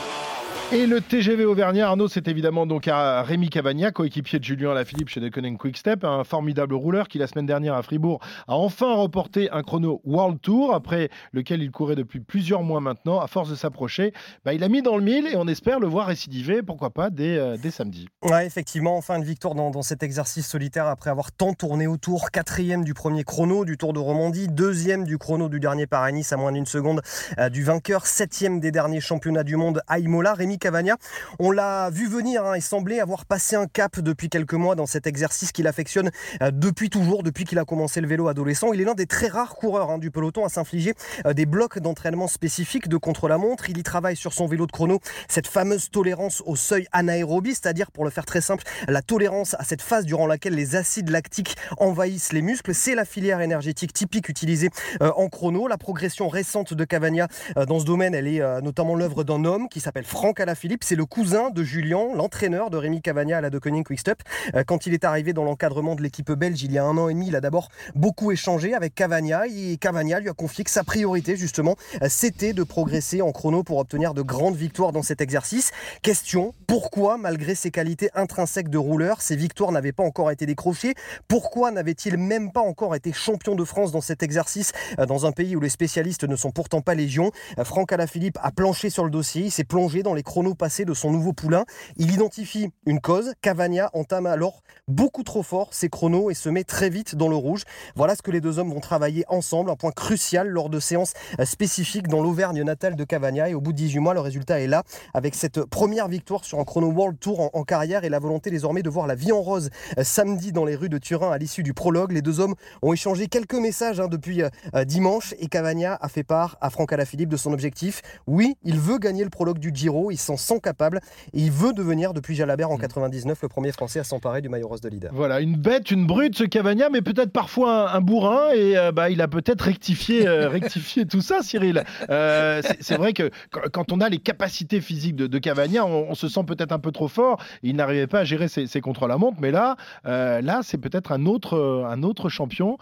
Et 0.70 0.86
le 0.86 1.00
TGV 1.00 1.46
Auvergnat, 1.46 1.88
Arnaud, 1.88 2.08
c'est 2.08 2.28
évidemment 2.28 2.66
donc 2.66 2.88
à 2.88 3.22
Rémi 3.22 3.48
Cavagna, 3.48 3.90
coéquipier 3.90 4.38
de 4.38 4.44
Julien 4.44 4.72
Alaphilippe 4.72 5.08
chez 5.08 5.18
Deceuninck 5.18 5.56
Quick-Step, 5.56 6.04
un 6.04 6.24
formidable 6.24 6.74
rouleur 6.74 7.08
qui 7.08 7.16
la 7.16 7.26
semaine 7.26 7.46
dernière 7.46 7.72
à 7.72 7.82
Fribourg 7.82 8.20
a 8.46 8.54
enfin 8.54 8.94
remporté 8.94 9.50
un 9.50 9.62
chrono 9.62 10.02
World 10.04 10.42
Tour, 10.42 10.74
après 10.74 11.08
lequel 11.32 11.62
il 11.62 11.70
courait 11.70 11.96
depuis 11.96 12.20
plusieurs 12.20 12.62
mois 12.62 12.82
maintenant. 12.82 13.18
À 13.18 13.28
force 13.28 13.48
de 13.48 13.54
s'approcher, 13.54 14.12
bah, 14.44 14.52
il 14.52 14.62
a 14.62 14.68
mis 14.68 14.82
dans 14.82 14.98
le 14.98 15.02
mille 15.02 15.26
et 15.26 15.36
on 15.36 15.48
espère 15.48 15.80
le 15.80 15.86
voir 15.86 16.08
récidiver, 16.08 16.60
pourquoi 16.62 16.90
pas, 16.90 17.08
dès, 17.08 17.38
euh, 17.38 17.56
samedi. 17.70 18.06
Effectivement, 18.44 18.98
enfin 18.98 19.16
une 19.16 19.24
victoire 19.24 19.54
dans, 19.54 19.70
dans, 19.70 19.80
cet 19.80 20.02
exercice 20.02 20.46
solitaire 20.46 20.86
après 20.86 21.08
avoir 21.08 21.32
tant 21.32 21.54
tourné 21.54 21.86
autour. 21.86 22.30
Quatrième 22.30 22.84
du 22.84 22.92
premier 22.92 23.24
chrono 23.24 23.64
du 23.64 23.78
Tour 23.78 23.94
de 23.94 24.00
Romandie, 24.00 24.48
deuxième 24.48 25.04
du 25.04 25.16
chrono 25.16 25.48
du 25.48 25.60
dernier 25.60 25.86
Paris-Nice 25.86 26.30
à 26.34 26.36
moins 26.36 26.52
d'une 26.52 26.66
seconde 26.66 27.00
euh, 27.38 27.48
du 27.48 27.64
vainqueur, 27.64 28.04
septième 28.04 28.60
des 28.60 28.70
derniers 28.70 29.00
championnats 29.00 29.44
du 29.44 29.56
monde 29.56 29.80
à 29.86 29.98
Imola. 29.98 30.34
Rémi 30.34 30.57
Cavagna. 30.58 30.96
On 31.38 31.50
l'a 31.50 31.90
vu 31.90 32.08
venir 32.08 32.44
hein, 32.44 32.54
et 32.54 32.60
semblait 32.60 33.00
avoir 33.00 33.24
passé 33.24 33.56
un 33.56 33.66
cap 33.66 34.00
depuis 34.00 34.28
quelques 34.28 34.54
mois 34.54 34.74
dans 34.74 34.86
cet 34.86 35.06
exercice 35.06 35.52
qu'il 35.52 35.66
affectionne 35.66 36.10
euh, 36.42 36.50
depuis 36.52 36.90
toujours, 36.90 37.22
depuis 37.22 37.44
qu'il 37.44 37.58
a 37.58 37.64
commencé 37.64 38.00
le 38.00 38.08
vélo 38.08 38.28
adolescent. 38.28 38.72
Il 38.72 38.80
est 38.80 38.84
l'un 38.84 38.94
des 38.94 39.06
très 39.06 39.28
rares 39.28 39.54
coureurs 39.54 39.90
hein, 39.90 39.98
du 39.98 40.10
peloton 40.10 40.44
à 40.44 40.48
s'infliger 40.48 40.94
euh, 41.26 41.32
des 41.32 41.46
blocs 41.46 41.78
d'entraînement 41.78 42.28
spécifiques 42.28 42.88
de 42.88 42.96
contre-la-montre. 42.96 43.70
Il 43.70 43.78
y 43.78 43.82
travaille 43.82 44.16
sur 44.16 44.32
son 44.32 44.46
vélo 44.46 44.66
de 44.66 44.72
chrono 44.72 45.00
cette 45.28 45.46
fameuse 45.46 45.90
tolérance 45.90 46.42
au 46.46 46.56
seuil 46.56 46.86
anaérobie, 46.92 47.54
c'est-à-dire 47.54 47.90
pour 47.90 48.04
le 48.04 48.10
faire 48.10 48.26
très 48.26 48.40
simple, 48.40 48.64
la 48.88 49.02
tolérance 49.02 49.54
à 49.58 49.64
cette 49.64 49.82
phase 49.82 50.04
durant 50.04 50.26
laquelle 50.26 50.54
les 50.54 50.76
acides 50.76 51.10
lactiques 51.10 51.56
envahissent 51.78 52.32
les 52.32 52.42
muscles. 52.42 52.74
C'est 52.74 52.94
la 52.94 53.04
filière 53.04 53.40
énergétique 53.40 53.92
typique 53.92 54.28
utilisée 54.28 54.70
euh, 55.02 55.10
en 55.16 55.28
chrono. 55.28 55.68
La 55.68 55.78
progression 55.78 56.28
récente 56.28 56.74
de 56.74 56.84
Cavagna 56.84 57.28
dans 57.66 57.78
ce 57.78 57.84
domaine, 57.84 58.14
elle 58.14 58.26
est 58.26 58.62
notamment 58.62 58.94
l'œuvre 58.94 59.24
d'un 59.24 59.44
homme 59.44 59.68
qui 59.68 59.80
s'appelle 59.80 60.04
Franck 60.04 60.40
Alaphilippe 60.48 60.82
c'est 60.82 60.96
le 60.96 61.04
cousin 61.04 61.50
de 61.50 61.62
Julien, 61.62 62.14
l'entraîneur 62.14 62.70
de 62.70 62.78
Rémi 62.78 63.02
Cavagna 63.02 63.36
à 63.36 63.40
la 63.42 63.50
De 63.50 63.58
Koning 63.58 63.84
Quickstep. 63.84 64.22
Euh, 64.54 64.64
quand 64.64 64.86
il 64.86 64.94
est 64.94 65.04
arrivé 65.04 65.34
dans 65.34 65.44
l'encadrement 65.44 65.94
de 65.94 66.02
l'équipe 66.02 66.32
belge 66.32 66.62
il 66.62 66.72
y 66.72 66.78
a 66.78 66.84
un 66.84 66.96
an 66.96 67.10
et 67.10 67.12
demi, 67.12 67.28
il 67.28 67.36
a 67.36 67.42
d'abord 67.42 67.68
beaucoup 67.94 68.32
échangé 68.32 68.72
avec 68.72 68.94
Cavagna 68.94 69.46
et 69.46 69.76
Cavagna 69.76 70.20
lui 70.20 70.30
a 70.30 70.32
confié 70.32 70.64
que 70.64 70.70
sa 70.70 70.84
priorité 70.84 71.36
justement 71.36 71.76
euh, 72.02 72.06
c'était 72.08 72.54
de 72.54 72.62
progresser 72.62 73.20
en 73.20 73.30
chrono 73.30 73.62
pour 73.62 73.76
obtenir 73.76 74.14
de 74.14 74.22
grandes 74.22 74.56
victoires 74.56 74.92
dans 74.92 75.02
cet 75.02 75.20
exercice. 75.20 75.70
Question, 76.00 76.54
pourquoi 76.66 77.18
malgré 77.18 77.54
ses 77.54 77.70
qualités 77.70 78.08
intrinsèques 78.14 78.70
de 78.70 78.78
rouleur, 78.78 79.20
ces 79.20 79.36
victoires 79.36 79.70
n'avaient 79.70 79.92
pas 79.92 80.04
encore 80.04 80.30
été 80.30 80.46
décrochées? 80.46 80.94
Pourquoi 81.28 81.72
n'avait-il 81.72 82.16
même 82.16 82.52
pas 82.52 82.62
encore 82.62 82.94
été 82.94 83.12
champion 83.12 83.54
de 83.54 83.64
France 83.64 83.92
dans 83.92 84.00
cet 84.00 84.22
exercice 84.22 84.72
euh, 84.98 85.04
dans 85.04 85.26
un 85.26 85.32
pays 85.32 85.56
où 85.56 85.60
les 85.60 85.68
spécialistes 85.68 86.24
ne 86.24 86.36
sont 86.36 86.52
pourtant 86.52 86.80
pas 86.80 86.94
légion? 86.94 87.32
Franck 87.64 87.92
Alaphilippe 87.92 88.38
a 88.42 88.50
planché 88.50 88.88
sur 88.88 89.04
le 89.04 89.10
dossier, 89.10 89.42
il 89.42 89.50
s'est 89.50 89.64
plongé 89.64 90.02
dans 90.02 90.14
les 90.14 90.22
chronos 90.22 90.37
passés 90.54 90.84
de 90.84 90.94
son 90.94 91.10
nouveau 91.10 91.32
poulain. 91.32 91.64
Il 91.96 92.12
identifie 92.12 92.70
une 92.86 93.00
cause. 93.00 93.32
Cavagna 93.42 93.90
entame 93.92 94.26
alors 94.26 94.62
beaucoup 94.86 95.22
trop 95.22 95.42
fort 95.42 95.68
ses 95.72 95.88
chronos 95.88 96.30
et 96.30 96.34
se 96.34 96.48
met 96.48 96.64
très 96.64 96.90
vite 96.90 97.14
dans 97.14 97.28
le 97.28 97.36
rouge. 97.36 97.62
Voilà 97.94 98.14
ce 98.14 98.22
que 98.22 98.30
les 98.30 98.40
deux 98.40 98.58
hommes 98.58 98.72
vont 98.72 98.80
travailler 98.80 99.24
ensemble, 99.28 99.70
un 99.70 99.76
point 99.76 99.90
crucial 99.90 100.48
lors 100.48 100.70
de 100.70 100.80
séances 100.80 101.12
euh, 101.38 101.44
spécifiques 101.44 102.08
dans 102.08 102.22
l'Auvergne 102.22 102.62
natale 102.62 102.96
de 102.96 103.04
Cavagna. 103.04 103.48
Et 103.48 103.54
au 103.54 103.60
bout 103.60 103.72
de 103.72 103.78
18 103.78 103.98
mois, 103.98 104.14
le 104.14 104.20
résultat 104.20 104.60
est 104.60 104.66
là, 104.66 104.82
avec 105.14 105.34
cette 105.34 105.64
première 105.64 106.08
victoire 106.08 106.44
sur 106.44 106.58
un 106.58 106.64
chrono 106.64 106.88
World 106.90 107.18
Tour 107.18 107.50
en, 107.52 107.64
carrière 107.64 108.04
et 108.04 108.08
la 108.08 108.18
volonté 108.18 108.50
désormais 108.50 108.82
de 108.82 108.88
voir 108.88 109.06
la 109.06 109.14
vie 109.14 109.32
en 109.32 109.42
rose 109.42 109.70
euh, 109.98 110.04
samedi 110.04 110.52
dans 110.52 110.64
les 110.64 110.74
rues 110.74 110.88
de 110.88 110.98
Turin 110.98 111.30
à 111.30 111.38
l'issue 111.38 111.62
du 111.62 111.74
prologue. 111.74 112.12
Les 112.12 112.22
deux 112.22 112.40
hommes 112.40 112.54
ont 112.82 112.92
échangé 112.92 113.26
quelques 113.26 113.54
messages 113.54 114.00
hein, 114.00 114.08
depuis 114.08 114.42
euh, 114.42 114.84
dimanche 114.84 115.34
et 115.38 115.48
Cavagna 115.48 115.98
a 116.00 116.08
fait 116.08 116.22
part 116.22 116.56
à 116.60 116.70
Franck 116.70 116.92
Alaphilippe 116.92 117.28
de 117.28 117.36
son 117.36 117.52
objectif. 117.52 118.02
Oui, 118.26 118.56
il 118.62 118.78
veut 118.78 118.98
gagner 118.98 119.24
le 119.24 119.30
prologue 119.30 119.58
du 119.58 119.70
Giro, 119.72 120.10
il 120.10 120.16
s'en 120.28 120.36
sent 120.36 120.60
capable 120.60 121.00
et 121.32 121.40
il 121.40 121.50
veut 121.50 121.72
devenir 121.72 122.12
depuis 122.12 122.34
Jalabert 122.34 122.70
en 122.70 122.76
99 122.76 123.36
mm. 123.36 123.40
le 123.42 123.48
premier 123.48 123.72
Français 123.72 124.00
à 124.00 124.04
s'emparer 124.04 124.42
du 124.42 124.48
maillot 124.48 124.68
rose 124.68 124.80
de 124.80 124.88
leader. 124.88 125.10
Voilà, 125.14 125.40
une 125.40 125.56
bête, 125.56 125.90
une 125.90 126.06
brute 126.06 126.36
ce 126.36 126.44
Cavagna, 126.44 126.90
mais 126.90 127.02
peut-être 127.02 127.32
parfois 127.32 127.90
un, 127.92 128.00
bourrin 128.00 128.50
et 128.54 128.76
euh, 128.76 128.92
bah, 128.92 129.10
il 129.10 129.22
a 129.22 129.28
peut-être 129.28 129.62
rectifié, 129.62 130.26
euh, 130.26 130.48
rectifié 130.58 131.06
tout 131.06 131.20
ça, 131.20 131.42
Cyril. 131.42 131.82
Euh, 132.10 132.62
c'est 132.80 132.96
vrai 132.96 133.12
que 133.12 133.30
quand 133.72 133.92
on 133.92 134.00
a 134.00 134.08
les 134.08 134.18
capacités 134.18 134.80
physiques 134.80 135.16
de, 135.16 135.38
Cavagna, 135.38 135.86
on, 135.86 136.14
se 136.14 136.28
sent 136.28 136.44
peut-être 136.44 136.72
un 136.72 136.78
peu 136.78 136.90
trop 136.90 137.08
fort. 137.08 137.42
Il 137.62 137.76
n'arrivait 137.76 138.06
pas 138.06 138.20
à 138.20 138.24
gérer 138.24 138.48
ses, 138.48 138.66
ses 138.66 138.80
contrôles 138.80 139.12
à 139.12 139.18
montre, 139.18 139.38
mais 139.40 139.50
là, 139.50 139.76
là 140.04 140.60
c'est 140.62 140.78
peut-être 140.78 141.12
un 141.12 141.26
autre, 141.26 141.86
un 141.88 142.02
autre 142.02 142.28
champion 142.28 142.76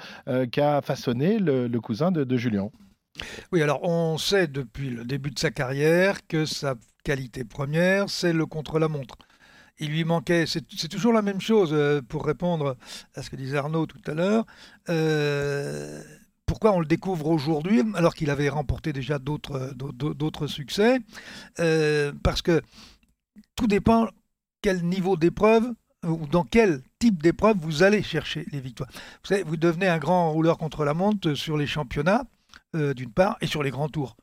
qu'a 0.51 0.81
façonné 0.81 1.39
le, 1.39 1.81
cousin 1.81 2.11
de, 2.11 2.25
de 2.25 2.37
Julien. 2.37 2.71
Oui, 3.53 3.63
alors 3.63 3.83
on 3.83 4.19
sait 4.19 4.47
depuis 4.47 4.91
le 4.91 5.05
début 5.05 5.31
de 5.31 5.39
sa 5.39 5.51
carrière 5.51 6.27
que 6.27 6.45
sa 6.45 6.75
qualité 7.07 7.45
première, 7.45 8.11
c'est 8.11 8.33
le 8.33 8.47
contre-la-montre. 8.47 9.17
Il 9.79 9.91
lui 9.91 10.03
manquait, 10.03 10.45
c'est 10.49 10.89
toujours 10.89 11.13
la 11.13 11.23
même 11.23 11.41
chose 11.41 11.71
euh, 11.73 12.03
pour 12.03 12.27
répondre 12.27 12.77
à 13.15 13.23
ce 13.23 13.31
que 13.31 13.37
disait 13.37 13.59
Arnaud 13.59 13.87
tout 13.87 14.01
à 14.09 14.15
l'heure. 14.15 14.45
Euh, 14.89 16.03
pourquoi 16.47 16.73
on 16.73 16.81
le 16.81 16.87
découvre 16.87 17.29
aujourd'hui 17.29 17.85
alors 17.95 18.13
qu'il 18.13 18.29
avait 18.29 18.49
remporté 18.49 18.93
déjà 18.93 19.21
d'autres 19.21 20.47
succès 20.49 20.99
euh, 21.61 22.13
Parce 22.25 22.43
que 22.43 22.61
tout 23.55 23.69
dépend 23.69 24.09
quel 24.61 24.83
niveau 24.83 25.17
d'épreuve 25.17 25.73
ou 26.03 26.27
dans 26.27 26.45
quel 26.45 26.83
type 26.99 27.23
d'épreuve 27.23 27.57
vous 27.61 27.85
allez 27.85 28.03
chercher 28.03 28.47
les 28.51 28.59
victoires. 28.61 28.91
Vous, 28.91 29.29
savez, 29.29 29.45
vous 29.45 29.57
devenez 29.57 29.87
un 29.87 29.99
grand 29.99 30.33
rouleur 30.33 30.59
contre 30.59 30.85
la 30.85 30.95
montre 30.95 31.35
sur 31.35 31.57
les 31.57 31.69
championnats, 31.69 32.25
d'une 32.75 33.13
part, 33.13 33.39
et 33.41 33.47
sur 33.47 33.63
les 33.63 33.71
grands 33.71 33.89
tours 33.89 34.17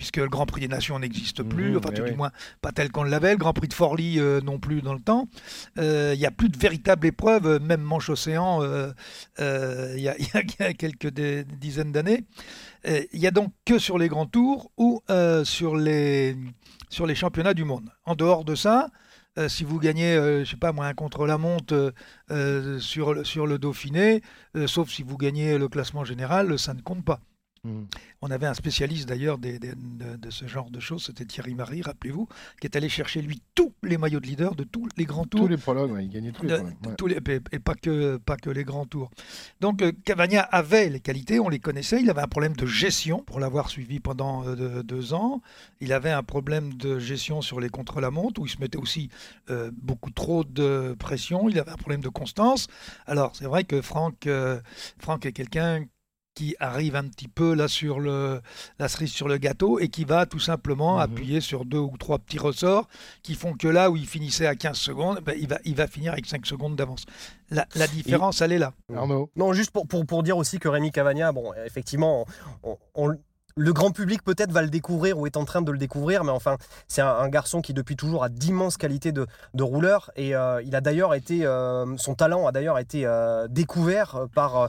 puisque 0.00 0.16
le 0.16 0.30
Grand 0.30 0.46
Prix 0.46 0.62
des 0.62 0.68
Nations 0.68 0.98
n'existe 0.98 1.42
plus, 1.42 1.72
mmh, 1.72 1.76
enfin 1.76 1.90
tout 1.90 2.02
du 2.02 2.14
moins 2.14 2.30
pas 2.62 2.72
tel 2.72 2.90
qu'on 2.90 3.02
l'avait, 3.02 3.32
le 3.32 3.36
Grand 3.36 3.52
Prix 3.52 3.68
de 3.68 3.74
Forlì 3.74 4.18
euh, 4.18 4.40
non 4.40 4.58
plus 4.58 4.80
dans 4.80 4.94
le 4.94 5.00
temps. 5.00 5.28
Euh, 5.76 6.12
il 6.14 6.18
n'y 6.18 6.24
a 6.24 6.30
plus 6.30 6.48
de 6.48 6.56
véritable 6.56 7.06
épreuve, 7.06 7.46
euh, 7.46 7.58
même 7.58 7.82
Manche-Océan, 7.82 8.62
il 8.62 8.94
y, 9.98 10.08
a 10.08 10.72
quelques 10.72 11.10
dizaines 11.10 11.92
d'années. 11.92 12.24
Il 12.86 13.20
n'y 13.20 13.26
a 13.26 13.30
donc 13.30 13.52
que 13.66 13.78
sur 13.78 13.98
les 13.98 14.08
grands 14.08 14.24
tours 14.24 14.70
ou 14.78 15.02
sur, 15.44 15.76
les, 15.76 16.34
sur 16.88 17.06
les 17.06 17.14
championnats 17.14 17.52
du 17.52 17.64
monde. 17.64 17.90
En 18.06 18.14
dehors 18.14 18.46
de 18.46 18.54
ça, 18.54 18.88
si 19.48 19.64
vous 19.64 19.78
gagnez, 19.78 20.14
je 20.14 20.50
sais 20.50 20.56
pas 20.56 20.72
moi, 20.72 20.86
un 20.86 20.94
contre-la-montre 20.94 21.92
sur, 22.78 23.26
sur 23.26 23.46
le 23.46 23.58
Dauphiné, 23.58 24.22
sauf 24.64 24.88
si 24.88 25.02
vous 25.02 25.18
gagnez 25.18 25.58
le 25.58 25.68
classement 25.68 26.04
général, 26.04 26.58
ça 26.58 26.72
ne 26.72 26.80
compte 26.80 27.04
pas. 27.04 27.20
Mmh. 27.62 27.82
On 28.22 28.30
avait 28.30 28.46
un 28.46 28.54
spécialiste 28.54 29.06
d'ailleurs 29.06 29.36
de, 29.36 30.30
ce 30.30 30.46
genre 30.46 30.70
de 30.70 30.80
choses, 30.80 31.04
c'était 31.04 31.26
Thierry 31.26 31.54
Marie, 31.54 31.82
rappelez-vous, 31.82 32.26
qui 32.58 32.66
est 32.66 32.74
allé 32.74 32.88
chercher 32.88 33.20
lui 33.20 33.42
tous 33.54 33.74
les 33.82 33.98
maillots 33.98 34.20
de 34.20 34.26
leader 34.26 34.54
de 34.54 34.64
tous 34.64 34.88
les 34.96 35.04
grands 35.04 35.26
tours. 35.26 35.42
Tous 35.42 35.48
les 35.48 35.58
prologues, 35.58 35.94
il 36.00 36.08
gagnait 36.08 36.32
tous 36.32 37.06
les 37.06 37.16
et 37.52 37.58
pas 37.58 37.74
que, 37.74 38.16
pas 38.16 38.36
que 38.36 38.48
les 38.48 38.64
grands 38.64 38.86
tours. 38.86 39.10
Donc 39.60 39.82
euh, 39.82 39.92
Cavagna 40.06 40.40
avait 40.40 40.88
les 40.88 41.00
qualités, 41.00 41.38
on 41.38 41.50
les 41.50 41.58
connaissait, 41.58 42.00
il 42.00 42.08
avait 42.08 42.22
un 42.22 42.28
problème 42.28 42.56
de 42.56 42.64
gestion 42.64 43.18
pour 43.18 43.40
l'avoir 43.40 43.68
suivi 43.68 44.00
pendant 44.00 44.46
euh, 44.46 44.82
deux 44.82 45.12
ans. 45.12 45.42
Il 45.80 45.92
avait 45.92 46.12
un 46.12 46.22
problème 46.22 46.72
de 46.72 46.98
gestion 46.98 47.42
sur 47.42 47.60
les 47.60 47.68
contre-la-montre 47.68 48.40
où 48.40 48.46
il 48.46 48.50
se 48.50 48.58
mettait 48.58 48.78
aussi 48.78 49.10
euh, 49.50 49.70
beaucoup 49.74 50.10
trop 50.10 50.44
de 50.44 50.96
pression, 50.98 51.50
il 51.50 51.58
avait 51.58 51.72
un 51.72 51.76
problème 51.76 52.00
de 52.00 52.08
constance. 52.08 52.68
Alors 53.06 53.36
c'est 53.36 53.44
vrai 53.44 53.64
que 53.64 53.82
Franck, 53.82 54.26
Franck 54.98 55.26
est 55.26 55.32
quelqu'un 55.32 55.84
qui 56.34 56.56
arrive 56.60 56.96
un 56.96 57.04
petit 57.04 57.28
peu 57.28 57.54
là 57.54 57.68
sur 57.68 58.00
le, 58.00 58.40
la 58.78 58.88
cerise 58.88 59.10
sur 59.10 59.28
le 59.28 59.38
gâteau 59.38 59.78
et 59.78 59.88
qui 59.88 60.04
va 60.04 60.26
tout 60.26 60.38
simplement 60.38 60.96
mhm. 60.96 61.00
appuyer 61.00 61.40
sur 61.40 61.64
deux 61.64 61.78
ou 61.78 61.96
trois 61.98 62.18
petits 62.18 62.38
ressorts 62.38 62.88
qui 63.22 63.34
font 63.34 63.54
que 63.54 63.68
là 63.68 63.90
où 63.90 63.96
il 63.96 64.06
finissait 64.06 64.46
à 64.46 64.54
15 64.54 64.76
secondes, 64.76 65.20
ben, 65.20 65.36
il, 65.38 65.48
va, 65.48 65.58
il 65.64 65.74
va 65.74 65.86
finir 65.86 66.12
avec 66.12 66.26
5 66.26 66.46
secondes 66.46 66.76
d'avance. 66.76 67.04
La, 67.50 67.66
différence, 67.88 68.40
elle 68.42 68.52
est 68.52 68.58
là. 68.58 68.72
Non, 69.36 69.52
juste 69.52 69.72
pour, 69.72 69.88
pour, 69.88 70.06
pour, 70.06 70.22
dire 70.22 70.36
aussi 70.36 70.58
que 70.58 70.68
Rémi 70.68 70.92
Cavagna, 70.92 71.32
bon, 71.32 71.52
effectivement, 71.66 72.24
on, 72.62 72.78
on, 72.94 73.16
le 73.56 73.72
grand 73.72 73.90
public 73.90 74.22
peut-être 74.22 74.52
va 74.52 74.62
le 74.62 74.68
découvrir 74.68 75.18
ou 75.18 75.26
est 75.26 75.36
en 75.36 75.44
train 75.44 75.62
de 75.62 75.70
le 75.70 75.78
découvrir, 75.78 76.24
mais 76.24 76.30
enfin, 76.30 76.56
c'est 76.88 77.02
un, 77.02 77.28
garçon 77.28 77.60
qui 77.60 77.74
depuis 77.74 77.94
toujours 77.94 78.24
a 78.24 78.28
d'immenses 78.28 78.76
qualités 78.76 79.12
de, 79.12 79.26
rouleur 79.60 80.10
et 80.16 80.34
euh, 80.34 80.62
il 80.62 80.74
a 80.74 80.80
d'ailleurs 80.80 81.14
été, 81.14 81.44
euh, 81.44 81.96
son 81.96 82.14
talent 82.14 82.46
a 82.46 82.52
d'ailleurs 82.52 82.78
été 82.78 83.02
euh, 83.04 83.46
découvert 83.48 84.26
par 84.34 84.68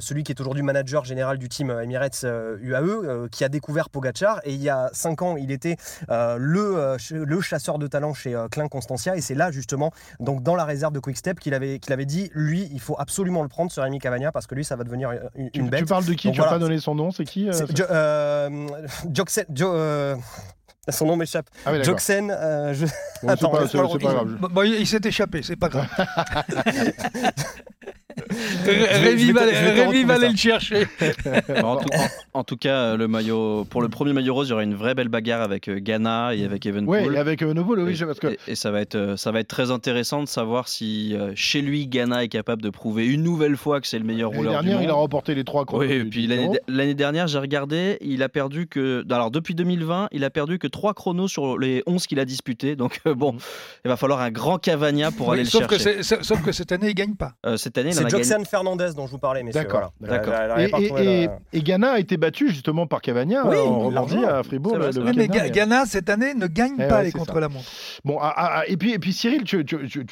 celui 0.00 0.22
qui 0.22 0.32
est 0.32 0.40
aujourd'hui 0.40 0.62
manager 0.62 1.04
général 1.04 1.38
du 1.38 1.48
team 1.48 1.70
Emirates 1.70 2.24
UAE, 2.60 3.28
qui 3.30 3.44
a 3.44 3.48
découvert 3.48 3.88
Pogachar 3.88 4.40
et 4.44 4.52
il 4.52 4.62
y 4.62 4.68
a 4.68 4.90
cinq 4.92 5.22
ans, 5.22 5.36
il 5.36 5.50
était 5.50 5.76
le, 6.08 6.96
le 7.10 7.40
chasseur 7.40 7.78
de 7.78 7.86
talent 7.86 8.14
chez 8.14 8.36
Klein 8.50 8.68
Constantia 8.68 9.16
et 9.16 9.20
c'est 9.20 9.34
là 9.34 9.50
justement, 9.50 9.92
donc 10.20 10.42
dans 10.42 10.54
la 10.54 10.64
réserve 10.64 10.92
de 10.92 11.00
Quickstep, 11.00 11.40
qu'il 11.40 11.54
avait, 11.54 11.78
qu'il 11.78 11.92
avait 11.92 12.06
dit, 12.06 12.30
lui, 12.34 12.68
il 12.72 12.80
faut 12.80 12.96
absolument 12.98 13.42
le 13.42 13.48
prendre, 13.48 13.70
ce 13.70 13.80
Rémi 13.80 13.98
Cavagna, 13.98 14.32
parce 14.32 14.46
que 14.46 14.54
lui, 14.54 14.64
ça 14.64 14.76
va 14.76 14.84
devenir 14.84 15.10
une, 15.34 15.50
tu, 15.50 15.62
bête. 15.62 15.80
Tu 15.80 15.86
parles 15.86 16.04
de 16.04 16.14
qui? 16.14 16.32
Tu 16.32 16.40
n'as 16.40 16.48
pas 16.48 16.58
donné 16.58 16.78
son 16.78 16.94
nom, 16.94 17.10
c'est 17.10 17.24
qui 17.24 17.48
Joxen, 19.12 19.44
euh, 19.60 20.16
son 20.88 21.06
nom 21.06 21.16
m'échappe. 21.16 21.48
Ah 21.66 21.82
Joxen. 21.82 22.30
Euh, 22.30 22.74
je... 22.74 22.86
Attends, 23.26 23.50
pas, 23.50 23.66
pas, 23.66 23.98
grave. 23.98 24.36
Bon, 24.50 24.62
il 24.62 24.86
s'est 24.86 25.00
échappé, 25.04 25.42
c'est 25.42 25.56
pas 25.56 25.68
grave. 25.68 25.88
Rémi 28.64 29.32
va 30.04 30.14
aller 30.14 30.28
le 30.28 30.36
chercher. 30.36 30.86
en, 31.62 31.76
tout, 31.76 31.88
en, 32.34 32.44
tout, 32.44 32.56
cas, 32.56 32.96
le 32.96 33.08
maillot, 33.08 33.64
pour 33.64 33.82
le 33.82 33.88
premier 33.88 34.12
maillot 34.12 34.34
rose, 34.34 34.48
il 34.48 34.50
y 34.50 34.54
aura 34.54 34.62
une 34.62 34.74
vraie 34.74 34.94
belle 34.94 35.08
bagarre 35.08 35.42
avec 35.42 35.68
euh, 35.68 35.78
Ghana 35.78 36.34
et 36.34 36.44
avec. 36.44 36.66
Oui, 36.86 37.16
avec 37.16 37.42
Evenpool, 37.42 37.80
oui, 37.80 37.98
et, 38.00 38.04
parce 38.04 38.18
que... 38.18 38.36
et, 38.46 38.54
ça, 38.54 38.70
va 38.70 38.80
être, 38.80 38.94
euh, 38.94 39.16
ça 39.16 39.32
va 39.32 39.40
être 39.40 39.48
très 39.48 39.70
intéressant 39.70 40.22
de 40.22 40.28
savoir 40.28 40.68
si 40.68 41.14
euh, 41.14 41.32
chez 41.34 41.60
lui, 41.60 41.86
Ghana 41.86 42.24
est 42.24 42.28
capable 42.28 42.62
de 42.62 42.70
prouver 42.70 43.06
une 43.06 43.22
nouvelle 43.22 43.56
fois 43.56 43.80
que 43.80 43.86
c'est 43.86 43.98
le 43.98 44.04
meilleur 44.04 44.30
rouleur 44.30 44.62
du 44.62 44.70
monde. 44.70 44.82
il 44.82 44.90
a 44.90 44.94
remporté 44.94 45.34
les 45.34 45.44
trois 45.44 45.64
chronos. 45.64 45.86
Oui, 45.86 45.92
et 45.92 46.04
puis 46.04 46.26
l'année 46.68 46.94
dernière, 46.94 47.26
j'ai 47.26 47.38
regardé, 47.38 47.98
il 48.00 48.22
a 48.22 48.28
perdu 48.28 48.66
que. 48.66 49.04
Alors, 49.10 49.30
depuis 49.30 49.54
2020, 49.54 50.08
il 50.12 50.24
a 50.24 50.30
perdu 50.30 50.58
que 50.58 50.66
trois 50.66 50.94
chronos 50.94 51.28
sur 51.28 51.58
les 51.58 51.82
11 51.86 52.06
qu'il 52.06 52.20
a 52.20 52.24
disputés. 52.24 52.76
Donc, 52.76 53.00
bon, 53.04 53.32
mhm. 53.32 53.38
il 53.84 53.88
va 53.88 53.96
falloir 53.96 54.20
un 54.20 54.30
grand 54.30 54.58
Cavagna 54.58 55.10
pour 55.10 55.32
aller 55.32 55.44
le 55.44 55.48
sauf 55.48 55.68
chercher. 55.68 55.96
Que 55.96 56.24
sauf 56.24 56.42
que 56.42 56.52
cette 56.52 56.72
année, 56.72 56.88
il 56.88 56.94
gagne 56.94 57.14
pas. 57.14 57.34
cette 57.56 57.78
année, 57.78 57.92
c'est 57.92 58.04
Joxan 58.18 58.44
Fernandez 58.44 58.90
dont 58.96 59.06
je 59.06 59.12
vous 59.12 59.18
parlais, 59.18 59.42
messieurs. 59.42 59.62
D'accord. 59.62 59.92
Voilà. 60.00 60.62
Et, 60.62 61.28
et, 61.52 61.62
Ghana 61.62 61.92
a 61.92 61.98
été 61.98 62.16
battu 62.16 62.50
justement 62.50 62.86
par 62.86 63.00
Cavagna 63.00 63.46
oui, 63.46 63.56
en 63.56 63.80
rebondit 63.80 64.24
à 64.24 64.42
Fribourg. 64.42 64.76
Vrai, 64.76 64.90
le, 64.92 65.12
mais 65.12 65.28
Ghana, 65.28 65.86
cette 65.86 66.08
année, 66.08 66.34
ne 66.34 66.46
gagne 66.46 66.74
eh 66.78 66.88
pas 66.88 66.98
ouais, 66.98 67.04
les 67.04 67.12
contre-la-montre. 67.12 67.68
Bon, 68.04 68.18
ah, 68.20 68.34
ah, 68.36 68.62
et, 68.66 68.76
puis, 68.76 68.92
et 68.92 68.98
puis 68.98 69.12
Cyril, 69.12 69.44
tu, 69.44 69.64
tu, 69.64 69.88
tu, 69.88 70.04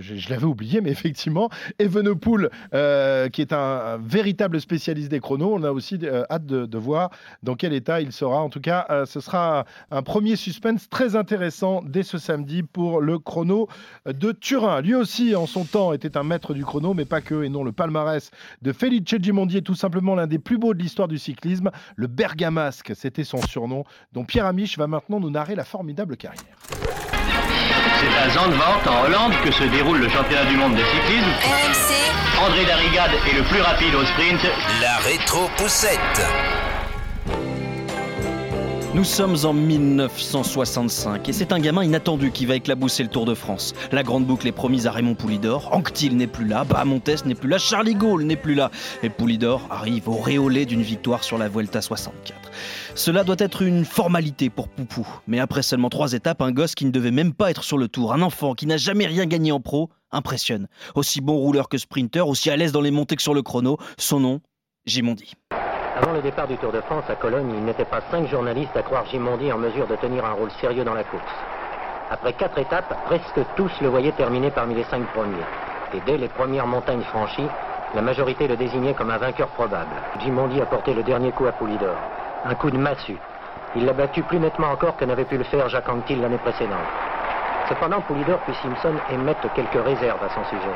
je, 0.00 0.14
je 0.16 0.30
l'avais 0.30 0.44
oublié, 0.44 0.80
mais 0.80 0.90
effectivement, 0.90 1.50
Evenepoel, 1.78 2.50
euh, 2.74 3.28
qui 3.28 3.40
est 3.40 3.52
un, 3.52 3.56
un, 3.58 3.96
véritable 3.98 4.60
spécialiste 4.60 5.10
des 5.10 5.20
chronos, 5.20 5.54
on 5.54 5.62
a 5.62 5.70
aussi 5.70 5.98
euh, 6.02 6.24
hâte 6.30 6.46
de, 6.46 6.66
de, 6.66 6.78
voir 6.78 7.10
dans 7.42 7.54
quel 7.54 7.72
état 7.72 8.00
il 8.00 8.12
sera. 8.12 8.40
En 8.40 8.48
tout 8.48 8.60
cas, 8.60 8.86
euh, 8.90 9.06
ce 9.06 9.20
sera 9.20 9.60
un, 9.90 9.98
un, 9.98 10.02
premier 10.02 10.36
suspense 10.36 10.88
très 10.88 11.16
intéressant 11.16 11.82
dès 11.84 12.02
ce 12.02 12.18
samedi 12.18 12.62
pour 12.62 13.00
le 13.00 13.18
chrono 13.18 13.68
de 14.06 14.32
Turin. 14.32 14.80
Lui 14.80 14.94
aussi, 14.94 15.34
en 15.34 15.46
son 15.46 15.64
temps, 15.64 15.92
était 15.92 16.16
un 16.16 16.22
maître 16.22 16.54
du 16.54 16.64
chrono, 16.64 16.94
mais 16.94 17.04
pas 17.04 17.20
que, 17.20 17.42
et 17.42 17.48
le 17.62 17.72
palmarès 17.72 18.30
de 18.62 18.72
Felice 18.72 19.02
Gimondi 19.20 19.58
est 19.58 19.62
tout 19.62 19.74
simplement 19.74 20.14
l'un 20.14 20.26
des 20.26 20.38
plus 20.38 20.58
beaux 20.58 20.74
de 20.74 20.82
l'histoire 20.82 21.08
du 21.08 21.18
cyclisme. 21.18 21.70
Le 21.96 22.06
Bergamasque, 22.06 22.92
c'était 22.94 23.24
son 23.24 23.40
surnom, 23.42 23.84
dont 24.12 24.24
Pierre 24.24 24.46
Amiche 24.46 24.78
va 24.78 24.86
maintenant 24.86 25.20
nous 25.20 25.30
narrer 25.30 25.54
la 25.54 25.64
formidable 25.64 26.16
carrière. 26.16 26.56
C'est 28.00 28.18
à 28.18 28.30
Zandvoort, 28.30 28.82
en 28.88 29.04
Hollande, 29.06 29.32
que 29.44 29.52
se 29.52 29.64
déroule 29.64 29.98
le 29.98 30.08
championnat 30.08 30.44
du 30.46 30.56
monde 30.56 30.72
de 30.72 30.84
cyclisme. 30.84 31.30
RMC. 31.44 32.14
André 32.46 32.64
Darrigade 32.64 33.12
est 33.30 33.36
le 33.36 33.42
plus 33.44 33.60
rapide 33.60 33.94
au 33.94 34.04
sprint. 34.04 34.40
La 34.80 34.96
rétro-poussette. 34.98 36.63
Nous 38.94 39.02
sommes 39.02 39.34
en 39.42 39.52
1965 39.52 41.28
et 41.28 41.32
c'est 41.32 41.50
un 41.50 41.58
gamin 41.58 41.82
inattendu 41.82 42.30
qui 42.30 42.46
va 42.46 42.54
éclabousser 42.54 43.02
le 43.02 43.08
Tour 43.08 43.24
de 43.24 43.34
France. 43.34 43.74
La 43.90 44.04
grande 44.04 44.24
boucle 44.24 44.46
est 44.46 44.52
promise 44.52 44.86
à 44.86 44.92
Raymond 44.92 45.16
Poulidor, 45.16 45.74
Anctil 45.74 46.16
n'est 46.16 46.28
plus 46.28 46.46
là, 46.46 46.62
Bahamontes 46.62 47.26
n'est 47.26 47.34
plus 47.34 47.48
là, 47.48 47.58
Charlie 47.58 47.96
Gaulle 47.96 48.22
n'est 48.22 48.36
plus 48.36 48.54
là 48.54 48.70
et 49.02 49.10
Poulidor 49.10 49.66
arrive 49.68 50.08
au 50.08 50.16
réolé 50.16 50.64
d'une 50.64 50.82
victoire 50.82 51.24
sur 51.24 51.38
la 51.38 51.48
Vuelta 51.48 51.82
64. 51.82 52.52
Cela 52.94 53.24
doit 53.24 53.34
être 53.40 53.62
une 53.62 53.84
formalité 53.84 54.48
pour 54.48 54.68
Poupou, 54.68 55.08
mais 55.26 55.40
après 55.40 55.62
seulement 55.62 55.90
trois 55.90 56.12
étapes, 56.12 56.40
un 56.40 56.52
gosse 56.52 56.76
qui 56.76 56.84
ne 56.84 56.92
devait 56.92 57.10
même 57.10 57.34
pas 57.34 57.50
être 57.50 57.64
sur 57.64 57.78
le 57.78 57.88
Tour, 57.88 58.12
un 58.12 58.22
enfant 58.22 58.54
qui 58.54 58.66
n'a 58.66 58.76
jamais 58.76 59.06
rien 59.06 59.26
gagné 59.26 59.50
en 59.50 59.60
pro, 59.60 59.90
impressionne. 60.12 60.68
Aussi 60.94 61.20
bon 61.20 61.36
rouleur 61.36 61.68
que 61.68 61.78
sprinter, 61.78 62.28
aussi 62.28 62.48
à 62.48 62.56
l'aise 62.56 62.70
dans 62.70 62.80
les 62.80 62.92
montées 62.92 63.16
que 63.16 63.22
sur 63.22 63.34
le 63.34 63.42
chrono, 63.42 63.76
son 63.98 64.20
nom, 64.20 64.40
Gimondi. 64.86 65.32
Avant 65.96 66.12
le 66.12 66.22
départ 66.22 66.48
du 66.48 66.56
Tour 66.56 66.72
de 66.72 66.80
France 66.80 67.04
à 67.08 67.14
Cologne, 67.14 67.52
il 67.56 67.64
n'était 67.64 67.84
pas 67.84 68.00
cinq 68.10 68.26
journalistes 68.26 68.76
à 68.76 68.82
croire 68.82 69.04
Gimondi 69.06 69.52
en 69.52 69.58
mesure 69.58 69.86
de 69.86 69.94
tenir 69.94 70.24
un 70.24 70.32
rôle 70.32 70.50
sérieux 70.60 70.82
dans 70.82 70.94
la 70.94 71.04
course. 71.04 71.22
Après 72.10 72.32
quatre 72.32 72.58
étapes, 72.58 72.92
presque 73.06 73.40
tous 73.54 73.70
le 73.80 73.88
voyaient 73.88 74.12
terminer 74.12 74.50
parmi 74.50 74.74
les 74.74 74.82
cinq 74.84 75.04
premiers. 75.12 75.46
Et 75.94 76.00
dès 76.04 76.18
les 76.18 76.26
premières 76.26 76.66
montagnes 76.66 77.04
franchies, 77.04 77.46
la 77.94 78.02
majorité 78.02 78.48
le 78.48 78.56
désignait 78.56 78.94
comme 78.94 79.12
un 79.12 79.18
vainqueur 79.18 79.46
probable. 79.48 79.94
Gimondi 80.18 80.60
a 80.60 80.66
porté 80.66 80.94
le 80.94 81.04
dernier 81.04 81.30
coup 81.30 81.46
à 81.46 81.52
Poulidor. 81.52 81.94
Un 82.44 82.56
coup 82.56 82.70
de 82.70 82.76
massue. 82.76 83.18
Il 83.76 83.86
l'a 83.86 83.92
battu 83.92 84.22
plus 84.22 84.40
nettement 84.40 84.72
encore 84.72 84.96
que 84.96 85.04
n'avait 85.04 85.24
pu 85.24 85.38
le 85.38 85.44
faire 85.44 85.68
Jacques 85.68 85.88
Anquetil 85.88 86.20
l'année 86.20 86.38
précédente. 86.38 86.90
Cependant, 87.68 88.00
Poulidor 88.00 88.40
puis 88.40 88.54
Simpson 88.62 88.94
émettent 89.12 89.46
quelques 89.54 89.84
réserves 89.84 90.22
à 90.24 90.28
son 90.34 90.44
sujet. 90.46 90.74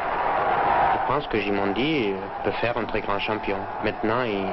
Je 0.92 1.12
pense 1.12 1.26
que 1.26 1.38
Gimondi 1.38 2.14
peut 2.44 2.50
faire 2.52 2.78
un 2.78 2.84
très 2.84 3.00
grand 3.00 3.18
champion. 3.18 3.56
Maintenant, 3.82 4.22
il 4.22 4.46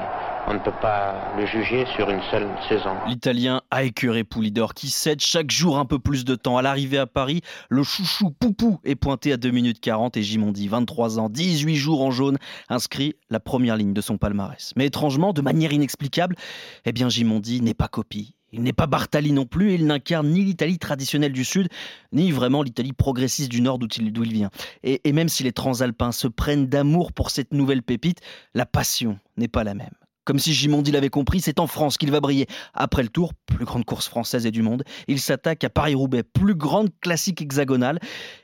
on 0.47 0.53
ne 0.53 0.59
peut 0.59 0.73
pas 0.81 1.33
le 1.37 1.45
juger 1.45 1.85
sur 1.95 2.09
une 2.09 2.21
seule 2.29 2.47
saison. 2.69 2.95
L'Italien 3.07 3.61
a 3.71 3.83
écœuré 3.83 4.23
Poulidor 4.23 4.73
qui 4.73 4.89
cède 4.89 5.19
chaque 5.19 5.49
jour 5.49 5.79
un 5.79 5.85
peu 5.85 5.97
plus 5.97 6.23
de 6.23 6.35
temps. 6.35 6.57
À 6.57 6.61
l'arrivée 6.61 6.99
à 6.99 7.07
Paris, 7.07 7.41
le 7.69 7.83
chouchou 7.83 8.29
Poupou 8.29 8.79
est 8.83 8.95
pointé 8.95 9.33
à 9.33 9.37
2 9.37 9.49
minutes 9.49 9.79
40 9.79 10.17
et 10.17 10.23
Gimondi, 10.23 10.67
23 10.67 11.19
ans, 11.19 11.29
18 11.29 11.75
jours 11.75 12.03
en 12.03 12.11
jaune, 12.11 12.37
inscrit 12.69 13.15
la 13.29 13.39
première 13.39 13.75
ligne 13.75 13.93
de 13.93 14.01
son 14.01 14.17
palmarès. 14.17 14.71
Mais 14.75 14.85
étrangement, 14.85 15.33
de 15.33 15.41
manière 15.41 15.73
inexplicable, 15.73 16.35
eh 16.85 16.91
bien 16.91 17.09
Gimondi 17.09 17.61
n'est 17.61 17.73
pas 17.73 17.87
copie. 17.87 18.35
Il 18.51 18.61
n'est 18.61 18.71
pas 18.71 18.87
Bartali 18.87 19.33
non 19.33 19.45
plus, 19.45 19.71
et 19.71 19.75
il 19.75 19.85
n'incarne 19.85 20.29
ni 20.29 20.45
l'Italie 20.45 20.77
traditionnelle 20.77 21.33
du 21.33 21.43
Sud, 21.43 21.67
ni 22.13 22.31
vraiment 22.31 22.61
l'Italie 22.61 22.93
progressiste 22.93 23.51
du 23.51 23.61
Nord 23.61 23.79
d'où 23.79 23.87
il, 23.97 24.31
vient. 24.31 24.49
Et 24.83 25.11
même 25.11 25.27
si 25.27 25.43
les 25.43 25.51
transalpins 25.51 26.13
se 26.13 26.27
prennent 26.27 26.67
d'amour 26.67 27.11
pour 27.11 27.31
cette 27.31 27.53
nouvelle 27.53 27.83
pépite, 27.83 28.21
la 28.53 28.65
passion 28.65 29.19
n'est 29.35 29.49
pas 29.49 29.65
la 29.65 29.73
même. 29.73 29.91
Comme 30.25 30.39
si 30.39 30.53
Gimondi 30.53 30.91
l'avait 30.91 31.09
compris, 31.09 31.39
c'est 31.39 31.59
en 31.59 31.67
France 31.67 31.97
qu'il 31.99 32.09
va 32.09 32.19
briller. 32.19 32.47
Après 32.73 33.03
le 33.03 33.09
Tour, 33.09 33.33
plus 33.45 33.63
grande 33.63 33.85
course 33.85 34.07
française 34.07 34.47
et 34.47 34.51
du 34.51 34.63
monde, 34.63 34.83
il 35.07 35.19
s'attaque 35.19 35.63
à 35.63 35.69
Paris-Roubaix, 35.69 36.23
plus 36.23 36.55
grande 36.55 36.89
classique 36.99 37.43
hexagonale. 37.43 37.99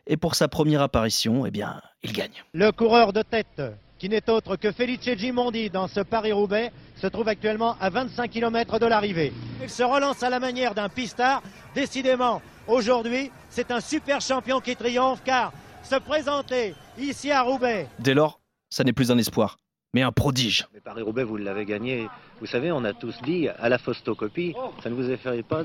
Et 0.06 0.16
pour 0.16 0.36
sa 0.36 0.48
première 0.48 0.84
apparition, 0.84 1.44
eh 1.48 1.52
bien, 1.52 1.82
il 2.04 2.14
gagne. 2.14 2.44
Le 2.54 2.72
coureur 2.72 3.14
de 3.14 3.24
tête, 3.24 3.64
qui 3.98 4.10
n'est 4.10 4.30
autre 4.30 4.58
que 4.58 4.72
Felice 4.72 5.02
Gimondi 5.18 5.72
dans 5.72 5.88
ce 5.88 6.02
Paris-Roubaix, 6.02 6.72
se 6.98 7.08
trouve 7.08 7.28
actuellement 7.28 7.76
à 7.82 7.90
25 7.90 8.30
km 8.30 8.78
de 8.78 8.86
l'arrivée. 8.86 9.34
Il 9.64 9.70
se 9.70 9.82
relance 9.82 10.22
à 10.22 10.30
la 10.30 10.40
manière 10.40 10.76
d'un 10.76 10.88
pistard. 10.88 11.42
Décidément, 11.74 12.44
aujourd'hui, 12.68 13.32
c'est 13.50 13.72
un 13.72 13.80
super 13.80 14.22
champion 14.22 14.60
qui 14.60 14.76
triomphe 14.76 15.24
car 15.26 15.52
se 15.82 15.96
présenter 15.96 16.76
ici 17.00 17.32
à 17.32 17.42
Roubaix. 17.42 17.88
Dès 17.98 18.14
lors, 18.14 18.40
ça 18.70 18.84
n'est 18.84 18.94
plus 18.94 19.10
un 19.10 19.18
espoir 19.18 19.58
mais 19.94 20.02
un 20.04 20.12
prodige. 20.12 20.68
Mais 20.74 20.80
Paris-Roubaix, 20.80 21.24
vous 21.24 21.38
l'avez 21.38 21.66
gagné. 21.66 22.08
Vous 22.40 22.46
savez, 22.46 22.72
on 22.72 22.84
a 22.86 22.94
tous 22.94 23.16
dit 23.24 23.50
à 23.50 23.68
la 23.68 23.78
Faustocopie. 23.78 24.54
Ça 24.82 24.90
ne 24.90 24.96
vous 24.96 25.10
effraie 25.10 25.44
pas 25.44 25.64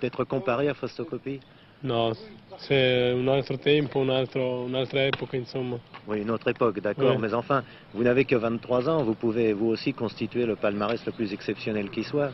d'être 0.00 0.24
comparé 0.24 0.68
à 0.68 0.74
Faustocopie 0.74 1.40
Non, 1.82 2.12
c'est 2.58 3.12
un 3.12 3.26
autre 3.26 3.56
tempo, 3.56 4.02
une 4.02 4.10
autre, 4.10 4.66
une 4.68 4.76
autre 4.76 4.96
époque, 4.98 5.34
insomma. 5.34 5.78
Oui, 6.06 6.20
une 6.20 6.30
autre 6.30 6.48
époque, 6.48 6.80
d'accord. 6.80 7.12
Oui. 7.14 7.22
Mais 7.22 7.32
enfin, 7.32 7.64
vous 7.94 8.02
n'avez 8.02 8.26
que 8.26 8.36
23 8.36 8.88
ans. 8.88 9.02
Vous 9.02 9.14
pouvez, 9.14 9.54
vous 9.54 9.68
aussi, 9.68 9.94
constituer 9.94 10.44
le 10.44 10.56
palmarès 10.56 11.04
le 11.06 11.12
plus 11.12 11.32
exceptionnel 11.32 11.90
qui 11.90 12.04
soit. 12.04 12.32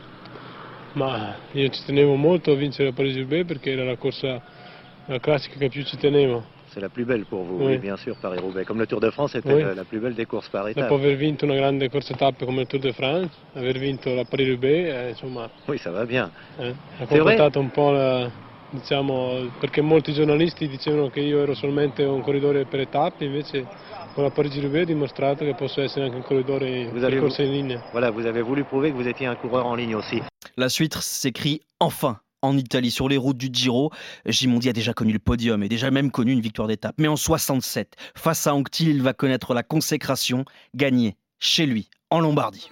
Ma 0.93 1.37
io 1.53 1.69
ci 1.69 1.85
tenevo 1.85 2.17
molto 2.17 2.51
a 2.51 2.55
vincere 2.55 2.91
Parigi-Roubaix 2.91 3.45
perché 3.45 3.71
era 3.71 3.85
la 3.85 3.95
corsa, 3.95 4.41
la 5.05 5.19
classica 5.19 5.57
che 5.57 5.69
più 5.69 5.83
ci 5.83 5.95
tenevo. 5.95 6.43
C'est 6.73 6.79
la 6.79 6.89
plus 6.89 7.03
belle 7.03 7.25
pour 7.25 7.43
vous, 7.43 7.57
Oui. 7.65 7.73
oui, 7.73 7.77
bien 7.77 7.97
sûr, 7.97 8.15
Paris-Roubaix. 8.15 8.63
Comme 8.63 8.79
le 8.79 8.87
Tour 8.87 9.01
de 9.01 9.09
France 9.09 9.35
était 9.35 9.53
Oui. 9.53 9.63
la, 9.75 9.83
plus 9.83 9.99
belle 9.99 10.15
des 10.15 10.25
courses 10.25 10.47
par 10.49 10.67
étapes. 10.69 10.83
Dopo 10.89 10.95
aver 10.95 11.15
vinto 11.17 11.45
una 11.45 11.55
grande 11.55 11.89
corsa 11.89 12.13
tappe 12.15 12.45
come 12.45 12.61
il 12.61 12.67
Tour 12.67 12.79
de 12.79 12.91
France, 12.93 13.29
aver 13.55 13.77
vinto 13.77 14.13
la 14.15 14.23
Paris-Roubaix, 14.23 14.87
eh, 14.89 15.09
insomma, 15.09 15.49
Oui, 15.67 15.77
ça 15.77 15.91
va 15.91 16.05
bien. 16.05 16.31
eh, 16.59 16.69
ha 16.69 16.73
C'est 17.07 17.19
vrai 17.19 17.35
comportato 17.35 17.59
un 17.59 17.69
po' 17.71 17.91
la, 17.91 18.31
diciamo, 18.69 19.49
perché 19.59 19.81
molti 19.81 20.13
giornalisti 20.13 20.67
dicevano 20.69 21.09
che 21.09 21.19
io 21.19 21.41
ero 21.41 21.53
solamente 21.55 22.03
un 22.03 22.21
corridore 22.21 22.63
per 22.65 22.87
tappe, 22.87 23.25
invece 23.25 23.67
con 24.13 24.23
la 24.23 24.29
Parigi-Roubaix 24.29 24.83
ho 24.83 24.85
dimostrato 24.85 25.43
che 25.43 25.53
posso 25.55 25.81
essere 25.81 26.05
anche 26.05 26.15
un 26.15 26.23
corridore 26.23 26.87
Vous 26.89 27.01
per 27.01 27.17
corsa 27.19 27.41
in 27.43 27.51
linea. 27.51 27.83
voilà, 27.91 28.11
vous 28.11 28.25
avez 28.25 28.41
voulu 28.41 28.63
prouver 28.63 28.91
que 28.91 28.95
vous 28.95 29.07
étiez 29.09 29.25
un 29.27 29.35
coureur 29.35 29.65
en 29.65 29.75
ligne 29.75 29.95
aussi. 29.95 30.21
La 30.55 30.69
suite 30.69 30.95
s'écrit 30.95 31.59
enfin 31.79 32.21
en 32.41 32.57
Italie, 32.57 32.91
sur 32.91 33.07
les 33.07 33.17
routes 33.17 33.37
du 33.37 33.49
Giro. 33.51 33.91
Gimondi 34.25 34.69
a 34.69 34.73
déjà 34.73 34.93
connu 34.93 35.13
le 35.13 35.19
podium 35.19 35.63
et 35.63 35.69
déjà 35.69 35.91
même 35.91 36.11
connu 36.11 36.31
une 36.31 36.41
victoire 36.41 36.67
d'étape. 36.67 36.95
Mais 36.97 37.07
en 37.07 37.15
67, 37.15 37.95
face 38.15 38.47
à 38.47 38.53
Anctil, 38.53 38.89
il 38.89 39.01
va 39.01 39.13
connaître 39.13 39.53
la 39.53 39.63
consécration, 39.63 40.45
gagner 40.75 41.15
chez 41.39 41.65
lui, 41.65 41.89
en 42.09 42.19
Lombardie. 42.19 42.69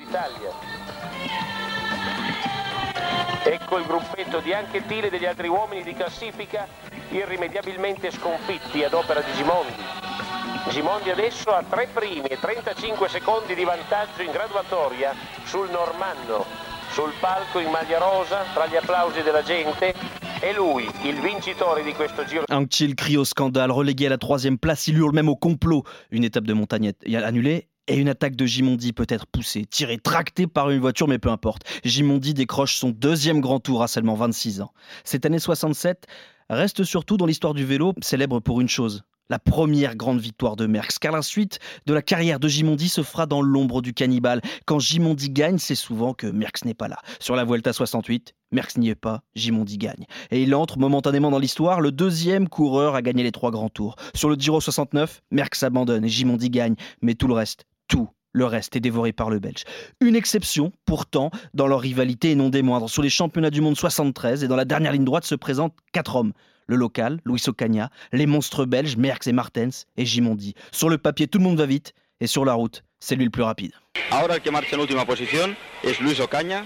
Ecco 3.45 3.79
il 3.79 3.85
gruppetto 3.85 4.41
di 4.41 4.53
Anquetil 4.53 5.05
e 5.05 5.09
degli 5.09 5.25
altri 5.25 5.47
uomini 5.47 5.81
di 5.81 5.93
classifica 5.93 6.67
irrimediabilmente 7.09 8.11
sconfitti 8.11 8.83
ad 8.83 8.93
opera 8.93 9.21
di 9.21 9.31
Gimondi. 9.33 9.73
Gimondi 10.69 11.09
adesso 11.09 11.49
ha 11.49 11.63
tre 11.67 11.87
primi 11.91 12.27
e 12.27 12.37
35 12.39 13.09
secondi 13.09 13.55
di 13.55 13.63
vantaggio 13.63 14.21
in 14.21 14.31
graduatoria 14.31 15.15
sul 15.45 15.69
Normanno. 15.71 16.68
Sul 16.91 17.11
palco 17.19 17.59
in 17.59 17.69
maglia 17.69 17.99
rosa, 17.99 18.43
tra 18.53 18.67
gli 18.67 18.75
applausi 18.75 19.21
della 19.21 19.43
gente, 19.43 19.93
è 20.39 20.53
lui, 20.53 20.89
il 21.03 21.19
vincitore 21.21 21.83
di 21.83 21.93
questo 21.93 22.25
giro. 22.25 22.43
Anctil 22.47 22.95
crie 22.95 23.17
au 23.17 23.23
scandale, 23.23 23.71
relégué 23.71 24.07
à 24.07 24.09
la 24.09 24.17
troisième 24.17 24.57
place, 24.57 24.87
il 24.87 24.97
hurle 24.97 25.13
même 25.13 25.29
au 25.29 25.35
complot. 25.35 25.83
Une 26.09 26.23
étape 26.23 26.45
de 26.45 26.53
montagne 26.53 26.93
annulée 27.23 27.69
et 27.87 27.95
une 27.95 28.09
attaque 28.09 28.35
de 28.35 28.45
Gimondi 28.45 28.91
peut 28.93 29.05
être 29.07 29.27
poussée, 29.27 29.65
tirée, 29.65 29.97
tractée 29.97 30.47
par 30.47 30.69
une 30.71 30.79
voiture, 30.79 31.07
mais 31.07 31.19
peu 31.19 31.29
importe. 31.29 31.61
Gimondi 31.83 32.33
décroche 32.33 32.75
son 32.75 32.89
deuxième 32.89 33.39
grand 33.39 33.59
tour 33.59 33.83
à 33.83 33.87
seulement 33.87 34.15
26 34.15 34.61
ans. 34.61 34.73
Cette 35.03 35.25
année 35.25 35.39
67 35.39 36.07
reste 36.49 36.83
surtout 36.83 37.17
dans 37.17 37.27
l'histoire 37.27 37.53
du 37.53 37.65
vélo 37.65 37.93
célèbre 38.01 38.39
pour 38.39 38.61
une 38.61 38.69
chose, 38.69 39.03
la 39.29 39.39
première 39.39 39.95
grande 39.95 40.19
victoire 40.19 40.55
de 40.55 40.65
Merckx, 40.65 40.97
car 40.99 41.11
la 41.11 41.21
suite 41.21 41.59
de 41.85 41.93
la 41.93 42.01
carrière 42.01 42.39
de 42.39 42.47
Gimondi 42.47 42.89
se 42.89 43.03
fera 43.03 43.25
dans 43.25 43.41
l'ombre 43.41 43.81
du 43.81 43.93
cannibale. 43.93 44.41
Quand 44.65 44.79
Gimondi 44.79 45.29
gagne, 45.29 45.59
c'est 45.59 45.75
souvent 45.75 46.13
que 46.13 46.27
Merckx 46.27 46.65
n'est 46.65 46.73
pas 46.73 46.87
là. 46.87 46.97
Sur 47.19 47.35
la 47.35 47.45
Vuelta 47.45 47.71
68, 47.71 48.33
Merckx 48.51 48.77
n'y 48.77 48.89
est 48.89 48.95
pas, 48.95 49.21
Gimondi 49.35 49.77
gagne. 49.77 50.05
Et 50.31 50.41
il 50.41 50.55
entre 50.55 50.79
momentanément 50.79 51.29
dans 51.29 51.39
l'histoire, 51.39 51.79
le 51.79 51.91
deuxième 51.91 52.49
coureur 52.49 52.95
à 52.95 53.01
gagner 53.01 53.23
les 53.23 53.31
trois 53.31 53.51
grands 53.51 53.69
tours. 53.69 53.95
Sur 54.15 54.29
le 54.29 54.35
Giro 54.35 54.59
69, 54.59 55.21
Merckx 55.31 55.63
abandonne 55.63 56.03
et 56.03 56.09
Gimondi 56.09 56.49
gagne, 56.49 56.75
mais 57.01 57.13
tout 57.13 57.27
le 57.27 57.35
reste, 57.35 57.65
tout 57.87 58.09
le 58.31 58.45
reste 58.45 58.75
est 58.75 58.79
dévoré 58.79 59.11
par 59.11 59.29
le 59.29 59.39
Belge. 59.39 59.63
Une 60.01 60.15
exception, 60.15 60.71
pourtant, 60.85 61.31
dans 61.53 61.67
leur 61.67 61.81
rivalité 61.81 62.31
et 62.31 62.35
non 62.35 62.49
des 62.49 62.61
moindres. 62.61 62.89
Sur 62.89 63.01
les 63.01 63.09
championnats 63.09 63.49
du 63.49 63.61
monde 63.61 63.75
73 63.75 64.43
et 64.43 64.47
dans 64.47 64.55
la 64.55 64.65
dernière 64.65 64.91
ligne 64.91 65.05
droite 65.05 65.25
se 65.25 65.35
présentent 65.35 65.75
quatre 65.91 66.15
hommes 66.15 66.33
le 66.69 66.77
local, 66.77 67.19
Luis 67.25 67.45
Ocaña, 67.47 67.91
les 68.13 68.27
monstres 68.27 68.65
belges, 68.65 68.95
Merckx 68.95 69.27
et 69.27 69.33
Martens, 69.33 69.85
et 69.97 70.05
Gimondi. 70.05 70.53
Sur 70.71 70.89
le 70.89 70.97
papier, 70.97 71.27
tout 71.27 71.39
le 71.39 71.43
monde 71.43 71.57
va 71.57 71.65
vite, 71.65 71.93
et 72.21 72.27
sur 72.27 72.45
la 72.45 72.53
route, 72.53 72.83
c'est 72.99 73.15
lui 73.15 73.25
le 73.25 73.31
plus 73.31 73.43
rapide. 73.43 73.73
Ahora 74.11 74.35
el 74.35 74.41
que 74.41 74.51
marcha 74.51 74.75
en 74.75 74.81
última 74.81 75.05
posición 75.05 75.57
es 75.83 75.99
Luis 75.99 76.19
Ocaña, 76.19 76.65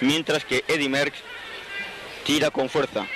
mientras 0.00 0.44
que 0.44 0.64
Eddy 0.66 0.88
Merckx 0.88 1.18
tira 2.24 2.50
con 2.50 2.68
fuerza. 2.68 3.06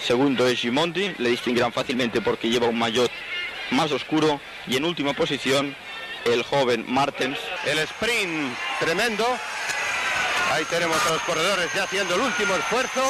Segundo 0.00 0.46
es 0.46 0.58
Gimondi, 0.58 1.12
le 1.18 1.30
distinguirán 1.30 1.72
fácilmente 1.72 2.20
porque 2.20 2.48
lleva 2.48 2.68
un 2.68 2.78
maillot 2.78 3.10
más 3.70 3.92
oscuro. 3.92 4.40
Y 4.66 4.76
en 4.76 4.84
última 4.84 5.12
posición, 5.12 5.74
el 6.24 6.42
joven 6.42 6.84
Martens. 6.88 7.38
El 7.66 7.78
sprint 7.80 8.54
tremendo. 8.80 9.26
Ahí 10.52 10.64
tenemos 10.70 10.96
a 11.06 11.10
los 11.12 11.22
corredores 11.22 11.70
ya 11.74 11.84
haciendo 11.84 12.14
el 12.14 12.22
último 12.22 12.54
esfuerzo. 12.54 13.02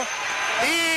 Y 0.66 0.89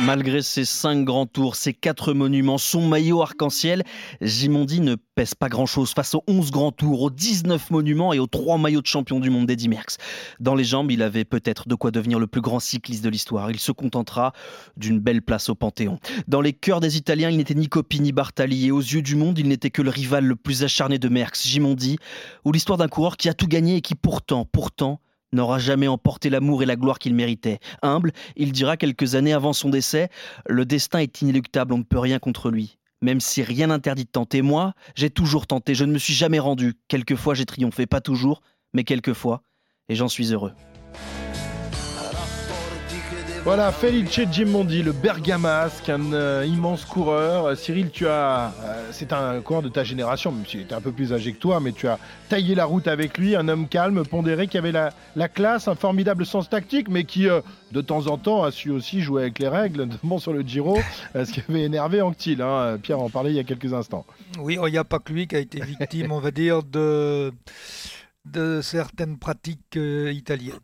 Malgré 0.00 0.42
ses 0.42 0.64
cinq 0.64 1.04
grands 1.04 1.26
tours, 1.26 1.56
ses 1.56 1.74
quatre 1.74 2.12
monuments, 2.12 2.58
son 2.58 2.86
maillot 2.86 3.20
arc-en-ciel, 3.22 3.82
Gimondi 4.20 4.80
ne 4.80 4.94
pèse 4.94 5.34
pas 5.34 5.48
grand-chose 5.48 5.92
face 5.92 6.14
aux 6.14 6.22
11 6.28 6.50
grands 6.50 6.72
tours, 6.72 7.02
aux 7.02 7.10
19 7.10 7.70
monuments 7.70 8.12
et 8.12 8.18
aux 8.18 8.26
trois 8.26 8.58
maillots 8.58 8.80
de 8.80 8.86
champion 8.86 9.18
du 9.18 9.30
monde 9.30 9.46
d'Eddy 9.46 9.68
Merckx. 9.68 9.96
Dans 10.40 10.54
les 10.54 10.64
jambes, 10.64 10.90
il 10.90 11.02
avait 11.02 11.24
peut-être 11.24 11.68
de 11.68 11.74
quoi 11.74 11.90
devenir 11.90 12.18
le 12.18 12.26
plus 12.26 12.40
grand 12.40 12.60
cycliste 12.60 13.02
de 13.02 13.08
l'histoire. 13.08 13.50
Il 13.50 13.58
se 13.58 13.72
contentera 13.72 14.32
d'une 14.76 15.00
belle 15.00 15.22
place 15.22 15.48
au 15.48 15.54
Panthéon. 15.54 15.98
Dans 16.28 16.40
les 16.40 16.52
cœurs 16.52 16.80
des 16.80 16.96
Italiens, 16.96 17.30
il 17.30 17.38
n'était 17.38 17.54
ni 17.54 17.68
Coppi 17.68 18.00
ni 18.00 18.12
Bartali 18.12 18.66
et 18.66 18.70
aux 18.70 18.80
yeux 18.80 19.02
du 19.02 19.16
monde, 19.16 19.38
il 19.38 19.48
n'était 19.48 19.70
que 19.70 19.82
le 19.82 19.90
rival 19.90 20.24
le 20.24 20.36
plus 20.36 20.62
acharné 20.62 20.98
de 20.98 21.08
Merckx, 21.08 21.46
Gimondi, 21.46 21.98
ou 22.44 22.52
l'histoire 22.52 22.78
d'un 22.78 22.88
coureur 22.88 23.16
qui 23.16 23.28
a 23.28 23.34
tout 23.34 23.48
gagné 23.48 23.76
et 23.76 23.80
qui 23.80 23.94
pourtant, 23.94 24.44
pourtant, 24.44 25.00
n'aura 25.32 25.58
jamais 25.58 25.88
emporté 25.88 26.30
l'amour 26.30 26.62
et 26.62 26.66
la 26.66 26.76
gloire 26.76 26.98
qu'il 26.98 27.14
méritait. 27.14 27.58
Humble, 27.82 28.12
il 28.36 28.52
dira 28.52 28.76
quelques 28.76 29.14
années 29.14 29.32
avant 29.32 29.52
son 29.52 29.68
décès 29.68 30.08
Le 30.46 30.64
destin 30.64 31.00
est 31.00 31.22
inéluctable, 31.22 31.72
on 31.74 31.78
ne 31.78 31.82
peut 31.82 31.98
rien 31.98 32.18
contre 32.18 32.50
lui. 32.50 32.78
Même 33.00 33.20
si 33.20 33.42
rien 33.42 33.68
n'interdit 33.68 34.04
de 34.04 34.10
tenter, 34.10 34.42
moi, 34.42 34.74
j'ai 34.96 35.10
toujours 35.10 35.46
tenté, 35.46 35.74
je 35.74 35.84
ne 35.84 35.92
me 35.92 35.98
suis 35.98 36.14
jamais 36.14 36.40
rendu. 36.40 36.74
Quelquefois 36.88 37.34
j'ai 37.34 37.46
triomphé, 37.46 37.86
pas 37.86 38.00
toujours, 38.00 38.42
mais 38.72 38.84
quelquefois, 38.84 39.42
et 39.88 39.94
j'en 39.94 40.08
suis 40.08 40.32
heureux. 40.32 40.52
Voilà, 43.48 43.72
Felice 43.72 44.30
Gimondi, 44.30 44.82
le 44.82 44.92
bergamasque, 44.92 45.88
un 45.88 46.12
euh, 46.12 46.44
immense 46.46 46.84
coureur. 46.84 47.46
Euh, 47.46 47.54
Cyril, 47.54 47.88
tu 47.90 48.06
as, 48.06 48.52
euh, 48.62 48.88
c'est 48.92 49.10
un 49.14 49.40
coureur 49.40 49.62
de 49.62 49.70
ta 49.70 49.84
génération, 49.84 50.30
même 50.32 50.44
s'il 50.44 50.60
était 50.60 50.74
un 50.74 50.82
peu 50.82 50.92
plus 50.92 51.14
âgé 51.14 51.32
que 51.32 51.38
toi, 51.38 51.58
mais 51.58 51.72
tu 51.72 51.88
as 51.88 51.98
taillé 52.28 52.54
la 52.54 52.66
route 52.66 52.86
avec 52.86 53.16
lui, 53.16 53.34
un 53.36 53.48
homme 53.48 53.66
calme, 53.66 54.04
pondéré, 54.04 54.48
qui 54.48 54.58
avait 54.58 54.70
la, 54.70 54.90
la 55.16 55.28
classe, 55.28 55.66
un 55.66 55.76
formidable 55.76 56.26
sens 56.26 56.50
tactique, 56.50 56.90
mais 56.90 57.04
qui, 57.04 57.26
de 57.72 57.80
temps 57.80 58.06
en 58.08 58.18
temps, 58.18 58.44
a 58.44 58.50
su 58.50 58.70
aussi 58.70 59.00
jouer 59.00 59.22
avec 59.22 59.38
les 59.38 59.48
règles, 59.48 59.82
notamment 59.84 60.18
sur 60.18 60.34
le 60.34 60.42
Giro, 60.42 60.78
ce 61.14 61.32
qui 61.32 61.42
avait 61.48 61.62
énervé 61.62 62.02
Anctil. 62.02 62.42
Hein. 62.42 62.76
Pierre 62.82 63.00
en 63.00 63.08
parlait 63.08 63.30
il 63.30 63.36
y 63.36 63.40
a 63.40 63.44
quelques 63.44 63.72
instants. 63.72 64.04
Oui, 64.38 64.58
il 64.62 64.70
n'y 64.70 64.76
a 64.76 64.84
pas 64.84 64.98
que 64.98 65.10
lui 65.10 65.26
qui 65.26 65.36
a 65.36 65.38
été 65.38 65.62
victime, 65.62 66.12
on 66.12 66.20
va 66.20 66.32
dire, 66.32 66.62
de, 66.62 67.32
de 68.30 68.60
certaines 68.62 69.18
pratiques 69.18 69.76
euh, 69.76 70.12
italiennes. 70.12 70.58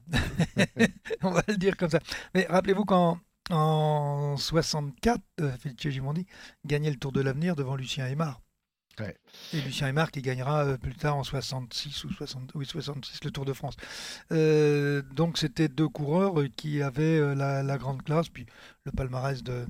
on 1.22 1.30
va 1.30 1.42
le 1.48 1.56
dire 1.56 1.76
comme 1.76 1.90
ça. 1.90 2.00
Mais 2.34 2.46
rappelez-vous 2.48 2.84
qu'en 2.84 3.18
en 3.50 4.36
64, 4.36 5.20
euh, 5.40 5.52
Felice 5.58 5.88
Gimondi 5.90 6.26
gagnait 6.64 6.90
le 6.90 6.96
Tour 6.96 7.12
de 7.12 7.20
l'Avenir 7.20 7.56
devant 7.56 7.76
Lucien 7.76 8.06
Aymar. 8.06 8.40
Ouais. 9.00 9.16
Et 9.52 9.60
Lucien 9.60 9.88
Aymar 9.88 10.10
qui 10.10 10.22
gagnera 10.22 10.64
euh, 10.64 10.76
plus 10.78 10.94
tard 10.94 11.16
en 11.16 11.24
66 11.24 12.04
ou 12.04 12.12
60, 12.12 12.52
oui, 12.54 12.64
66 12.64 13.24
le 13.24 13.30
Tour 13.30 13.44
de 13.44 13.52
France. 13.52 13.76
Euh, 14.32 15.02
donc 15.02 15.36
c'était 15.36 15.68
deux 15.68 15.88
coureurs 15.88 16.36
qui 16.56 16.80
avaient 16.80 17.34
la, 17.34 17.62
la 17.62 17.78
grande 17.78 18.02
classe. 18.02 18.28
Puis 18.28 18.46
le 18.84 18.92
palmarès 18.92 19.42
de, 19.42 19.66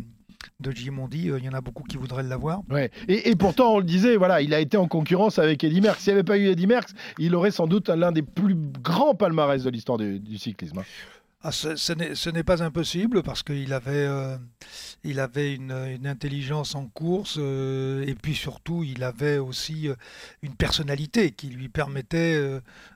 de 0.61 0.71
Gimondi, 0.71 1.31
euh, 1.31 1.39
il 1.39 1.45
y 1.45 1.49
en 1.49 1.53
a 1.53 1.61
beaucoup 1.61 1.83
qui 1.83 1.97
voudraient 1.97 2.23
l'avoir. 2.23 2.61
Ouais. 2.71 2.91
Et, 3.09 3.35
pourtant, 3.37 3.75
on 3.75 3.79
le 3.79 3.85
disait, 3.85 4.17
voilà, 4.17 4.41
il 4.41 4.55
a 4.55 4.61
été 4.61 4.77
en 4.77 4.89
concurrence 4.89 5.39
avec 5.39 5.63
Eddy 5.65 5.81
Merckx. 5.81 6.01
S'il 6.01 6.13
n'y 6.13 6.19
avait 6.19 6.25
pas 6.25 6.39
eu 6.39 6.47
Eddy 6.47 6.67
Merckx, 6.67 6.93
il 7.19 7.35
aurait 7.35 7.51
sans 7.51 7.67
doute 7.67 7.89
l'un 7.89 8.13
des 8.13 8.23
plus 8.23 8.55
grands 8.55 9.15
palmarès 9.15 9.63
de 9.63 9.71
l'histoire 9.71 9.99
du, 9.99 10.21
du 10.21 10.39
cyclisme. 10.39 10.79
hein. 10.79 10.85
Ah, 11.47 11.53
ce 11.53 11.77
ce 11.77 12.31
n'est 12.31 12.43
pas 12.43 12.63
impossible 12.63 13.23
parce 13.23 13.43
qu'il 13.43 13.75
avait, 13.75 14.07
euh, 14.07 14.39
il 15.05 15.21
avait 15.21 15.55
une, 15.55 16.07
intelligence 16.07 16.75
en 16.75 16.87
course 16.87 17.37
euh, 17.39 18.03
et 18.07 18.15
puis 18.15 18.35
surtout 18.35 18.83
il 18.83 19.05
avait 19.05 19.37
aussi 19.37 19.91
euh, 19.91 19.95
une 20.41 20.55
personnalité 20.55 21.33
qui 21.33 21.49
lui 21.49 21.69
permettait 21.69 22.41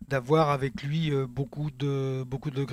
d'avoir 0.09 0.49
avec 0.49 0.83
lui 0.83 1.13
beaucoup 1.29 1.71
de, 1.79 2.25
beaucoup 2.25 2.51
de 2.51 2.65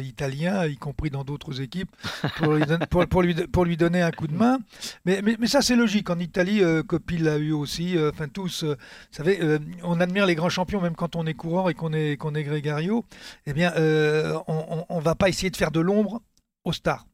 italiens, 0.00 0.64
y 0.64 0.76
compris 0.76 1.10
dans 1.10 1.24
d'autres 1.24 1.60
équipes, 1.60 1.90
pour 2.38 2.54
lui, 2.54 3.34
pour, 3.52 3.64
lui, 3.66 3.76
donner 3.76 4.00
un 4.00 4.12
coup 4.12 4.28
de 4.28 4.34
main. 4.34 4.58
Mais, 5.04 5.20
mais, 5.22 5.46
ça 5.46 5.60
c'est 5.60 5.76
logique. 5.76 6.08
En 6.08 6.18
Italie, 6.18 6.62
Coppi 6.86 7.18
l'a 7.18 7.36
eu 7.36 7.52
aussi. 7.52 7.96
Enfin 7.98 8.28
tous, 8.28 8.64
vous 8.64 8.76
savez, 9.10 9.40
on 9.82 10.00
admire 10.00 10.24
les 10.24 10.34
grands 10.34 10.48
champions 10.48 10.80
même 10.80 10.94
quand 10.94 11.16
on 11.16 11.26
est 11.26 11.34
coureur 11.34 11.68
et 11.68 11.74
qu'on 11.74 11.92
est, 11.92 12.16
qu'on 12.16 12.34
est 12.34 12.44
grégario. 12.44 13.04
Eh 13.46 13.52
bien, 13.52 13.72
on 13.76 14.85
ne 14.90 15.00
va 15.02 15.14
pas 15.14 15.28
essayer 15.28 15.50
de 15.50 15.56
faire 15.56 15.70
de 15.70 15.80
l'ombre 15.80 16.22
aux 16.64 16.72
stars. 16.72 17.06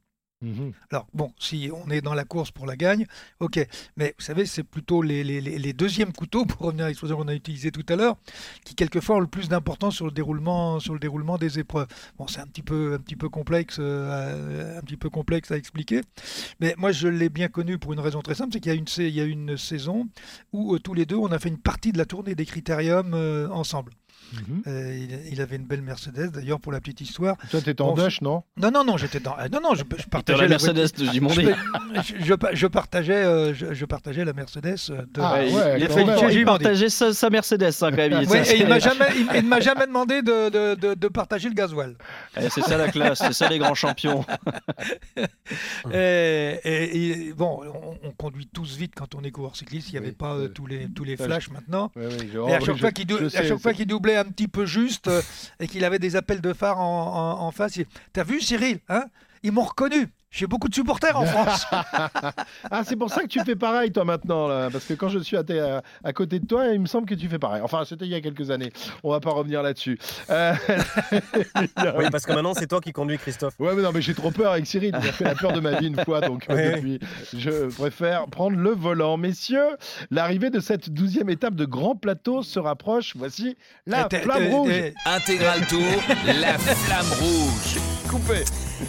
Alors, 0.90 1.06
bon, 1.14 1.32
si 1.38 1.70
on 1.72 1.88
est 1.88 2.00
dans 2.00 2.14
la 2.14 2.24
course 2.24 2.50
pour 2.50 2.66
la 2.66 2.76
gagne, 2.76 3.06
ok. 3.38 3.64
Mais 3.96 4.12
vous 4.18 4.24
savez, 4.24 4.44
c'est 4.44 4.64
plutôt 4.64 5.00
les, 5.00 5.22
les- 5.22 5.72
deuxièmes 5.72 6.12
couteaux, 6.12 6.44
pour 6.46 6.62
revenir 6.66 6.86
à 6.86 6.88
l'expression 6.88 7.16
qu'on 7.16 7.28
a 7.28 7.34
utilisée 7.34 7.70
tout 7.70 7.86
à 7.88 7.94
l'heure, 7.94 8.16
qui 8.64 8.74
quelquefois 8.74 9.16
ont 9.16 9.20
le 9.20 9.28
plus 9.28 9.48
d'importance 9.48 9.94
sur 9.94 10.04
le 10.04 10.10
déroulement, 10.10 10.80
sur 10.80 10.94
le 10.94 10.98
déroulement 10.98 11.38
des 11.38 11.60
épreuves. 11.60 11.86
Bon, 12.18 12.26
c'est 12.26 12.40
un 12.40 12.48
petit 12.48 12.62
peu, 12.64 12.94
un 12.94 12.98
petit 12.98 13.14
peu 13.14 13.28
complexe, 13.28 13.76
euh, 13.78 14.78
un 14.78 14.82
petit 14.82 14.96
peu 14.96 15.10
complexe 15.10 15.52
à 15.52 15.56
expliquer. 15.56 16.00
Mais 16.58 16.74
moi, 16.76 16.90
je 16.90 17.06
l'ai 17.06 17.28
bien 17.28 17.46
connu 17.46 17.78
pour 17.78 17.92
une 17.92 18.00
raison 18.00 18.20
très 18.20 18.34
simple, 18.34 18.50
c'est 18.52 18.58
qu'il 18.58 18.72
y 18.72 18.74
a 18.74 18.78
une, 18.78 18.86
il 18.98 19.14
y 19.14 19.20
a 19.20 19.24
une 19.24 19.56
saison 19.56 20.08
où 20.52 20.74
euh, 20.74 20.80
tous 20.80 20.94
les 20.94 21.06
deux, 21.06 21.14
on 21.14 21.30
a 21.30 21.38
fait 21.38 21.50
une 21.50 21.58
partie 21.58 21.92
de 21.92 21.98
la 21.98 22.04
tournée 22.04 22.34
des 22.34 22.46
critériums 22.46 23.14
euh, 23.14 23.48
ensemble. 23.50 23.92
Euh, 24.66 24.96
il, 25.28 25.32
il 25.34 25.40
avait 25.42 25.56
une 25.56 25.66
belle 25.66 25.82
Mercedes, 25.82 26.30
d'ailleurs, 26.32 26.58
pour 26.60 26.72
la 26.72 26.80
petite 26.80 27.00
histoire. 27.02 27.36
Toi, 27.50 27.60
t'étais 27.60 27.82
en 27.82 27.92
Bon, 27.94 28.02
Dutch, 28.04 28.22
non? 28.22 28.42
Non, 28.56 28.70
non, 28.70 28.82
non, 28.84 28.96
j'étais 28.96 29.20
dans. 29.20 29.36
euh, 29.38 29.48
Non, 29.52 29.60
non, 29.62 29.74
je, 29.74 29.82
je 29.98 30.06
partageais 30.06 30.42
la 30.42 30.48
Mercedes 30.48 30.88
de 30.96 31.04
Gimondi. 31.12 31.48
Je, 31.96 32.00
je- 32.02 32.24
je- 32.24 32.34
je 32.56 32.66
partageais, 32.66 33.12
euh, 33.24 33.52
je, 33.52 33.74
je 33.74 33.84
partageais 33.84 34.24
la 34.24 34.32
Mercedes 34.32 34.76
de. 34.88 35.20
Ah, 35.20 35.44
il- 35.44 35.52
de 35.52 35.76
il, 35.78 35.82
il 35.84 35.90
Gimondi. 36.30 36.44
partageait 36.44 36.88
sa, 36.88 37.12
sa 37.12 37.28
Mercedes 37.28 37.64
hein, 37.82 37.90
quand 37.90 37.96
même. 37.96 38.12
Ouais, 38.26 38.38
et 38.38 38.52
il 38.54 38.58
c'est- 38.62 38.66
m'a 38.66 38.78
jamais, 38.78 39.06
il, 39.16 39.26
il 39.36 39.42
ne 39.44 39.48
m'a 39.48 39.60
jamais 39.60 39.86
demandé 39.86 40.22
de, 40.22 40.48
de- 40.48 40.74
de- 40.76 40.94
de 40.94 41.08
partager 41.08 41.48
le 41.48 41.54
gasoil. 41.54 41.94
Eh, 42.40 42.48
c'est 42.48 42.62
ça 42.62 42.78
la 42.78 42.88
classe, 42.88 43.18
c'est 43.18 43.32
ça 43.34 43.48
les 43.50 43.58
grands 43.58 43.74
champions. 43.74 44.24
et, 45.92 46.60
et- 46.64 47.28
et 47.28 47.32
bon, 47.34 47.60
on, 47.64 48.08
on 48.08 48.10
conduit 48.12 48.46
tous 48.46 48.76
vite 48.76 48.92
quand 48.96 49.14
on 49.14 49.22
est 49.22 49.30
coureur 49.30 49.56
cycliste. 49.56 49.88
Il 49.88 49.92
n'y 49.92 49.98
avait 49.98 50.12
pas 50.12 50.34
euh, 50.34 50.48
tous 50.48 50.66
les 50.66 50.88
tous 50.88 51.04
les 51.04 51.16
flashs 51.16 51.50
maintenant. 51.50 51.90
Ouais, 51.96 52.06
ouais, 52.06 52.50
et 52.50 52.54
à 52.54 52.58
oh, 52.60 52.64
chaque 52.64 52.78
fois 52.78 52.92
qu'il 52.92 53.06
dou- 53.06 53.28
un 54.16 54.24
petit 54.24 54.48
peu 54.48 54.66
juste 54.66 55.08
euh, 55.08 55.22
et 55.60 55.66
qu'il 55.68 55.84
avait 55.84 55.98
des 55.98 56.16
appels 56.16 56.40
de 56.40 56.52
phare 56.52 56.80
en, 56.80 57.40
en- 57.40 57.50
face, 57.50 57.78
t'as 58.12 58.24
vu 58.24 58.40
Cyril 58.40 58.80
hein? 58.88 59.04
Ils 59.42 59.52
m'ont 59.52 59.62
reconnu. 59.64 60.08
J'ai 60.32 60.46
beaucoup 60.46 60.68
de 60.70 60.74
supporters 60.74 61.14
en 61.18 61.26
France. 61.26 61.66
ah, 62.70 62.82
c'est 62.86 62.96
pour 62.96 63.10
ça 63.10 63.20
que 63.22 63.26
tu 63.28 63.38
fais 63.44 63.54
pareil, 63.54 63.92
toi, 63.92 64.04
maintenant. 64.06 64.48
Là, 64.48 64.70
parce 64.72 64.84
que 64.86 64.94
quand 64.94 65.10
je 65.10 65.18
suis 65.18 65.36
à, 65.36 65.44
tes- 65.44 65.60
à- 65.60 65.82
à 66.02 66.12
côté 66.14 66.38
de 66.40 66.46
toi, 66.46 66.68
il 66.68 66.80
me 66.80 66.86
semble 66.86 67.06
que 67.06 67.14
tu 67.14 67.28
fais 67.28 67.38
pareil. 67.38 67.60
Enfin, 67.62 67.82
c'était 67.86 68.06
il 68.06 68.10
y 68.10 68.14
a 68.14 68.20
quelques 68.22 68.50
années. 68.50 68.72
On 69.04 69.10
va 69.10 69.20
pas 69.20 69.30
revenir 69.30 69.62
là-dessus. 69.62 69.98
Euh, 70.30 70.54
Oui, 71.98 72.04
parce 72.10 72.24
que 72.24 72.32
maintenant, 72.32 72.54
c'est 72.54 72.66
toi 72.66 72.80
qui 72.80 72.92
conduis, 72.92 73.18
Christophe. 73.18 73.54
Ouais, 73.58 73.74
mais 73.74 73.82
non, 73.82 73.90
mais 73.92 74.00
j'ai 74.00 74.14
trop 74.14 74.30
peur 74.30 74.52
avec 74.52 74.66
Cyril. 74.66 74.96
Il 75.02 75.08
a 75.08 75.12
fait 75.12 75.24
la 75.24 75.34
peur 75.34 75.52
de 75.52 75.60
ma 75.60 75.72
vie 75.78 75.86
une 75.88 76.02
fois, 76.02 76.20
donc 76.22 76.46
euh, 76.48 76.54
Ouais. 76.54 76.76
depuis, 76.76 76.98
je 77.36 77.66
préfère 77.74 78.26
prendre 78.26 78.56
le 78.56 78.70
volant. 78.70 79.16
Messieurs, 79.18 79.76
l'arrivée 80.10 80.48
de 80.50 80.60
cette 80.60 80.88
douzième 80.90 81.28
étape 81.28 81.54
de 81.54 81.64
Grand 81.66 81.94
Plateau 81.94 82.42
se 82.42 82.58
rapproche. 82.58 83.12
Voici 83.16 83.56
la 83.86 84.08
Eh, 84.10 84.16
flamme 84.16 84.46
rouge. 84.48 84.72
Intégral 85.04 85.66
Tour, 85.66 85.80
la 86.26 86.56
flamme 86.58 87.12
rouge. 87.20 87.78
Coupé. 88.08 88.44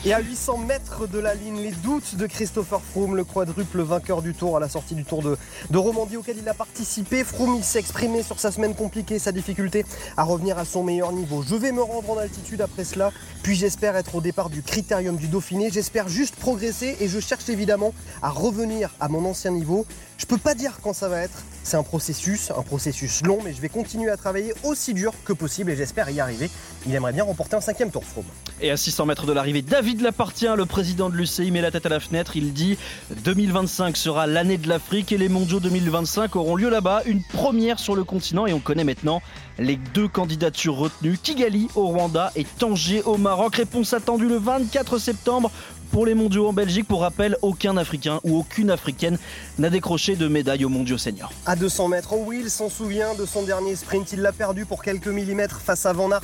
Et 0.05 0.13
à 0.13 0.19
800 0.19 0.57
mètres 0.57 1.07
de 1.07 1.19
la 1.19 1.33
ligne, 1.33 1.61
les 1.61 1.71
doutes 1.71 2.15
de 2.15 2.27
Christopher 2.27 2.81
Froome, 2.81 3.15
le 3.15 3.23
quadruple 3.23 3.81
vainqueur 3.81 4.21
du 4.21 4.33
Tour 4.33 4.57
à 4.57 4.59
la 4.59 4.67
sortie 4.67 4.95
du 4.95 5.05
Tour 5.05 5.21
de, 5.21 5.77
Romandie 5.77 6.17
auquel 6.17 6.37
il 6.37 6.49
a 6.49 6.53
participé. 6.53 7.23
Froome, 7.23 7.55
il 7.55 7.63
s'est 7.63 7.79
exprimé 7.79 8.21
sur 8.21 8.39
sa 8.39 8.51
semaine 8.51 8.75
compliquée, 8.75 9.17
sa 9.17 9.31
difficulté 9.31 9.85
à 10.17 10.23
revenir 10.23 10.57
à 10.57 10.65
son 10.65 10.83
meilleur 10.83 11.13
niveau. 11.13 11.41
Je 11.41 11.55
vais 11.55 11.71
me 11.71 11.81
rendre 11.81 12.09
en 12.09 12.17
altitude 12.17 12.59
après 12.59 12.83
cela, 12.83 13.11
puis 13.43 13.55
j'espère 13.55 13.95
être 13.95 14.15
au 14.15 14.21
départ 14.21 14.49
du 14.49 14.61
critérium 14.61 15.15
du 15.15 15.27
Dauphiné. 15.27 15.69
J'espère 15.71 16.09
juste 16.09 16.35
progresser 16.35 16.97
et 16.99 17.07
je 17.07 17.19
cherche 17.19 17.47
évidemment 17.47 17.93
à 18.21 18.29
revenir 18.29 18.93
à 18.99 19.07
mon 19.07 19.23
ancien 19.25 19.51
niveau. 19.51 19.85
Je 20.17 20.25
peux 20.25 20.37
pas 20.37 20.55
dire 20.55 20.79
quand 20.83 20.93
ça 20.93 21.07
va 21.07 21.19
être. 21.21 21.43
C'est 21.63 21.77
un 21.77 21.83
processus, 21.83 22.51
un 22.51 22.63
processus 22.63 23.21
long, 23.23 23.39
mais 23.43 23.53
je 23.53 23.61
vais 23.61 23.69
continuer 23.69 24.09
à 24.09 24.17
travailler 24.17 24.53
aussi 24.63 24.93
dur 24.93 25.13
que 25.23 25.33
possible 25.33 25.71
et 25.71 25.77
j'espère 25.77 26.09
y 26.09 26.19
arriver. 26.19 26.49
Il 26.85 26.93
aimerait 26.93 27.13
bien 27.13 27.23
remporter 27.23 27.55
un 27.55 27.61
cinquième 27.61 27.89
tour, 27.89 28.03
Froome. 28.03 28.25
Et 28.61 28.71
à 28.71 28.77
600 28.77 29.07
mètres 29.07 29.25
de 29.25 29.33
l'arrivée, 29.33 29.61
David 29.61 30.01
Lapartient, 30.01 30.53
le 30.55 30.65
président 30.65 31.09
de 31.09 31.15
l'UCI, 31.15 31.51
met 31.51 31.61
la 31.61 31.71
tête 31.71 31.85
à 31.85 31.89
la 31.89 31.99
fenêtre. 31.99 32.37
Il 32.37 32.53
dit 32.53 32.77
2025 33.25 33.97
sera 33.97 34.27
l'année 34.27 34.57
de 34.57 34.69
l'Afrique 34.69 35.11
et 35.11 35.17
les 35.17 35.27
mondiaux 35.27 35.59
2025 35.59 36.35
auront 36.35 36.55
lieu 36.55 36.69
là-bas. 36.69 37.01
Une 37.05 37.23
première 37.23 37.79
sur 37.79 37.95
le 37.95 38.03
continent 38.03 38.45
et 38.45 38.53
on 38.53 38.59
connaît 38.59 38.83
maintenant 38.83 39.21
les 39.59 39.75
deux 39.75 40.07
candidatures 40.07 40.75
retenues 40.75 41.17
Kigali 41.17 41.67
au 41.75 41.87
Rwanda 41.87 42.31
et 42.35 42.45
Tanger 42.45 43.01
au 43.03 43.17
Maroc. 43.17 43.55
Réponse 43.55 43.93
attendue 43.93 44.27
le 44.27 44.37
24 44.37 44.97
septembre 44.97 45.51
pour 45.93 46.07
les 46.07 46.15
mondiaux 46.15 46.47
en 46.47 46.53
Belgique. 46.53 46.87
Pour 46.87 47.01
rappel, 47.01 47.37
aucun 47.43 47.77
Africain 47.77 48.19
ou 48.23 48.39
aucune 48.39 48.71
Africaine 48.71 49.19
n'a 49.59 49.69
décroché 49.69 50.15
de 50.15 50.27
médaille 50.27 50.65
aux 50.65 50.69
mondiaux 50.69 50.97
seniors. 50.97 51.31
À 51.45 51.55
200 51.55 51.87
mètres, 51.89 52.17
Will 52.17 52.49
s'en 52.49 52.67
souvient 52.67 53.13
de 53.13 53.27
son 53.27 53.43
dernier 53.43 53.75
sprint. 53.75 54.11
Il 54.11 54.21
l'a 54.21 54.31
perdu 54.31 54.65
pour 54.65 54.81
quelques 54.81 55.07
millimètres 55.07 55.61
face 55.61 55.85
à 55.85 55.93
Van 55.93 56.11
Aert 56.11 56.21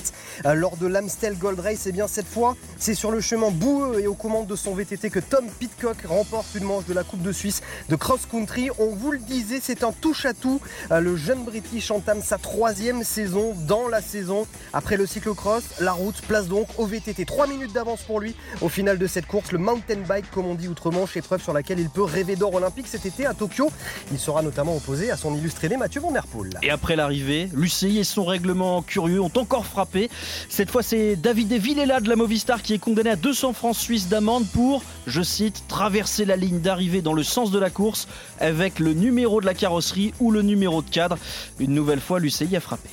euh, 0.48 0.56
lors 0.56 0.76
de 0.76 0.88
l'Amstel 0.88 1.38
Gold 1.38 1.60
Race. 1.60 1.86
Et 1.86 1.92
bien 1.92 2.08
cette 2.08 2.26
fois, 2.26 2.58
c'est 2.80 2.96
sur 2.96 3.12
le 3.12 3.22
chemin 3.22 3.52
boueux 3.52 4.00
et 4.00 4.08
aux 4.08 4.16
commandes 4.16 4.48
de 4.48 4.56
son 4.56 4.74
VTT 4.74 5.12
que 5.12 5.20
Tom 5.20 5.46
Pitcock 5.60 5.98
remporte 6.04 6.48
une 6.56 6.64
manche 6.64 6.86
de 6.86 6.94
la 6.96 7.04
Coupe 7.04 7.22
de 7.22 7.32
Suisse 7.32 7.62
de 7.90 7.96
cross-country. 7.96 8.72
On 8.80 8.88
vous 8.96 9.12
le 9.12 9.20
disait, 9.20 9.60
c'est 9.62 9.84
un 9.84 9.92
touche-à-tout. 9.92 10.60
Euh, 10.92 11.00
Le 11.00 11.16
jeune 11.16 11.44
British 11.44 11.92
entame 11.92 12.24
sa 12.24 12.40
troisième 12.40 13.04
saison 13.04 13.54
dans 13.68 13.88
la 13.88 14.02
saison. 14.02 14.48
Après 14.74 14.98
le 14.98 15.06
cyclocross, 15.06 15.64
la 15.80 15.92
route 15.92 16.20
place 16.24 16.48
donc 16.48 16.68
au 16.80 16.88
VTT. 16.88 17.26
3 17.26 17.46
minutes 17.46 17.74
d'avance 17.74 18.02
pour 18.02 18.20
lui 18.20 18.36
au 18.62 18.70
final 18.70 18.98
de 18.98 19.06
cette 19.06 19.28
course. 19.28 19.52
Mountain 19.60 20.00
bike, 20.08 20.32
comme 20.32 20.46
on 20.46 20.56
dit 20.56 20.68
outre-Manche, 20.68 21.16
épreuve 21.18 21.42
sur 21.42 21.54
laquelle 21.54 21.80
il 21.80 21.90
peut 21.90 22.04
rêver 22.04 22.36
d'or 22.36 22.56
olympique 22.56 22.88
cet 22.88 23.06
été 23.06 23.26
à 23.26 23.34
Tokyo. 23.34 23.70
Il 24.12 24.20
sera 24.20 24.42
notamment 24.42 24.76
opposé 24.76 25.12
à 25.12 25.18
son 25.18 25.36
illustré 25.36 25.70
né 25.70 25.78
Mathieu 25.78 26.02
Van 26.02 26.12
Der 26.12 26.26
Poel. 26.26 26.52
Et 26.64 26.70
après 26.70 26.96
l'arrivée, 26.96 27.50
l'UCI 27.54 28.00
et 28.00 28.04
son 28.04 28.26
règlement 28.26 28.82
curieux 28.82 29.22
ont 29.22 29.32
encore 29.36 29.66
frappé. 29.66 30.10
Cette 30.50 30.72
fois, 30.72 30.82
c'est 30.82 31.16
David 31.16 31.54
Villela 31.54 32.00
de 32.00 32.10
la 32.10 32.16
Movistar 32.16 32.62
qui 32.62 32.74
est 32.74 32.80
condamné 32.80 33.12
à 33.12 33.16
200 33.16 33.54
francs 33.54 33.76
suisses 33.76 34.08
d'amende 34.08 34.48
pour, 34.48 34.84
je 35.08 35.22
cite, 35.22 35.64
traverser 35.68 36.26
la 36.26 36.36
ligne 36.36 36.60
d'arrivée 36.60 37.02
dans 37.02 37.14
le 37.14 37.24
sens 37.24 37.52
de 37.52 37.60
la 37.60 37.70
course 37.70 38.08
avec 38.40 38.80
le 38.80 38.94
numéro 38.94 39.42
de 39.42 39.46
la 39.46 39.54
carrosserie 39.54 40.14
ou 40.20 40.32
le 40.32 40.42
numéro 40.42 40.82
de 40.82 40.90
cadre. 40.90 41.18
Une 41.60 41.74
nouvelle 41.74 42.02
fois, 42.02 42.20
l'UCI 42.20 42.56
a 42.56 42.60
frappé. 42.60 42.90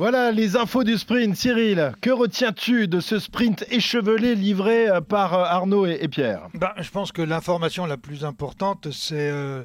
Voilà 0.00 0.32
les 0.32 0.56
infos 0.56 0.82
du 0.82 0.96
sprint. 0.96 1.36
Cyril, 1.36 1.92
que 2.00 2.08
retiens-tu 2.08 2.88
de 2.88 3.00
ce 3.00 3.18
sprint 3.18 3.66
échevelé 3.70 4.34
livré 4.34 4.88
euh, 4.88 5.02
par 5.02 5.34
euh, 5.34 5.44
Arnaud 5.44 5.84
et, 5.84 6.08
Pierre? 6.08 6.48
Ben, 6.54 6.72
je 6.78 6.88
pense 6.88 7.12
que 7.12 7.20
l'information 7.20 7.84
la 7.84 7.98
plus 7.98 8.24
importante, 8.24 8.90
c'est 8.92 9.30
euh, 9.30 9.62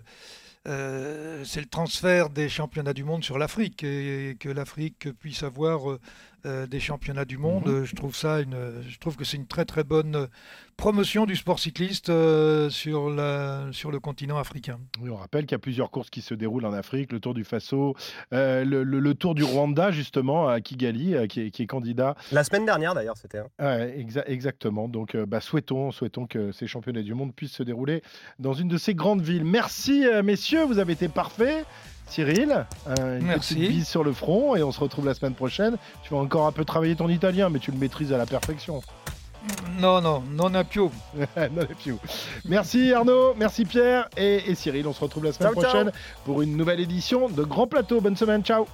c'est 1.46 1.62
le 1.62 1.68
transfert 1.68 2.30
des 2.30 2.50
championnats 2.50 2.92
du 2.92 3.06
monde 3.06 3.24
sur 3.24 3.38
l'Afrique 3.38 3.86
et, 3.86 4.36
que 4.38 4.50
l'Afrique 4.50 5.08
puisse 5.14 5.42
avoir 5.42 5.98
euh, 6.46 6.68
des 6.68 6.80
championnats 6.80 7.26
du 7.26 7.38
monde. 7.38 7.66
Mhm. 7.68 7.84
Je 7.86 7.96
trouve 7.96 8.16
ça 8.16 8.40
une, 8.42 8.56
je 8.88 8.98
trouve 9.00 9.16
que 9.18 9.26
c'est 9.26 9.38
une 9.38 9.48
très 9.48 9.66
très 9.66 9.84
bonne 9.84 10.28
promotion 10.78 11.26
du 11.26 11.36
sport 11.38 11.58
cycliste 11.60 12.10
euh, 12.10 12.70
sur 12.70 13.10
la, 13.10 13.68
sur 13.72 13.92
le 13.92 14.00
continent 14.00 14.38
africain. 14.38 14.78
Oui, 15.02 15.10
on 15.10 15.16
rappelle 15.16 15.46
qu'il 15.46 15.54
y 15.54 15.56
a 15.56 15.60
plusieurs 15.60 15.90
courses 15.90 16.10
qui 16.10 16.22
se 16.22 16.34
déroulent 16.34 16.66
en 16.66 16.74
Afrique, 16.74 17.12
le 17.14 17.20
Tour 17.22 17.34
du 17.34 17.44
Faso, 17.46 17.96
euh, 18.34 18.66
le, 18.66 18.84
le- 18.84 19.00
le 19.00 19.14
Tour 19.16 19.36
du 19.36 19.44
Rwanda 19.44 19.92
justement 19.92 20.48
à 20.50 20.60
Kigali, 20.62 21.16
euh, 21.16 21.28
qui, 21.28 21.42
est, 21.42 21.52
qui 21.52 21.64
est 21.64 21.68
candidat. 21.68 22.16
La 22.32 22.44
semaine 22.44 22.66
dernière 22.66 22.94
d'ailleurs, 22.94 23.18
c'était. 23.18 23.40
hein. 23.40 23.48
Ouais, 23.60 23.98
exa- 23.98 24.26
exactement. 24.28 24.88
Donc, 24.90 25.16
euh, 25.16 25.26
bah, 25.26 25.40
souhaitons, 25.40 25.92
souhaitons 25.92 26.28
que 26.28 26.52
ces 26.52 26.68
championnats 26.68 27.04
du 27.04 27.14
monde 27.14 27.34
puissent 27.34 27.54
se 27.54 27.64
dérouler 27.64 28.02
dans 28.40 28.54
une 28.54 28.68
de 28.68 28.78
ces 28.78 28.94
grandes 28.96 29.22
villes. 29.22 29.46
Merci, 29.46 30.06
euh, 30.06 30.24
messieurs, 30.24 30.64
vous 30.66 30.80
avez 30.80 30.94
été 30.94 31.08
parfaits. 31.08 31.66
Cyril, 32.08 32.66
euh, 32.88 33.20
une 33.20 33.26
Merci. 33.28 33.56
petite 33.56 33.70
bise 33.70 33.88
sur 33.88 34.04
le 34.04 34.14
front 34.14 34.56
et 34.56 34.64
on 34.64 34.72
se 34.72 34.80
retrouve 34.80 35.06
la 35.06 35.14
semaine 35.14 35.34
prochaine. 35.34 35.78
Tu 36.04 36.14
vas 36.14 36.20
encore 36.20 36.48
un 36.48 36.52
peu 36.52 36.64
travailler 36.66 36.96
ton 36.96 37.10
italien, 37.10 37.50
mais 37.50 37.60
tu 37.60 37.72
le 37.72 37.78
maîtrises 37.78 38.14
à 38.14 38.18
la 38.18 38.26
perfection. 38.26 38.82
Non, 39.80 40.02
non, 40.02 40.24
non 40.32 40.54
a 40.56 40.64
più. 40.64 40.90
Non. 41.38 41.68
Merci 42.46 42.94
Arnaud, 42.94 43.34
merci 43.36 43.66
Pierre 43.66 44.10
et, 44.18 44.50
et 44.50 44.56
Cyril. 44.56 44.88
On 44.88 44.94
se 44.94 45.02
retrouve 45.02 45.24
la 45.26 45.34
semaine 45.34 45.54
Ciao, 45.54 45.62
ciao. 45.62 45.72
prochaine 45.72 45.92
pour 46.24 46.42
une 46.42 46.56
nouvelle 46.58 46.80
édition 46.80 47.30
de 47.30 47.44
Grand 47.44 47.68
Plateau. 47.68 48.02
Bonne 48.02 48.16
semaine, 48.18 48.44
ciao. 48.44 48.66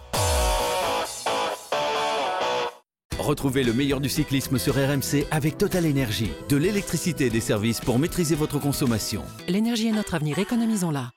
Retrouvez 3.20 3.64
le 3.64 3.74
meilleur 3.74 4.00
du 4.02 4.10
cyclisme 4.10 4.58
sur 4.58 4.76
RMC 4.76 5.26
avec 5.30 5.58
Total 5.58 5.86
Énergie. 5.86 6.32
De 6.50 6.58
l'électricité 6.58 7.28
et 7.28 7.30
des 7.30 7.40
services 7.42 7.80
pour 7.80 8.00
maîtriser 8.00 8.36
votre 8.36 8.60
consommation. 8.60 9.22
L'énergie 9.48 9.88
est 9.90 9.92
notre 9.94 10.16
avenir, 10.16 10.40
économisons-la. 10.40 11.12